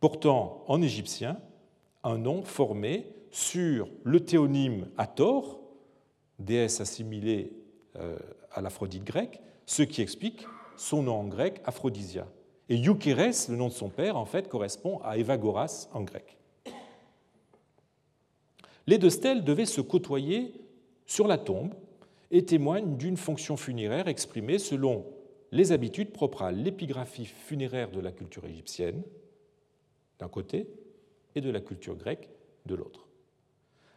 Pourtant, 0.00 0.64
en 0.66 0.80
égyptien, 0.80 1.40
un 2.02 2.16
nom 2.16 2.42
formé 2.42 3.06
sur 3.30 3.88
le 4.02 4.24
théonyme 4.24 4.88
Hathor, 4.96 5.60
déesse 6.38 6.80
assimilée 6.80 7.52
euh, 7.96 8.18
à 8.50 8.62
l'Aphrodite 8.62 9.04
grecque, 9.04 9.42
ce 9.66 9.82
qui 9.82 10.00
explique 10.00 10.46
son 10.76 11.02
nom 11.02 11.20
en 11.20 11.24
grec 11.24 11.60
Aphrodisia. 11.66 12.26
Et 12.70 12.82
Eukeres, 12.82 13.50
le 13.50 13.56
nom 13.56 13.68
de 13.68 13.74
son 13.74 13.90
père, 13.90 14.16
en 14.16 14.24
fait, 14.24 14.48
correspond 14.48 15.00
à 15.04 15.18
Evagoras 15.18 15.88
en 15.92 16.00
grec. 16.00 16.38
les 18.86 18.96
deux 18.96 19.10
stèles 19.10 19.44
devaient 19.44 19.66
se 19.66 19.82
côtoyer 19.82 20.67
sur 21.08 21.26
la 21.26 21.38
tombe 21.38 21.74
et 22.30 22.44
témoignent 22.44 22.96
d'une 22.96 23.16
fonction 23.16 23.56
funéraire 23.56 24.06
exprimée 24.06 24.58
selon 24.58 25.04
les 25.50 25.72
habitudes 25.72 26.12
propres 26.12 26.42
à 26.42 26.52
l'épigraphie 26.52 27.24
funéraire 27.24 27.90
de 27.90 27.98
la 27.98 28.12
culture 28.12 28.44
égyptienne, 28.44 29.02
d'un 30.20 30.28
côté, 30.28 30.68
et 31.34 31.40
de 31.40 31.50
la 31.50 31.60
culture 31.60 31.96
grecque, 31.96 32.28
de 32.66 32.74
l'autre. 32.74 33.08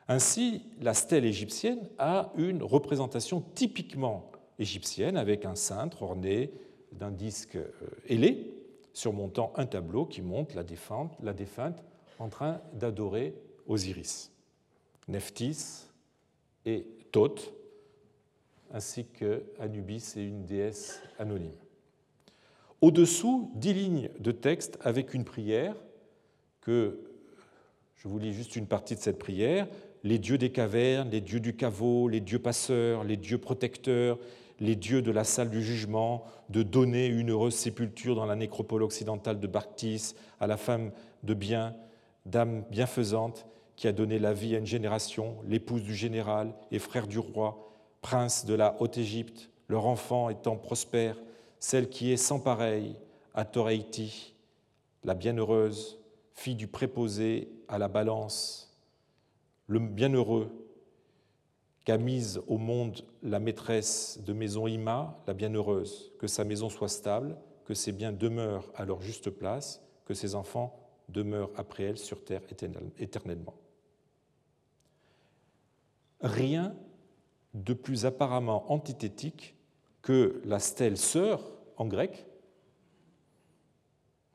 Ainsi, 0.07 0.63
la 0.79 0.93
stèle 0.93 1.25
égyptienne 1.25 1.89
a 1.99 2.31
une 2.37 2.63
représentation 2.63 3.41
typiquement 3.53 4.31
égyptienne 4.57 5.17
avec 5.17 5.45
un 5.45 5.55
cintre 5.55 6.03
orné 6.03 6.51
d'un 6.93 7.11
disque 7.11 7.57
euh, 7.57 7.69
ailé 8.07 8.53
surmontant 8.93 9.53
un 9.55 9.65
tableau 9.65 10.05
qui 10.05 10.21
montre 10.21 10.55
la 10.55 10.63
défunte, 10.63 11.13
la 11.21 11.33
défunte 11.33 11.83
en 12.19 12.29
train 12.29 12.61
d'adorer 12.73 13.33
Osiris, 13.67 14.31
Nephthys 15.07 15.87
et 16.65 16.85
Thoth, 17.11 17.53
ainsi 18.73 19.05
que 19.05 19.43
Anubis 19.59 20.13
et 20.17 20.23
une 20.23 20.45
déesse 20.45 21.01
anonyme. 21.19 21.51
Au-dessous, 22.79 23.51
dix 23.55 23.73
lignes 23.73 24.09
de 24.19 24.31
texte 24.31 24.79
avec 24.81 25.13
une 25.13 25.25
prière 25.25 25.75
que 26.61 26.99
je 27.95 28.07
vous 28.07 28.17
lis 28.17 28.33
juste 28.33 28.55
une 28.55 28.65
partie 28.65 28.95
de 28.95 28.99
cette 28.99 29.19
prière. 29.19 29.67
Les 30.03 30.17
dieux 30.17 30.39
des 30.39 30.51
cavernes, 30.51 31.11
les 31.11 31.21
dieux 31.21 31.39
du 31.39 31.55
caveau, 31.55 32.07
les 32.07 32.21
dieux 32.21 32.39
passeurs, 32.39 33.03
les 33.03 33.17
dieux 33.17 33.37
protecteurs, 33.37 34.17
les 34.59 34.75
dieux 34.75 35.03
de 35.03 35.11
la 35.11 35.23
salle 35.23 35.51
du 35.51 35.61
jugement, 35.61 36.23
de 36.49 36.63
donner 36.63 37.05
une 37.05 37.29
heureuse 37.29 37.53
sépulture 37.53 38.15
dans 38.15 38.25
la 38.25 38.35
nécropole 38.35 38.81
occidentale 38.81 39.39
de 39.39 39.45
Barktis 39.45 40.15
à 40.39 40.47
la 40.47 40.57
femme 40.57 40.91
de 41.21 41.35
bien, 41.35 41.75
dame 42.25 42.63
bienfaisante, 42.71 43.45
qui 43.81 43.87
a 43.87 43.93
donné 43.93 44.19
la 44.19 44.31
vie 44.31 44.53
à 44.53 44.59
une 44.59 44.67
génération, 44.67 45.37
l'épouse 45.43 45.81
du 45.81 45.95
général 45.95 46.53
et 46.69 46.77
frère 46.77 47.07
du 47.07 47.17
roi, 47.17 47.73
prince 48.03 48.45
de 48.45 48.53
la 48.53 48.79
Haute-Égypte, 48.79 49.49
leur 49.69 49.87
enfant 49.87 50.29
étant 50.29 50.55
prospère, 50.55 51.17
celle 51.57 51.89
qui 51.89 52.11
est 52.11 52.17
sans 52.17 52.39
pareil 52.39 52.95
à 53.33 53.43
Toreiti, 53.43 54.35
la 55.03 55.15
bienheureuse, 55.15 55.99
fille 56.35 56.53
du 56.53 56.67
préposé 56.67 57.49
à 57.67 57.79
la 57.79 57.87
balance, 57.87 58.71
le 59.65 59.79
bienheureux 59.79 60.51
qu'a 61.83 61.97
mise 61.97 62.39
au 62.45 62.59
monde 62.59 63.01
la 63.23 63.39
maîtresse 63.39 64.19
de 64.23 64.31
maison 64.31 64.67
Ima, 64.67 65.19
la 65.25 65.33
bienheureuse, 65.33 66.11
que 66.19 66.27
sa 66.27 66.43
maison 66.43 66.69
soit 66.69 66.87
stable, 66.87 67.35
que 67.65 67.73
ses 67.73 67.93
biens 67.93 68.11
demeurent 68.11 68.71
à 68.75 68.85
leur 68.85 69.01
juste 69.01 69.31
place, 69.31 69.81
que 70.05 70.13
ses 70.13 70.35
enfants 70.35 70.79
demeurent 71.09 71.49
après 71.55 71.85
elle 71.85 71.97
sur 71.97 72.23
terre 72.23 72.43
éternellement. 72.99 73.55
Rien 76.21 76.75
de 77.53 77.73
plus 77.73 78.05
apparemment 78.05 78.71
antithétique 78.71 79.55
que 80.01 80.41
la 80.45 80.59
stèle 80.59 80.97
sœur 80.97 81.43
en 81.77 81.85
grec. 81.85 82.25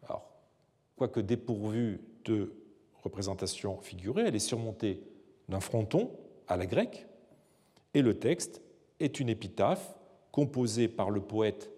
Alors, 0.02 0.28
quoique 0.96 1.20
dépourvue 1.20 2.00
de 2.24 2.52
représentation 3.02 3.80
figurée, 3.80 4.24
elle 4.26 4.36
est 4.36 4.40
surmontée 4.40 5.02
d'un 5.48 5.60
fronton 5.60 6.10
à 6.48 6.56
la 6.56 6.66
grecque, 6.66 7.06
et 7.94 8.02
le 8.02 8.18
texte 8.18 8.60
est 9.00 9.20
une 9.20 9.28
épitaphe 9.28 9.96
composée 10.32 10.88
par 10.88 11.10
le 11.10 11.20
poète 11.20 11.70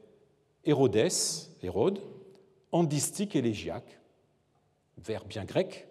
Hérodès, 0.65 1.51
Hérode, 1.63 2.01
en 2.73 2.85
distique 2.85 3.37
élégiaque, 3.37 4.01
vers 4.99 5.25
bien 5.25 5.45
grec. 5.45 5.89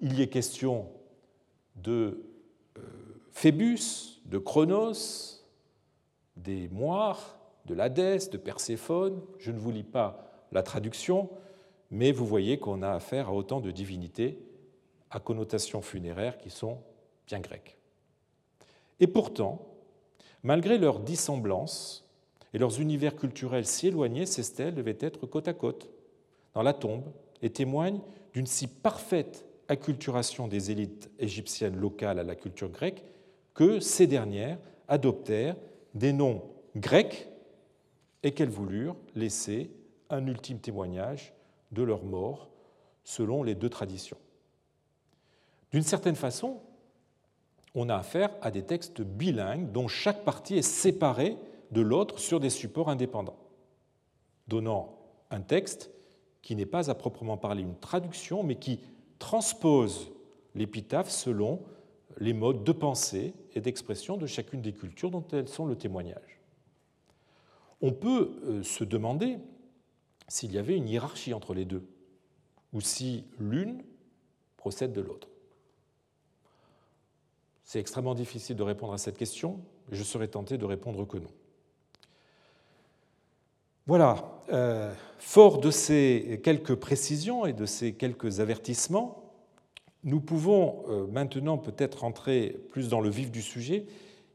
Il 0.00 0.18
y 0.18 0.22
est 0.22 0.28
question 0.28 0.88
de 1.76 2.24
Phébus, 3.30 4.20
de 4.26 4.38
Chronos, 4.38 5.42
des 6.36 6.68
moires, 6.68 7.38
de 7.66 7.74
l'Hadès, 7.74 8.30
de 8.30 8.36
Perséphone. 8.36 9.20
Je 9.38 9.50
ne 9.50 9.58
vous 9.58 9.70
lis 9.70 9.82
pas 9.82 10.30
la 10.52 10.62
traduction, 10.62 11.30
mais 11.90 12.12
vous 12.12 12.26
voyez 12.26 12.58
qu'on 12.58 12.82
a 12.82 12.90
affaire 12.90 13.28
à 13.28 13.32
autant 13.32 13.60
de 13.60 13.70
divinités 13.70 14.38
à 15.10 15.20
connotation 15.20 15.82
funéraire 15.82 16.38
qui 16.38 16.50
sont 16.50 16.78
bien 17.26 17.40
grecques. 17.40 17.76
Et 19.00 19.06
pourtant, 19.06 19.66
malgré 20.42 20.78
leur 20.78 21.00
dissemblance 21.00 22.08
et 22.54 22.58
leurs 22.58 22.80
univers 22.80 23.16
culturels 23.16 23.66
si 23.66 23.88
éloignés, 23.88 24.26
ces 24.26 24.42
stèles 24.42 24.74
devaient 24.74 24.98
être 25.00 25.26
côte 25.26 25.48
à 25.48 25.54
côte, 25.54 25.90
dans 26.54 26.62
la 26.62 26.74
tombe, 26.74 27.10
et 27.40 27.50
témoignent 27.50 28.00
d'une 28.32 28.46
si 28.46 28.68
parfaite 28.68 29.44
des 30.48 30.70
élites 30.70 31.10
égyptiennes 31.18 31.76
locales 31.76 32.18
à 32.18 32.24
la 32.24 32.34
culture 32.34 32.70
grecque 32.70 33.02
que 33.54 33.80
ces 33.80 34.06
dernières 34.06 34.58
adoptèrent 34.88 35.56
des 35.94 36.12
noms 36.12 36.42
grecs 36.76 37.28
et 38.22 38.32
qu'elles 38.32 38.50
voulurent 38.50 38.96
laisser 39.14 39.70
un 40.10 40.26
ultime 40.26 40.58
témoignage 40.58 41.32
de 41.70 41.82
leur 41.82 42.04
mort 42.04 42.50
selon 43.04 43.42
les 43.42 43.54
deux 43.54 43.68
traditions. 43.68 44.18
D'une 45.72 45.82
certaine 45.82 46.16
façon, 46.16 46.60
on 47.74 47.88
a 47.88 47.96
affaire 47.96 48.30
à 48.42 48.50
des 48.50 48.62
textes 48.62 49.00
bilingues 49.00 49.72
dont 49.72 49.88
chaque 49.88 50.24
partie 50.24 50.56
est 50.56 50.62
séparée 50.62 51.36
de 51.70 51.80
l'autre 51.80 52.18
sur 52.18 52.38
des 52.38 52.50
supports 52.50 52.90
indépendants, 52.90 53.38
donnant 54.48 54.98
un 55.30 55.40
texte 55.40 55.90
qui 56.42 56.54
n'est 56.54 56.66
pas 56.66 56.90
à 56.90 56.94
proprement 56.94 57.38
parler 57.38 57.62
une 57.62 57.78
traduction, 57.78 58.42
mais 58.42 58.56
qui 58.56 58.80
transpose 59.22 60.10
l'épitaphe 60.56 61.08
selon 61.08 61.62
les 62.18 62.32
modes 62.32 62.64
de 62.64 62.72
pensée 62.72 63.34
et 63.54 63.60
d'expression 63.60 64.16
de 64.16 64.26
chacune 64.26 64.60
des 64.60 64.72
cultures 64.72 65.12
dont 65.12 65.24
elles 65.30 65.48
sont 65.48 65.64
le 65.64 65.76
témoignage. 65.76 66.40
On 67.80 67.92
peut 67.92 68.40
euh, 68.42 68.62
se 68.64 68.82
demander 68.82 69.38
s'il 70.26 70.50
y 70.52 70.58
avait 70.58 70.76
une 70.76 70.88
hiérarchie 70.88 71.34
entre 71.34 71.54
les 71.54 71.64
deux, 71.64 71.86
ou 72.72 72.80
si 72.80 73.22
l'une 73.38 73.84
procède 74.56 74.92
de 74.92 75.00
l'autre. 75.00 75.28
C'est 77.64 77.78
extrêmement 77.78 78.16
difficile 78.16 78.56
de 78.56 78.62
répondre 78.64 78.92
à 78.92 78.98
cette 78.98 79.16
question, 79.16 79.60
et 79.92 79.94
je 79.94 80.02
serais 80.02 80.28
tenté 80.28 80.58
de 80.58 80.64
répondre 80.64 81.06
que 81.06 81.18
non. 81.18 81.30
Voilà, 83.86 84.42
euh, 84.52 84.94
fort 85.18 85.58
de 85.58 85.72
ces 85.72 86.40
quelques 86.44 86.76
précisions 86.76 87.46
et 87.46 87.52
de 87.52 87.66
ces 87.66 87.94
quelques 87.94 88.38
avertissements, 88.38 89.34
nous 90.04 90.20
pouvons 90.20 90.84
euh, 90.88 91.06
maintenant 91.08 91.58
peut-être 91.58 92.04
entrer 92.04 92.60
plus 92.70 92.88
dans 92.88 93.00
le 93.00 93.10
vif 93.10 93.30
du 93.32 93.42
sujet. 93.42 93.86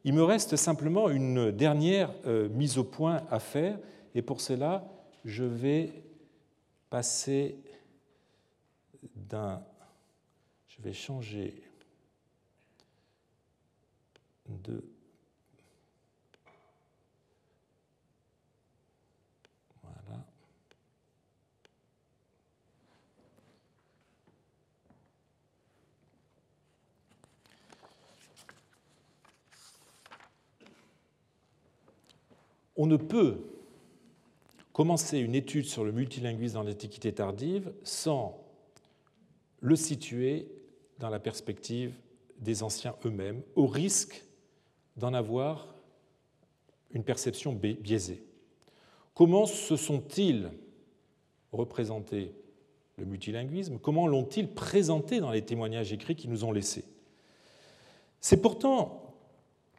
Il 0.04 0.14
me 0.14 0.24
reste 0.24 0.58
simplement 0.58 1.10
une 1.10 1.52
dernière 1.52 2.14
euh, 2.26 2.50
mise 2.50 2.78
au 2.78 2.84
point 2.84 3.24
à 3.32 3.40
faire, 3.40 3.80
et 4.16 4.22
pour 4.22 4.42
cela, 4.42 4.86
je 5.24 5.44
vais 5.46 5.94
passer 6.90 7.58
d'un... 9.16 9.62
Je 10.68 10.82
vais 10.82 10.94
changer 10.94 11.64
de 14.48 14.84
voilà. 19.82 20.24
On 32.78 32.86
ne 32.86 32.96
peut 32.96 33.42
commencer 34.72 35.18
une 35.18 35.34
étude 35.34 35.66
sur 35.66 35.84
le 35.84 35.92
multilinguisme 35.92 36.54
dans 36.54 36.64
l'Antiquité 36.64 37.12
tardive 37.12 37.74
sans 37.84 38.40
le 39.60 39.76
situer 39.76 40.48
dans 41.00 41.10
la 41.10 41.20
perspective 41.20 41.96
des 42.40 42.62
anciens 42.62 42.96
eux-mêmes, 43.04 43.42
au 43.56 43.66
risque 43.66 44.24
d'en 44.96 45.14
avoir 45.14 45.74
une 46.92 47.04
perception 47.04 47.54
biaisée. 47.54 48.24
Comment 49.16 49.48
se 49.48 49.76
sont-ils 49.76 50.52
représentés 51.52 52.36
le 52.98 53.06
multilinguisme? 53.06 53.80
Comment 53.80 54.08
l'ont-ils 54.08 54.48
présenté 54.48 55.20
dans 55.20 55.32
les 55.32 55.44
témoignages 55.44 55.92
écrits 55.92 56.16
qu'ils 56.16 56.30
nous 56.30 56.44
ont 56.44 56.52
laissés? 56.52 56.86
C'est 58.22 58.42
pourtant 58.42 59.16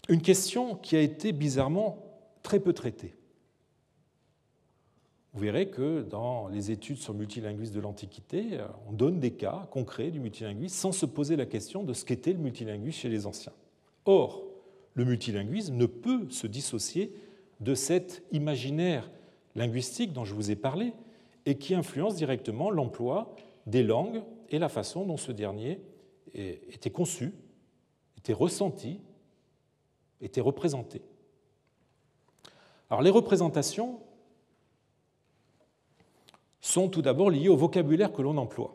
une 0.09 0.23
question 0.23 0.75
qui 0.75 0.97
a 0.97 1.01
été 1.01 1.31
bizarrement 1.31 2.08
très 2.49 2.61
peu 2.61 2.73
traitée. 2.73 3.15
Vous 5.35 5.41
verrez 5.41 5.69
que 5.69 6.01
dans 6.01 6.49
les 6.49 6.71
études 6.71 6.97
sur 6.97 7.13
le 7.13 7.19
multilinguisme 7.19 7.75
de 7.75 7.81
l'Antiquité, 7.81 8.59
on 8.89 8.93
donne 8.93 9.21
des 9.21 9.33
cas 9.33 9.69
concrets 9.71 10.11
du 10.11 10.19
multilinguisme 10.19 10.75
sans 10.75 10.93
se 10.93 11.05
poser 11.05 11.37
la 11.37 11.45
question 11.45 11.85
de 11.85 11.93
ce 11.93 12.07
qu'était 12.07 12.33
le 12.33 12.39
multilinguisme 12.39 12.99
chez 13.01 13.11
les 13.11 13.27
anciens. 13.27 13.53
Or, 14.07 14.45
le 14.95 15.05
multilinguisme 15.05 15.75
ne 15.75 15.85
peut 15.85 16.31
se 16.31 16.47
dissocier 16.47 17.13
de 17.61 17.75
cet 17.75 18.23
imaginaire 18.33 19.11
linguistique 19.55 20.15
dont 20.15 20.25
je 20.25 20.35
vous 20.35 20.51
ai 20.51 20.57
parlé 20.57 20.95
et 21.45 21.59
qui 21.59 21.75
influence 21.75 22.15
directement 22.15 22.71
l'emploi 22.71 23.37
des 23.67 23.83
langues 23.83 24.23
et 24.49 24.59
la 24.59 24.71
façon 24.71 25.05
dont 25.05 25.19
ce 25.19 25.33
dernier 25.33 25.83
était 26.33 26.89
conçu 26.89 27.35
étaient 28.17 28.33
ressenties, 28.33 29.03
étaient 30.23 30.41
représentées. 30.41 31.03
Alors 32.91 33.03
les 33.03 33.11
représentations 33.11 34.01
sont 36.61 36.89
tout 36.89 37.03
d'abord 37.03 37.31
liées 37.31 37.49
au 37.49 37.57
vocabulaire 37.57 38.13
que 38.13 38.23
l'on 38.23 38.37
emploie. 38.37 38.75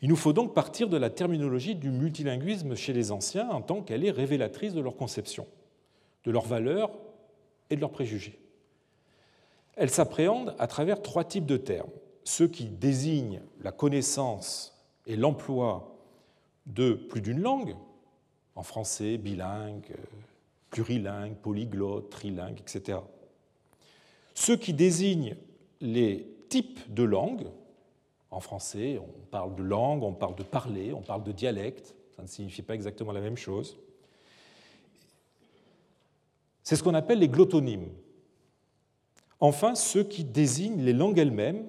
Il 0.00 0.08
nous 0.08 0.16
faut 0.16 0.32
donc 0.32 0.52
partir 0.52 0.88
de 0.88 0.96
la 0.96 1.10
terminologie 1.10 1.74
du 1.74 1.90
multilinguisme 1.90 2.74
chez 2.74 2.92
les 2.92 3.12
anciens 3.12 3.48
en 3.50 3.62
tant 3.62 3.82
qu'elle 3.82 4.04
est 4.04 4.10
révélatrice 4.10 4.74
de 4.74 4.80
leur 4.80 4.96
conception, 4.96 5.46
de 6.24 6.30
leurs 6.30 6.46
valeurs 6.46 6.90
et 7.70 7.76
de 7.76 7.80
leurs 7.80 7.92
préjugés. 7.92 8.38
Elle 9.76 9.90
s'appréhende 9.90 10.54
à 10.58 10.66
travers 10.66 11.02
trois 11.02 11.24
types 11.24 11.46
de 11.46 11.56
termes. 11.56 11.90
Ceux 12.24 12.48
qui 12.48 12.66
désignent 12.66 13.40
la 13.62 13.72
connaissance 13.72 14.76
et 15.06 15.16
l'emploi 15.16 15.96
de 16.66 16.92
plus 16.94 17.20
d'une 17.20 17.40
langue, 17.40 17.76
en 18.54 18.62
français, 18.62 19.16
bilingue, 19.18 19.94
plurilingue, 20.72 21.36
polyglotte, 21.36 22.10
trilingue, 22.10 22.58
etc. 22.58 22.98
Ceux 24.34 24.56
qui 24.56 24.72
désignent 24.72 25.36
les 25.80 26.26
types 26.48 26.92
de 26.92 27.04
langues, 27.04 27.46
en 28.30 28.40
français, 28.40 28.98
on 28.98 29.26
parle 29.30 29.54
de 29.54 29.62
langue, 29.62 30.02
on 30.02 30.14
parle 30.14 30.34
de 30.34 30.42
parler, 30.42 30.92
on 30.94 31.02
parle 31.02 31.22
de 31.22 31.32
dialecte, 31.32 31.94
ça 32.16 32.22
ne 32.22 32.26
signifie 32.26 32.62
pas 32.62 32.74
exactement 32.74 33.12
la 33.12 33.20
même 33.20 33.36
chose. 33.36 33.78
C'est 36.62 36.76
ce 36.76 36.82
qu'on 36.82 36.94
appelle 36.94 37.18
les 37.18 37.28
glottonymes. 37.28 37.90
Enfin, 39.40 39.74
ceux 39.74 40.04
qui 40.04 40.24
désignent 40.24 40.82
les 40.82 40.94
langues 40.94 41.18
elles-mêmes, 41.18 41.66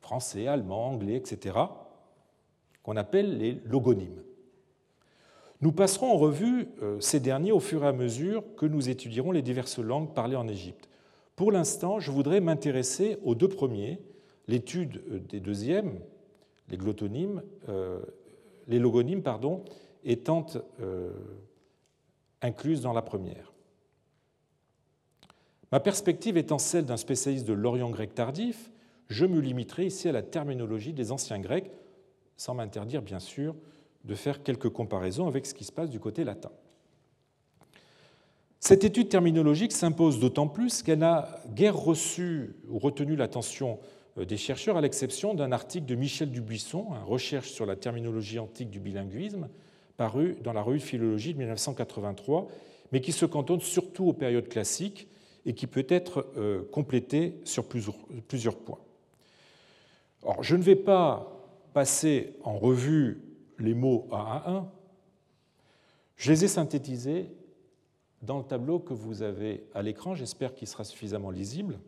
français, 0.00 0.46
allemand, 0.46 0.86
anglais, 0.86 1.16
etc., 1.16 1.58
qu'on 2.82 2.96
appelle 2.96 3.36
les 3.36 3.60
logonymes. 3.66 4.22
Nous 5.62 5.72
passerons 5.72 6.12
en 6.12 6.16
revue 6.16 6.68
euh, 6.82 6.98
ces 7.00 7.20
derniers 7.20 7.52
au 7.52 7.60
fur 7.60 7.84
et 7.84 7.86
à 7.86 7.92
mesure 7.92 8.42
que 8.56 8.64
nous 8.64 8.88
étudierons 8.88 9.30
les 9.30 9.42
diverses 9.42 9.78
langues 9.78 10.14
parlées 10.14 10.36
en 10.36 10.48
Égypte. 10.48 10.88
Pour 11.36 11.52
l'instant, 11.52 12.00
je 12.00 12.10
voudrais 12.10 12.40
m'intéresser 12.40 13.18
aux 13.24 13.34
deux 13.34 13.48
premiers, 13.48 14.00
l'étude 14.48 15.02
euh, 15.10 15.18
des 15.18 15.40
deuxièmes, 15.40 16.00
les 16.70 16.78
glottonymes, 16.78 17.42
euh, 17.68 18.00
les 18.68 18.78
logonymes, 18.78 19.22
étant 20.04 20.46
incluses 22.40 22.80
dans 22.80 22.92
la 22.92 23.02
première. 23.02 23.52
Ma 25.72 25.80
perspective 25.80 26.38
étant 26.38 26.58
celle 26.58 26.86
d'un 26.86 26.96
spécialiste 26.96 27.46
de 27.46 27.52
l'Orient 27.52 27.90
grec 27.90 28.14
tardif, 28.14 28.70
je 29.08 29.26
me 29.26 29.40
limiterai 29.40 29.86
ici 29.86 30.08
à 30.08 30.12
la 30.12 30.22
terminologie 30.22 30.92
des 30.92 31.12
anciens 31.12 31.40
grecs, 31.40 31.70
sans 32.36 32.54
m'interdire 32.54 33.02
bien 33.02 33.18
sûr 33.18 33.54
de 34.04 34.14
faire 34.14 34.42
quelques 34.42 34.70
comparaisons 34.70 35.26
avec 35.26 35.46
ce 35.46 35.54
qui 35.54 35.64
se 35.64 35.72
passe 35.72 35.90
du 35.90 36.00
côté 36.00 36.24
latin. 36.24 36.50
Cette 38.60 38.84
étude 38.84 39.08
terminologique 39.08 39.72
s'impose 39.72 40.20
d'autant 40.20 40.46
plus 40.46 40.82
qu'elle 40.82 40.98
n'a 40.98 41.40
guère 41.54 41.76
reçu 41.76 42.56
ou 42.68 42.78
retenu 42.78 43.16
l'attention 43.16 43.78
euh, 44.18 44.24
des 44.24 44.36
chercheurs, 44.36 44.76
à 44.76 44.80
l'exception 44.80 45.34
d'un 45.34 45.50
article 45.50 45.86
de 45.86 45.94
Michel 45.94 46.30
Dubuisson, 46.30 46.88
recherche 47.06 47.50
sur 47.50 47.64
la 47.64 47.76
terminologie 47.76 48.38
antique 48.38 48.70
du 48.70 48.78
bilinguisme, 48.78 49.48
paru 49.96 50.36
dans 50.42 50.52
la 50.52 50.62
revue 50.62 50.78
de 50.78 50.84
philologie 50.84 51.32
de 51.32 51.38
1983, 51.38 52.48
mais 52.92 53.00
qui 53.00 53.12
se 53.12 53.24
cantonne 53.24 53.60
surtout 53.60 54.08
aux 54.08 54.12
périodes 54.12 54.48
classiques 54.48 55.08
et 55.46 55.54
qui 55.54 55.66
peut 55.66 55.86
être 55.88 56.26
euh, 56.36 56.62
complété 56.70 57.40
sur 57.44 57.64
plusieurs 57.64 58.56
points. 58.56 58.78
Alors, 60.22 60.42
je 60.42 60.54
ne 60.56 60.62
vais 60.62 60.76
pas 60.76 61.46
passer 61.72 62.34
en 62.44 62.58
revue 62.58 63.22
les 63.60 63.74
mots 63.74 64.08
un 64.10 64.16
à 64.16 64.50
un, 64.50 64.68
je 66.16 66.32
les 66.32 66.44
ai 66.44 66.48
synthétisés 66.48 67.30
dans 68.22 68.38
le 68.38 68.44
tableau 68.44 68.78
que 68.78 68.92
vous 68.92 69.22
avez 69.22 69.64
à 69.74 69.82
l'écran, 69.82 70.14
j'espère 70.14 70.54
qu'il 70.54 70.68
sera 70.68 70.84
suffisamment 70.84 71.30
lisible, 71.30 71.78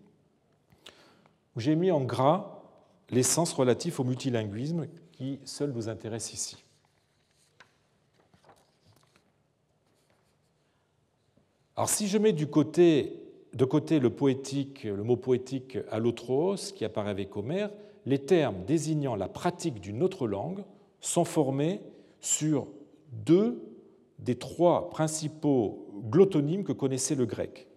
où 1.54 1.60
j'ai 1.60 1.74
mis 1.74 1.90
en 1.90 2.00
gras 2.00 2.62
les 3.10 3.22
sens 3.22 3.52
relatifs 3.52 4.00
au 4.00 4.04
multilinguisme 4.04 4.86
qui 5.12 5.38
seul 5.44 5.72
nous 5.72 5.90
intéresse 5.90 6.32
ici. 6.32 6.64
Alors 11.76 11.90
si 11.90 12.08
je 12.08 12.16
mets 12.16 12.32
de 12.32 12.44
côté 12.44 13.18
le 13.52 14.08
poétique, 14.08 14.84
le 14.84 15.02
mot 15.02 15.16
poétique 15.16 15.78
allotros 15.90 16.72
qui 16.72 16.84
apparaît 16.84 17.10
avec 17.10 17.36
Homère, 17.36 17.70
les 18.06 18.18
termes 18.18 18.64
désignant 18.64 19.14
la 19.14 19.28
pratique 19.28 19.80
d'une 19.80 20.02
autre 20.02 20.26
langue 20.26 20.64
sont 21.02 21.26
formés 21.26 21.82
sur 22.20 22.68
deux 23.10 23.62
des 24.18 24.38
trois 24.38 24.88
principaux 24.88 25.90
glottonymes 26.04 26.64
que 26.64 26.72
connaissait 26.72 27.16
le 27.16 27.26
grec. 27.26 27.68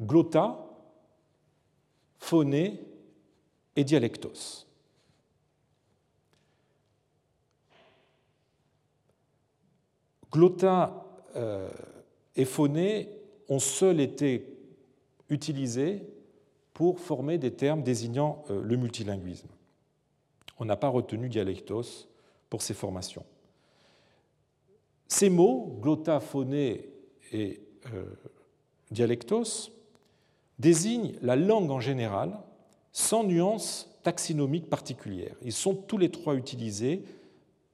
Glotta, 0.00 0.64
phoné 2.18 2.80
et 3.76 3.84
dialectos. 3.84 4.66
Glotta 10.32 11.04
euh, 11.36 11.68
et 12.34 12.44
phoné 12.44 13.08
ont 13.48 13.58
seuls 13.58 14.00
été 14.00 14.56
utilisés 15.28 16.02
pour 16.72 16.98
former 16.98 17.38
des 17.38 17.52
termes 17.52 17.82
désignant 17.82 18.44
euh, 18.50 18.62
le 18.62 18.76
multilinguisme. 18.76 19.53
On 20.58 20.64
n'a 20.64 20.76
pas 20.76 20.88
retenu 20.88 21.28
dialectos 21.28 22.08
pour 22.50 22.62
ces 22.62 22.74
formations. 22.74 23.24
Ces 25.08 25.30
mots, 25.30 25.78
glotta, 25.80 26.20
phoné 26.20 26.88
et 27.32 27.60
euh, 27.92 28.04
dialectos, 28.90 29.70
désignent 30.58 31.14
la 31.20 31.36
langue 31.36 31.70
en 31.70 31.80
général 31.80 32.38
sans 32.92 33.24
nuance 33.24 33.90
taxinomique 34.02 34.70
particulière. 34.70 35.34
Ils 35.42 35.52
sont 35.52 35.74
tous 35.74 35.98
les 35.98 36.10
trois 36.10 36.34
utilisés, 36.36 37.02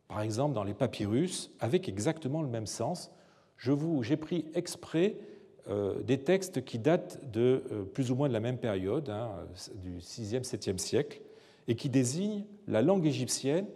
par 0.08 0.22
exemple 0.22 0.54
dans 0.54 0.64
les 0.64 0.74
papyrus, 0.74 1.50
avec 1.60 1.88
exactement 1.88 2.42
le 2.42 2.48
même 2.48 2.66
sens. 2.66 3.10
J'ai 3.58 4.16
pris 4.16 4.46
exprès 4.54 5.16
euh, 5.68 6.00
des 6.02 6.18
textes 6.18 6.64
qui 6.64 6.78
datent 6.78 7.20
de 7.30 7.62
euh, 7.70 7.82
plus 7.84 8.10
ou 8.10 8.14
moins 8.14 8.28
de 8.28 8.32
la 8.32 8.40
même 8.40 8.58
période, 8.58 9.10
hein, 9.10 9.30
du 9.74 9.98
6e, 9.98 10.42
7e 10.42 10.78
siècle, 10.78 11.20
et 11.68 11.76
qui 11.76 11.88
désigne 11.88 12.44
la 12.66 12.82
langue 12.82 13.06
égyptienne 13.06 13.66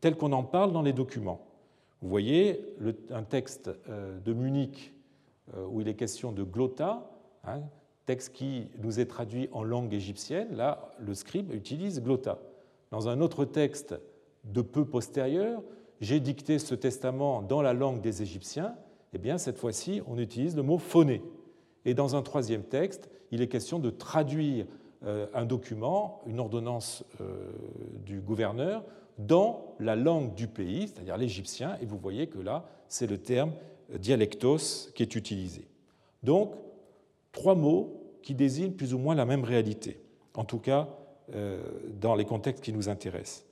telle 0.00 0.16
qu'on 0.16 0.32
en 0.32 0.44
parle 0.44 0.72
dans 0.72 0.82
les 0.82 0.92
documents. 0.92 1.46
Vous 2.02 2.08
voyez 2.08 2.64
un 3.10 3.22
texte 3.22 3.70
euh, 3.88 4.18
de 4.20 4.32
Munich 4.32 4.94
euh, 5.54 5.66
où 5.66 5.80
il 5.80 5.88
est 5.88 5.94
question 5.94 6.32
de 6.32 6.42
glotta, 6.42 7.10
hein, 7.44 7.60
texte 8.06 8.32
qui 8.32 8.68
nous 8.82 9.00
est 9.00 9.06
traduit 9.06 9.48
en 9.52 9.62
langue 9.62 9.92
égyptienne. 9.92 10.56
Là, 10.56 10.94
le 10.98 11.14
scribe 11.14 11.52
utilise 11.52 12.02
glotta. 12.02 12.38
Dans 12.90 13.08
un 13.08 13.20
autre 13.20 13.44
texte 13.44 13.94
de 14.44 14.62
peu 14.62 14.84
postérieur, 14.84 15.62
j'ai 16.00 16.18
dicté 16.18 16.58
ce 16.58 16.74
testament 16.74 17.42
dans 17.42 17.62
la 17.62 17.72
langue 17.72 18.00
des 18.00 18.22
Égyptiens. 18.22 18.74
Eh 19.12 19.18
bien, 19.18 19.38
cette 19.38 19.58
fois-ci, 19.58 20.00
on 20.06 20.18
utilise 20.18 20.56
le 20.56 20.62
mot 20.62 20.78
phoné. 20.78 21.22
Et 21.84 21.94
dans 21.94 22.16
un 22.16 22.22
troisième 22.22 22.62
texte, 22.62 23.10
il 23.30 23.42
est 23.42 23.48
question 23.48 23.78
de 23.78 23.90
traduire 23.90 24.66
un 25.02 25.44
document, 25.44 26.20
une 26.26 26.40
ordonnance 26.40 27.04
euh, 27.20 27.52
du 28.04 28.20
gouverneur, 28.20 28.84
dans 29.18 29.74
la 29.78 29.96
langue 29.96 30.34
du 30.34 30.46
pays, 30.46 30.88
c'est-à-dire 30.88 31.16
l'égyptien, 31.16 31.76
et 31.80 31.86
vous 31.86 31.98
voyez 31.98 32.26
que 32.26 32.38
là, 32.38 32.64
c'est 32.88 33.06
le 33.06 33.18
terme 33.18 33.52
dialectos 33.98 34.90
qui 34.94 35.02
est 35.02 35.14
utilisé. 35.14 35.66
Donc, 36.22 36.54
trois 37.32 37.54
mots 37.54 38.00
qui 38.22 38.34
désignent 38.34 38.72
plus 38.72 38.94
ou 38.94 38.98
moins 38.98 39.14
la 39.14 39.24
même 39.24 39.44
réalité, 39.44 40.00
en 40.34 40.44
tout 40.44 40.58
cas 40.58 40.88
euh, 41.34 41.62
dans 42.00 42.14
les 42.14 42.24
contextes 42.24 42.62
qui 42.62 42.72
nous 42.72 42.88
intéressent. 42.88 43.44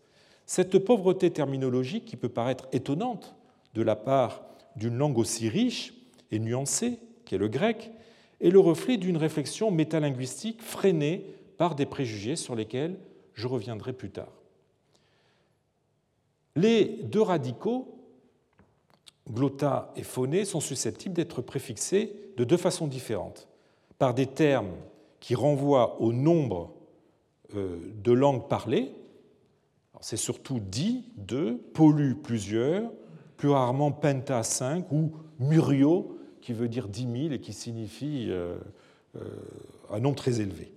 Cette 0.47 0.79
pauvreté 0.79 1.31
terminologique, 1.31 2.05
qui 2.05 2.17
peut 2.17 2.29
paraître 2.29 2.69
étonnante 2.73 3.35
de 3.75 3.83
la 3.83 3.97
part 3.97 4.45
d'une 4.77 4.97
langue 4.97 5.19
aussi 5.19 5.49
riche 5.49 5.95
et 6.31 6.39
nuancée, 6.39 6.99
qui 7.25 7.35
est 7.35 7.39
le 7.39 7.49
grec, 7.49 7.91
est 8.41 8.51
le 8.51 8.61
reflet 8.61 8.97
d'une 8.97 9.17
réflexion 9.17 9.71
métalinguistique 9.71 10.63
freinée 10.63 11.27
par 11.59 11.75
des 11.75 11.87
préjugés 11.87 12.37
sur 12.37 12.55
lesquels 12.55 12.99
je 13.35 13.47
reviendrai 13.47 13.93
plus 13.93 14.11
tard. 14.11 14.33
Les 16.57 16.87
deux 17.05 17.23
radicaux, 17.23 17.95
glotta 19.31 19.93
et 19.95 20.03
phoné, 20.03 20.45
sont 20.45 20.61
susceptibles 20.61 21.15
d'être 21.15 21.43
préfixés 21.43 22.33
de 22.37 22.45
deux 22.45 22.57
façons 22.57 22.87
différentes, 22.87 23.47
par 23.99 24.15
des 24.15 24.27
termes 24.27 24.75
qui 25.21 25.35
renvoient 25.35 26.01
au 26.01 26.13
nombre 26.13 26.73
euh, 27.55 27.79
de 28.03 28.13
langues 28.13 28.49
parlées, 28.49 28.93
c'est 30.01 30.17
surtout 30.17 30.61
dit, 30.61 31.05
deux, 31.17 31.59
pollu, 31.75 32.15
plusieurs, 32.15 32.91
plus 33.37 33.51
rarement 33.51 33.91
penta, 33.91 34.43
cinq, 34.43 34.91
ou 34.93 35.13
murio, 35.39 36.19
qui 36.41 36.53
veut 36.53 36.69
dire 36.69 36.89
dix 36.89 37.07
mille 37.07 37.33
et 37.33 37.41
qui 37.41 37.53
signifie 37.53 38.27
euh, 38.29 38.59
euh, 39.17 39.21
un 39.91 40.01
nombre 40.01 40.17
très 40.17 40.41
élevé. 40.41 40.73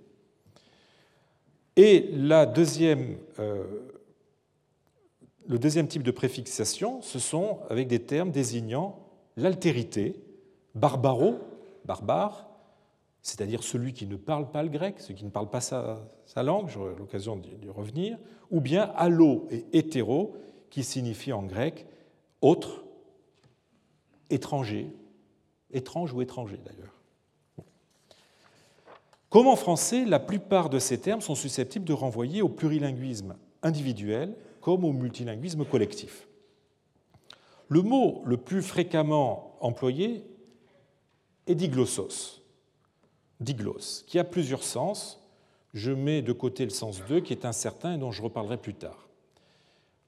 Et 1.76 2.10
euh, 2.12 3.66
le 5.46 5.58
deuxième 5.58 5.88
type 5.88 6.02
de 6.02 6.10
préfixation, 6.10 7.00
ce 7.02 7.18
sont 7.18 7.60
avec 7.70 7.88
des 7.88 8.00
termes 8.00 8.30
désignant 8.30 8.98
l'altérité, 9.36 10.22
barbaro, 10.74 11.38
barbare, 11.84 12.48
c'est-à-dire 13.22 13.62
celui 13.62 13.92
qui 13.92 14.06
ne 14.06 14.16
parle 14.16 14.50
pas 14.50 14.62
le 14.62 14.68
grec, 14.68 14.96
celui 14.98 15.14
qui 15.14 15.24
ne 15.24 15.30
parle 15.30 15.48
pas 15.48 15.60
sa, 15.60 16.02
langue, 16.42 16.68
j'aurai 16.68 16.94
l'occasion 16.96 17.36
d'y 17.36 17.68
revenir, 17.70 18.18
ou 18.50 18.60
bien 18.60 18.92
allo 18.96 19.46
et 19.50 19.64
hétéro, 19.72 20.36
qui 20.70 20.82
signifie 20.82 21.32
en 21.32 21.42
grec 21.42 21.86
autre, 22.40 22.84
étranger, 24.30 24.90
étrange 25.70 26.12
ou 26.12 26.22
étranger 26.22 26.58
d'ailleurs. 26.64 27.01
Comme 29.32 29.46
en 29.46 29.56
français, 29.56 30.04
la 30.04 30.20
plupart 30.20 30.68
de 30.68 30.78
ces 30.78 31.00
termes 31.00 31.22
sont 31.22 31.34
susceptibles 31.34 31.86
de 31.86 31.94
renvoyer 31.94 32.42
au 32.42 32.50
plurilinguisme 32.50 33.34
individuel 33.62 34.36
comme 34.60 34.84
au 34.84 34.92
multilinguisme 34.92 35.64
collectif? 35.64 36.28
Le 37.68 37.80
mot 37.80 38.20
le 38.26 38.36
plus 38.36 38.60
fréquemment 38.60 39.56
employé 39.62 40.22
est 41.46 41.54
diglossos, 41.54 42.42
diglos, 43.40 44.04
qui 44.06 44.18
a 44.18 44.24
plusieurs 44.24 44.62
sens. 44.62 45.26
Je 45.72 45.92
mets 45.92 46.20
de 46.20 46.34
côté 46.34 46.64
le 46.64 46.70
sens 46.70 47.02
2 47.08 47.20
qui 47.20 47.32
est 47.32 47.46
incertain 47.46 47.94
et 47.94 47.98
dont 47.98 48.12
je 48.12 48.20
reparlerai 48.20 48.58
plus 48.58 48.74
tard. 48.74 49.08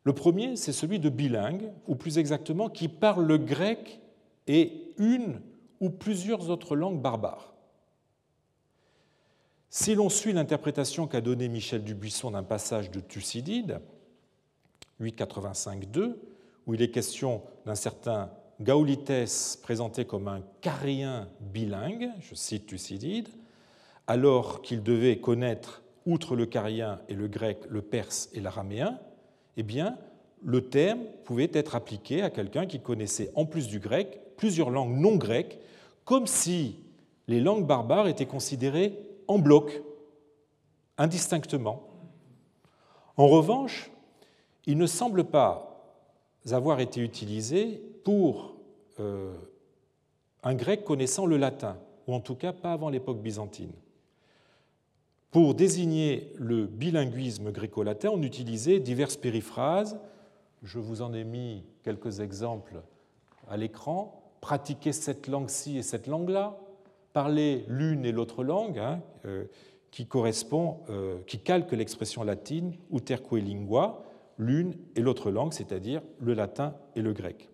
Le 0.03 0.13
premier, 0.13 0.57
c'est 0.57 0.75
celui 0.75 0.99
de 0.99 1.09
bilingue, 1.09 1.73
ou 1.89 1.95
plus 1.95 2.19
exactement 2.19 2.69
qui 2.69 2.89
parle 2.89 3.25
le 3.25 3.39
grec 3.39 4.03
et 4.49 4.93
une 4.99 5.41
ou 5.81 5.89
plusieurs 5.89 6.51
autres 6.51 6.77
langues 6.77 7.01
barbares. 7.01 7.54
Si 9.77 9.97
l'on 9.97 10.09
suit 10.09 10.33
l'interprétation 10.33 11.09
qu'a 11.09 11.21
donnée 11.21 11.49
Michel 11.49 11.83
Dubuisson 11.83 12.31
d'un 12.31 12.45
passage 12.45 12.93
de 12.93 13.01
Thucydide, 13.01 13.81
885-2, 15.01 16.15
où 16.65 16.75
il 16.75 16.81
est 16.81 16.93
question 16.93 17.43
d'un 17.67 17.75
certain 17.75 18.31
Gaulites 18.61 19.59
présenté 19.65 20.05
comme 20.05 20.29
un 20.29 20.43
carien 20.61 21.29
bilingue, 21.41 22.09
je 22.21 22.37
cite 22.37 22.67
Thucydide, 22.67 23.27
alors 24.07 24.63
qu'il 24.63 24.85
devait 24.85 25.19
connaître, 25.19 25.83
outre 26.07 26.37
le 26.37 26.47
carien 26.47 27.01
et 27.09 27.15
le 27.15 27.27
grec, 27.27 27.59
le 27.69 27.83
perse 27.83 28.29
et 28.33 28.39
l'araméen, 28.39 29.01
eh 29.57 29.65
bien, 29.65 29.99
le 30.45 30.69
terme 30.69 31.01
pouvait 31.25 31.51
être 31.53 31.75
appliqué 31.75 32.23
à 32.23 32.31
quelqu'un 32.31 32.67
qui 32.67 32.79
connaissait, 32.79 33.33
en 33.35 33.45
plus 33.45 33.67
du 33.67 33.81
grec, 33.81 34.21
plusieurs 34.37 34.71
langues 34.71 34.97
non 34.97 35.17
grecques, 35.17 35.59
comme 36.05 36.29
si 36.29 36.77
les 37.27 37.41
langues 37.41 37.67
barbares 37.67 38.07
étaient 38.07 38.25
considérées 38.25 39.01
en 39.29 39.39
bloc, 39.39 39.83
indistinctement. 40.99 41.89
En 43.17 43.29
revanche, 43.29 43.91
il 44.67 44.79
ne 44.79 44.87
semble 44.87 45.25
pas 45.25 45.71
avoir 46.51 46.81
été 46.81 47.01
utilisé 47.01 47.83
pour 48.05 48.55
euh, 49.01 49.35
un 50.43 50.55
grec 50.55 50.85
connaissant 50.85 51.27
le 51.27 51.37
latin, 51.37 51.79
ou 52.07 52.15
en 52.15 52.21
tout 52.21 52.35
cas 52.35 52.53
pas 52.53 52.73
avant 52.73 52.91
l'époque 52.91 53.21
byzantine. 53.21 53.73
Pour 55.31 55.55
désigner 55.55 56.33
le 56.37 56.67
bilinguisme 56.67 57.51
gréco-latin, 57.51 58.11
on 58.11 58.23
utilisait 58.23 58.79
diverses 58.79 59.17
périphrases. 59.17 59.99
Je 60.63 60.79
vous 60.79 61.03
en 61.03 61.13
ai 61.13 61.25
mis 61.25 61.65
quelques 61.83 62.21
exemples 62.21 62.83
à 63.49 63.57
l'écran. 63.57 64.23
Pratiquer 64.41 64.93
cette 64.93 65.27
langue-ci 65.27 65.79
et 65.79 65.83
cette 65.83 66.07
langue-là, 66.07 66.57
parler 67.15 67.65
l'une 67.69 68.05
et 68.05 68.13
l'autre 68.13 68.45
langue, 68.45 68.79
hein, 68.79 69.01
euh, 69.25 69.45
qui 69.91 70.07
correspond, 70.07 70.81
euh, 70.91 71.21
qui 71.27 71.39
calque 71.39 71.73
l'expression 71.73 72.25
latine 72.25 72.75
uterque 72.93 73.33
lingua, 73.33 74.05
l'une 74.37 74.75
et 74.97 75.01
l'autre 75.01 75.31
langue, 75.31 75.53
c'est-à-dire 75.53 76.03
le 76.19 76.35
latin 76.35 76.77
et 76.97 77.01
le 77.01 77.13
grec. 77.15 77.49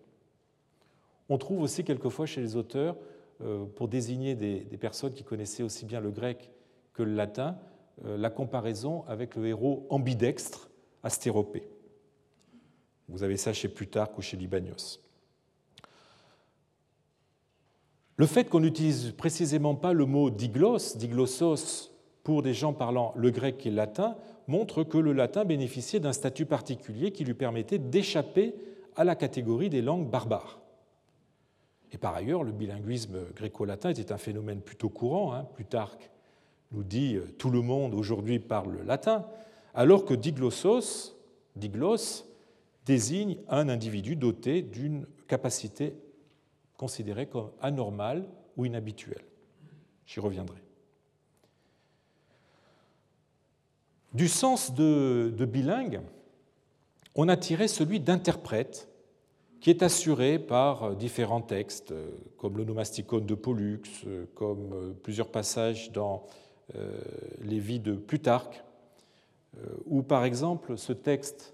On 1.29 1.37
trouve 1.37 1.61
aussi 1.61 1.83
quelquefois 1.83 2.25
chez 2.25 2.41
les 2.41 2.57
auteurs, 2.57 2.97
euh, 3.41 3.65
pour 3.65 3.87
désigner 3.87 4.35
des, 4.35 4.59
personnes 4.77 5.13
qui 5.13 5.23
connaissaient 5.23 5.63
aussi 5.63 5.85
bien 5.85 6.01
le 6.01 6.09
grec 6.09 6.51
que 6.93 7.03
le 7.03 7.13
latin, 7.13 7.57
la 8.03 8.31
comparaison 8.31 9.03
avec 9.07 9.35
le 9.35 9.45
héros 9.45 9.85
ambidextre 9.89 10.71
Astéropée. 11.03 11.67
Vous 13.07 13.23
avez 13.23 13.37
ça 13.37 13.53
chez 13.53 13.69
Plutarque 13.69 14.17
ou 14.17 14.21
chez 14.21 14.37
Libanios. 14.37 14.99
Le 18.17 18.25
fait 18.25 18.45
qu'on 18.45 18.59
n'utilise 18.59 19.11
précisément 19.11 19.75
pas 19.75 19.93
le 19.93 20.05
mot 20.05 20.29
diglos, 20.29 20.95
diglossos, 20.95 21.91
pour 22.23 22.43
des 22.43 22.53
gens 22.53 22.73
parlant 22.73 23.13
le 23.15 23.31
grec 23.31 23.65
et 23.65 23.69
le 23.69 23.75
latin, 23.75 24.15
montre 24.47 24.83
que 24.83 24.97
le 24.97 25.13
latin 25.13 25.45
bénéficiait 25.45 25.99
d'un 25.99 26.13
statut 26.13 26.45
particulier 26.45 27.11
qui 27.11 27.23
lui 27.23 27.33
permettait 27.33 27.79
d'échapper 27.79 28.53
à 28.95 29.03
la 29.03 29.15
catégorie 29.15 29.69
des 29.69 29.81
langues 29.81 30.09
barbares. 30.09 30.59
Et 31.91 31.97
par 31.97 32.15
ailleurs, 32.15 32.43
le 32.43 32.51
bilinguisme 32.51 33.19
gréco-latin 33.35 33.89
était 33.89 34.11
un 34.11 34.17
phénomène 34.17 34.61
plutôt 34.61 34.89
courant. 34.89 35.33
Hein. 35.33 35.45
Plutarque 35.55 36.09
nous 36.71 36.83
dit 36.83 37.15
euh, 37.15 37.33
tout 37.37 37.49
le 37.49 37.61
monde 37.61 37.93
aujourd'hui 37.93 38.39
parle 38.39 38.81
latin, 38.85 39.25
alors 39.73 40.05
que 40.05 40.13
diglossos, 40.13 41.15
diglos, 41.55 42.25
désigne 42.85 43.37
un 43.49 43.67
individu 43.67 44.15
doté 44.15 44.61
d'une 44.61 45.05
capacité 45.27 45.95
considérée 46.81 47.27
comme 47.27 47.51
anormale 47.61 48.27
ou 48.57 48.65
inhabituelle. 48.65 49.23
J'y 50.07 50.19
reviendrai. 50.19 50.57
Du 54.15 54.27
sens 54.27 54.73
de, 54.73 55.45
bilingue, 55.45 56.01
on 57.13 57.29
a 57.29 57.37
tiré 57.37 57.67
celui 57.67 57.99
d'interprète, 57.99 58.89
qui 59.59 59.69
est 59.69 59.83
assuré 59.83 60.39
par 60.39 60.95
différents 60.95 61.43
textes, 61.43 61.93
comme 62.37 62.57
l'onomasticon 62.57 63.19
de 63.19 63.35
Pollux, 63.35 63.83
comme 64.33 64.95
plusieurs 65.03 65.29
passages 65.29 65.91
dans 65.91 66.25
euh, 66.73 66.99
les 67.43 67.59
vies 67.59 67.79
de 67.79 67.93
Plutarque, 67.93 68.63
euh, 69.55 69.67
ou 69.85 70.01
par 70.01 70.25
exemple 70.25 70.79
ce 70.79 70.93
texte 70.93 71.53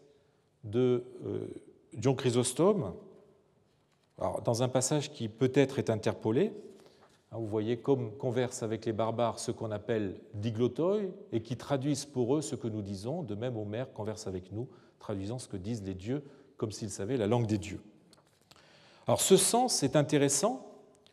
de 0.63 1.03
euh, 1.25 1.47
Dion 1.93 2.15
Chrysostome, 2.15 2.93
dans 4.17 4.63
un 4.63 4.67
passage 4.67 5.11
qui 5.11 5.29
peut-être 5.29 5.79
est 5.79 5.89
interpolé, 5.89 6.53
Hein, 7.31 7.37
vous 7.39 7.47
voyez 7.47 7.77
comme 7.77 8.11
conversent 8.17 8.63
avec 8.63 8.85
les 8.85 8.93
barbares 8.93 9.39
ce 9.39 9.51
qu'on 9.51 9.71
appelle 9.71 10.15
diglotoi 10.33 10.99
et 11.31 11.41
qui 11.41 11.57
traduisent 11.57 12.05
pour 12.05 12.37
eux 12.37 12.41
ce 12.41 12.55
que 12.55 12.67
nous 12.67 12.81
disons. 12.81 13.23
De 13.23 13.35
même, 13.35 13.57
Homère 13.57 13.91
converse 13.91 14.27
avec 14.27 14.51
nous, 14.51 14.67
traduisant 14.99 15.39
ce 15.39 15.47
que 15.47 15.57
disent 15.57 15.83
les 15.83 15.93
dieux 15.93 16.23
comme 16.55 16.71
s'ils 16.71 16.89
savaient 16.89 17.17
la 17.17 17.27
langue 17.27 17.45
des 17.45 17.57
dieux. 17.57 17.81
Alors 19.07 19.21
ce 19.21 19.37
sens 19.37 19.83
est 19.83 19.95
intéressant. 19.95 20.65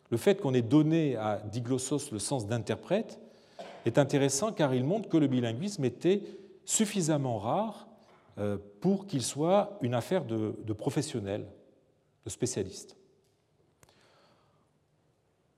Le 0.09 0.17
fait 0.17 0.39
qu'on 0.39 0.53
ait 0.53 0.61
donné 0.61 1.15
à 1.17 1.41
diglossos 1.45 2.11
le 2.11 2.19
sens 2.19 2.47
d'interprète 2.47 3.19
est 3.85 3.97
intéressant 3.97 4.51
car 4.51 4.73
il 4.73 4.83
montre 4.83 5.09
que 5.09 5.17
le 5.17 5.27
bilinguisme 5.27 5.83
était 5.83 6.23
suffisamment 6.63 7.37
rare 7.37 7.87
euh, 8.37 8.57
pour 8.81 9.05
qu'il 9.05 9.21
soit 9.21 9.77
une 9.81 9.93
affaire 9.93 10.25
de, 10.25 10.55
de 10.63 10.73
professionnels, 10.73 11.45
de 12.25 12.29
spécialistes. 12.29 12.97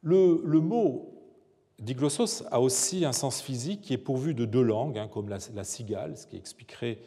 Le, 0.03 0.59
mot 0.59 1.13
diglossos 1.79 2.43
a 2.51 2.61
aussi 2.61 3.03
un 3.03 3.11
sens 3.11 3.41
physique 3.41 3.81
qui 3.81 3.93
est 3.93 3.97
pourvu 3.97 4.33
de 4.33 4.45
deux 4.45 4.61
langues, 4.61 4.97
hein, 4.97 5.07
comme 5.07 5.29
la, 5.29 5.63
cigale, 5.63 6.17
ce 6.17 6.27
qui, 6.27 6.37
expliquerait, 6.37 6.99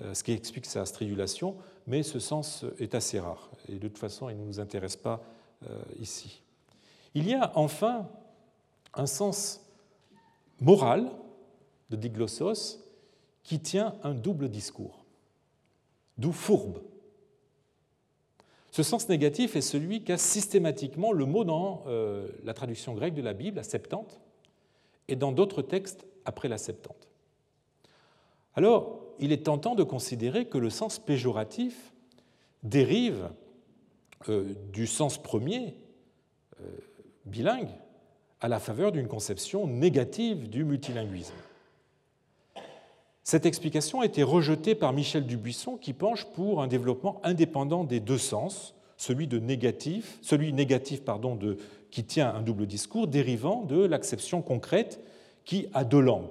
euh, 0.00 0.14
ce 0.14 0.22
qui 0.22 0.32
explique 0.32 0.66
sa 0.66 0.86
stridulation, 0.86 1.56
mais 1.86 2.02
ce 2.02 2.18
sens 2.18 2.64
est 2.78 2.94
assez 2.94 3.20
rare 3.20 3.50
et 3.68 3.74
de 3.74 3.88
toute 3.88 3.98
façon 3.98 4.30
il 4.30 4.38
ne 4.38 4.44
nous 4.44 4.60
intéresse 4.60 4.96
pas 4.96 5.22
euh, 5.68 5.82
ici. 6.00 6.42
Il 7.14 7.28
y 7.28 7.34
a 7.34 7.52
enfin 7.56 8.08
un 8.94 9.06
sens 9.06 9.60
moral 10.60 11.10
de 11.90 11.96
diglossos 11.96 12.78
qui 13.42 13.60
tient 13.60 13.94
un 14.02 14.14
double 14.14 14.48
discours, 14.48 15.04
d'où 16.18 16.32
fourbe 16.32 16.80
ce 18.76 18.82
sens 18.82 19.08
négatif 19.08 19.56
est 19.56 19.62
celui 19.62 20.04
qu'a 20.04 20.18
systématiquement 20.18 21.10
le 21.10 21.24
mot 21.24 21.44
dans 21.44 21.84
euh, 21.86 22.28
la 22.44 22.52
traduction 22.52 22.92
grecque 22.92 23.14
de 23.14 23.22
la 23.22 23.32
Bible, 23.32 23.56
la 23.56 23.62
Septante, 23.62 24.20
et 25.08 25.16
dans 25.16 25.32
d'autres 25.32 25.62
textes 25.62 26.04
après 26.26 26.48
la 26.48 26.58
Septante. 26.58 27.08
Alors, 28.54 29.00
il 29.18 29.32
est 29.32 29.46
tentant 29.46 29.76
de 29.76 29.82
considérer 29.82 30.44
que 30.44 30.58
le 30.58 30.68
sens 30.68 30.98
péjoratif 30.98 31.94
dérive 32.64 33.30
euh, 34.28 34.52
du 34.74 34.86
sens 34.86 35.16
premier, 35.16 35.74
euh, 36.60 36.68
bilingue, 37.24 37.70
à 38.42 38.48
la 38.48 38.60
faveur 38.60 38.92
d'une 38.92 39.08
conception 39.08 39.66
négative 39.66 40.50
du 40.50 40.64
multilinguisme. 40.64 41.32
Cette 43.26 43.44
explication 43.44 44.02
a 44.02 44.06
été 44.06 44.22
rejetée 44.22 44.76
par 44.76 44.92
Michel 44.92 45.26
Dubuisson 45.26 45.76
qui 45.78 45.92
penche 45.92 46.26
pour 46.26 46.62
un 46.62 46.68
développement 46.68 47.20
indépendant 47.24 47.82
des 47.82 47.98
deux 47.98 48.18
sens, 48.18 48.76
celui, 48.96 49.26
de 49.26 49.40
négatif, 49.40 50.20
celui 50.22 50.52
négatif 50.52 51.02
pardon, 51.02 51.36
qui 51.90 52.04
tient 52.04 52.32
un 52.32 52.40
double 52.40 52.68
discours 52.68 53.08
dérivant 53.08 53.62
de 53.62 53.84
l'acception 53.84 54.42
concrète 54.42 55.00
qui 55.44 55.66
a 55.74 55.82
deux 55.82 55.98
langues. 55.98 56.30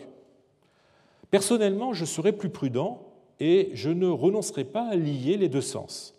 Personnellement, 1.31 1.91
je 1.91 2.05
serais 2.05 2.31
plus 2.31 2.49
prudent 2.49 3.05
et 3.41 3.71
je 3.73 3.89
ne 3.89 4.07
renoncerai 4.07 4.63
pas 4.63 4.87
à 4.87 4.95
lier 4.95 5.35
les 5.35 5.49
deux 5.49 5.59
sens. 5.59 6.17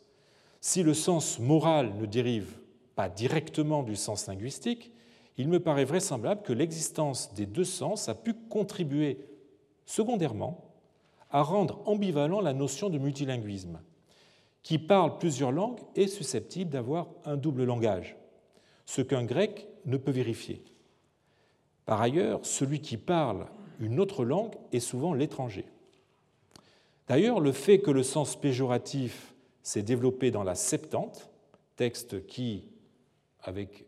Si 0.60 0.82
le 0.82 0.92
sens 0.92 1.38
moral 1.38 1.94
ne 1.98 2.04
dérive 2.04 2.58
pas 2.96 3.08
directement 3.08 3.82
du 3.82 3.96
sens 3.96 4.26
linguistique, 4.26 4.92
il 5.38 5.48
me 5.48 5.58
paraît 5.58 5.86
vraisemblable 5.86 6.42
que 6.42 6.52
l'existence 6.52 7.32
des 7.32 7.46
deux 7.46 7.64
sens 7.64 8.10
a 8.10 8.14
pu 8.14 8.34
contribuer 8.50 9.20
secondairement 9.86 10.65
à 11.30 11.42
rendre 11.42 11.82
ambivalent 11.86 12.40
la 12.40 12.52
notion 12.52 12.90
de 12.90 12.98
multilinguisme. 12.98 13.80
Qui 14.62 14.78
parle 14.78 15.18
plusieurs 15.18 15.52
langues 15.52 15.80
est 15.94 16.08
susceptible 16.08 16.70
d'avoir 16.70 17.08
un 17.24 17.36
double 17.36 17.64
langage, 17.64 18.16
ce 18.84 19.02
qu'un 19.02 19.24
grec 19.24 19.68
ne 19.84 19.96
peut 19.96 20.10
vérifier. 20.10 20.64
Par 21.84 22.00
ailleurs, 22.00 22.44
celui 22.44 22.80
qui 22.80 22.96
parle 22.96 23.46
une 23.78 24.00
autre 24.00 24.24
langue 24.24 24.54
est 24.72 24.80
souvent 24.80 25.14
l'étranger. 25.14 25.66
D'ailleurs, 27.08 27.40
le 27.40 27.52
fait 27.52 27.78
que 27.78 27.92
le 27.92 28.02
sens 28.02 28.34
péjoratif 28.34 29.34
s'est 29.62 29.82
développé 29.82 30.30
dans 30.30 30.42
la 30.42 30.56
Septante, 30.56 31.30
texte 31.76 32.26
qui, 32.26 32.68
avec 33.40 33.86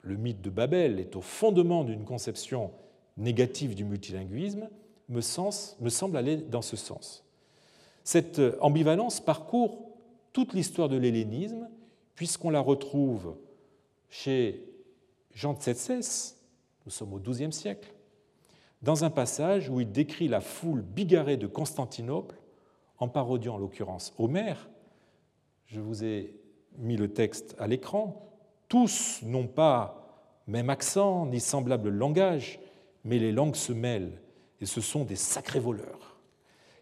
le 0.00 0.16
mythe 0.16 0.40
de 0.40 0.50
Babel, 0.50 0.98
est 0.98 1.16
au 1.16 1.20
fondement 1.20 1.84
d'une 1.84 2.04
conception 2.04 2.70
négative 3.16 3.74
du 3.74 3.84
multilinguisme, 3.84 4.68
me, 5.08 5.20
semble 5.20 6.16
aller 6.16 6.36
dans 6.36 6.62
ce 6.62 6.76
sens. 6.76 7.24
Cette 8.02 8.40
ambivalence 8.60 9.20
parcourt 9.20 9.96
toute 10.32 10.52
l'histoire 10.52 10.88
de 10.88 10.96
l'hellénisme, 10.96 11.68
puisqu'on 12.14 12.50
la 12.50 12.60
retrouve 12.60 13.36
chez 14.08 14.64
Jean 15.32 15.54
Tsetses, 15.54 16.36
nous 16.84 16.90
sommes 16.90 17.14
au 17.14 17.18
XIIe 17.18 17.52
siècle, 17.52 17.92
dans 18.82 19.04
un 19.04 19.10
passage 19.10 19.70
où 19.70 19.80
il 19.80 19.90
décrit 19.90 20.28
la 20.28 20.40
foule 20.40 20.82
bigarrée 20.82 21.36
de 21.36 21.46
Constantinople, 21.46 22.36
en 22.98 23.08
parodiant 23.08 23.54
en 23.54 23.58
l'occurrence 23.58 24.14
Homère. 24.18 24.68
Je 25.66 25.80
vous 25.80 26.04
ai 26.04 26.34
mis 26.78 26.96
le 26.96 27.12
texte 27.12 27.56
à 27.58 27.66
l'écran. 27.66 28.30
Tous 28.68 29.20
n'ont 29.22 29.46
pas 29.46 30.04
même 30.46 30.70
accent 30.70 31.26
ni 31.26 31.40
semblable 31.40 31.88
langage, 31.88 32.60
mais 33.04 33.18
les 33.18 33.32
langues 33.32 33.56
se 33.56 33.72
mêlent, 33.72 34.20
et 34.64 34.66
ce 34.66 34.80
sont 34.80 35.04
des 35.04 35.14
sacrés 35.14 35.60
voleurs. 35.60 36.16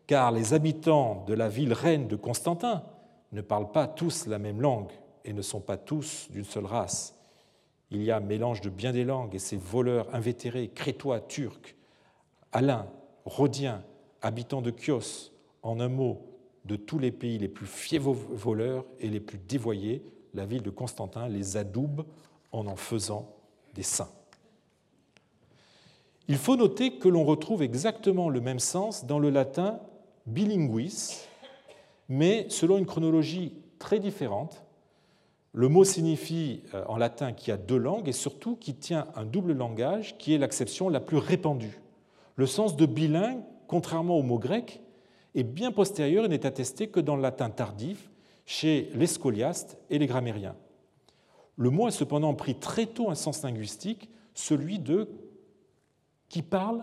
Car 0.06 0.30
les 0.30 0.54
habitants 0.54 1.24
de 1.26 1.34
la 1.34 1.48
ville 1.48 1.72
reine 1.72 2.06
de 2.06 2.14
Constantin 2.14 2.84
ne 3.32 3.40
parlent 3.40 3.72
pas 3.72 3.88
tous 3.88 4.28
la 4.28 4.38
même 4.38 4.60
langue 4.60 4.92
et 5.24 5.32
ne 5.32 5.42
sont 5.42 5.60
pas 5.60 5.76
tous 5.76 6.28
d'une 6.30 6.44
seule 6.44 6.66
race. 6.66 7.16
Il 7.90 8.04
y 8.04 8.12
a 8.12 8.20
mélange 8.20 8.60
de 8.60 8.70
bien 8.70 8.92
des 8.92 9.02
langues, 9.02 9.34
et 9.34 9.40
ces 9.40 9.56
voleurs 9.56 10.14
invétérés, 10.14 10.68
crétois, 10.68 11.18
turcs, 11.18 11.74
Alains, 12.52 12.86
Rhodiens, 13.24 13.82
habitants 14.20 14.62
de 14.62 14.70
Chios, 14.70 15.32
en 15.64 15.80
un 15.80 15.88
mot, 15.88 16.22
de 16.64 16.76
tous 16.76 17.00
les 17.00 17.10
pays 17.10 17.38
les 17.38 17.48
plus 17.48 17.66
fiers 17.66 17.98
voleurs 17.98 18.84
et 19.00 19.08
les 19.08 19.18
plus 19.18 19.38
dévoyés, 19.38 20.04
la 20.34 20.46
ville 20.46 20.62
de 20.62 20.70
Constantin 20.70 21.26
les 21.26 21.56
adoube 21.56 22.06
en 22.52 22.68
en 22.68 22.76
faisant 22.76 23.34
des 23.74 23.82
saints. 23.82 24.21
Il 26.28 26.36
faut 26.36 26.56
noter 26.56 26.98
que 26.98 27.08
l'on 27.08 27.24
retrouve 27.24 27.62
exactement 27.62 28.28
le 28.28 28.40
même 28.40 28.60
sens 28.60 29.06
dans 29.06 29.18
le 29.18 29.30
latin 29.30 29.80
bilinguis, 30.26 31.26
mais 32.08 32.46
selon 32.48 32.78
une 32.78 32.86
chronologie 32.86 33.54
très 33.78 33.98
différente. 33.98 34.62
Le 35.52 35.68
mot 35.68 35.84
signifie 35.84 36.62
euh, 36.74 36.84
en 36.88 36.96
latin 36.96 37.32
qu'il 37.32 37.48
y 37.48 37.52
a 37.52 37.56
deux 37.56 37.76
langues 37.76 38.08
et 38.08 38.12
surtout 38.12 38.56
qu'il 38.56 38.76
tient 38.76 39.08
un 39.16 39.24
double 39.24 39.52
langage 39.52 40.16
qui 40.16 40.32
est 40.32 40.38
l'acception 40.38 40.88
la 40.88 41.00
plus 41.00 41.18
répandue. 41.18 41.80
Le 42.36 42.46
sens 42.46 42.76
de 42.76 42.86
bilingue, 42.86 43.42
contrairement 43.66 44.16
au 44.16 44.22
mot 44.22 44.38
grec, 44.38 44.80
est 45.34 45.42
bien 45.42 45.72
postérieur 45.72 46.24
et 46.24 46.28
n'est 46.28 46.46
attesté 46.46 46.86
que 46.88 47.00
dans 47.00 47.16
le 47.16 47.22
latin 47.22 47.50
tardif, 47.50 48.10
chez 48.46 48.90
les 48.94 49.06
scoliastes 49.06 49.78
et 49.90 49.98
les 49.98 50.06
grammairiens. 50.06 50.56
Le 51.56 51.70
mot 51.70 51.86
a 51.86 51.90
cependant 51.90 52.34
pris 52.34 52.54
très 52.54 52.86
tôt 52.86 53.10
un 53.10 53.14
sens 53.14 53.42
linguistique, 53.42 54.10
celui 54.34 54.78
de 54.78 55.08
qui 56.32 56.40
parle 56.40 56.82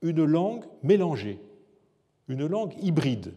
une 0.00 0.24
langue 0.24 0.64
mélangée, 0.82 1.38
une 2.26 2.46
langue 2.46 2.72
hybride, 2.80 3.34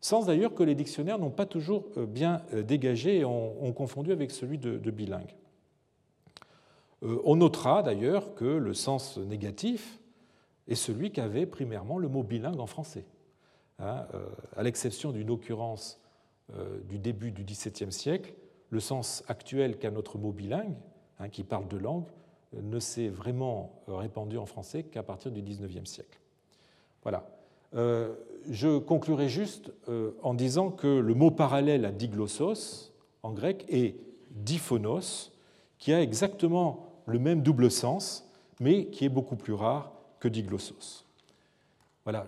sans 0.00 0.26
d'ailleurs 0.26 0.54
que 0.54 0.62
les 0.62 0.76
dictionnaires 0.76 1.18
n'ont 1.18 1.32
pas 1.32 1.46
toujours 1.46 1.86
euh, 1.96 2.06
bien 2.06 2.42
euh, 2.54 2.62
dégagé 2.62 3.18
et 3.18 3.24
ont, 3.24 3.72
confondu 3.72 4.12
avec 4.12 4.30
celui 4.30 4.58
de, 4.58 4.90
bilingue. 4.92 5.34
Euh, 7.02 7.20
on 7.24 7.34
notera 7.34 7.82
d'ailleurs 7.82 8.36
que 8.36 8.44
le 8.44 8.72
sens 8.72 9.18
négatif 9.18 9.98
est 10.68 10.76
celui 10.76 11.10
qu'avait 11.10 11.46
primairement 11.46 11.98
le 11.98 12.06
mot 12.06 12.22
bilingue 12.22 12.60
en 12.60 12.68
français. 12.68 13.04
Hein, 13.80 14.06
à 14.56 14.62
l'exception 14.62 15.10
d'une 15.10 15.30
occurrence 15.30 16.00
du 16.84 17.00
début 17.00 17.32
du 17.32 17.42
XVIIe 17.42 17.90
siècle, 17.90 18.32
le 18.70 18.78
sens 18.78 19.24
actuel 19.26 19.76
qu'a 19.76 19.90
notre 19.90 20.18
mot 20.18 20.30
bilingue, 20.30 20.76
hein, 21.18 21.28
qui 21.28 21.42
parle 21.42 21.66
de 21.66 21.78
langue, 21.78 22.04
ne 22.60 22.78
s'est 22.78 23.08
vraiment 23.08 23.82
répandu 23.88 24.38
en 24.38 24.46
français 24.46 24.82
qu'à 24.82 25.02
partir 25.02 25.30
du 25.30 25.42
XIXe 25.42 25.88
siècle. 25.88 26.18
Voilà. 27.02 27.26
Euh, 27.74 28.14
je 28.50 28.78
conclurai 28.78 29.28
juste 29.28 29.72
euh, 29.88 30.12
en 30.22 30.34
disant 30.34 30.70
que 30.70 30.86
le 30.86 31.14
mot 31.14 31.30
parallèle 31.30 31.84
à 31.84 31.92
diglossos 31.92 32.92
en 33.22 33.32
grec 33.32 33.64
est 33.68 33.96
diphonos, 34.30 35.32
qui 35.78 35.92
a 35.92 36.02
exactement 36.02 36.86
le 37.06 37.18
même 37.18 37.42
double 37.42 37.70
sens, 37.70 38.28
mais 38.60 38.86
qui 38.86 39.04
est 39.04 39.08
beaucoup 39.08 39.36
plus 39.36 39.54
rare 39.54 39.92
que 40.20 40.28
diglossos. 40.28 41.04
Voilà, 42.04 42.26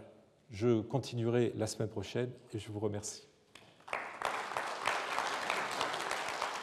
je 0.50 0.80
continuerai 0.80 1.52
la 1.56 1.66
semaine 1.66 1.88
prochaine 1.88 2.30
et 2.52 2.58
je 2.58 2.70
vous 2.70 2.80
remercie. 2.80 3.26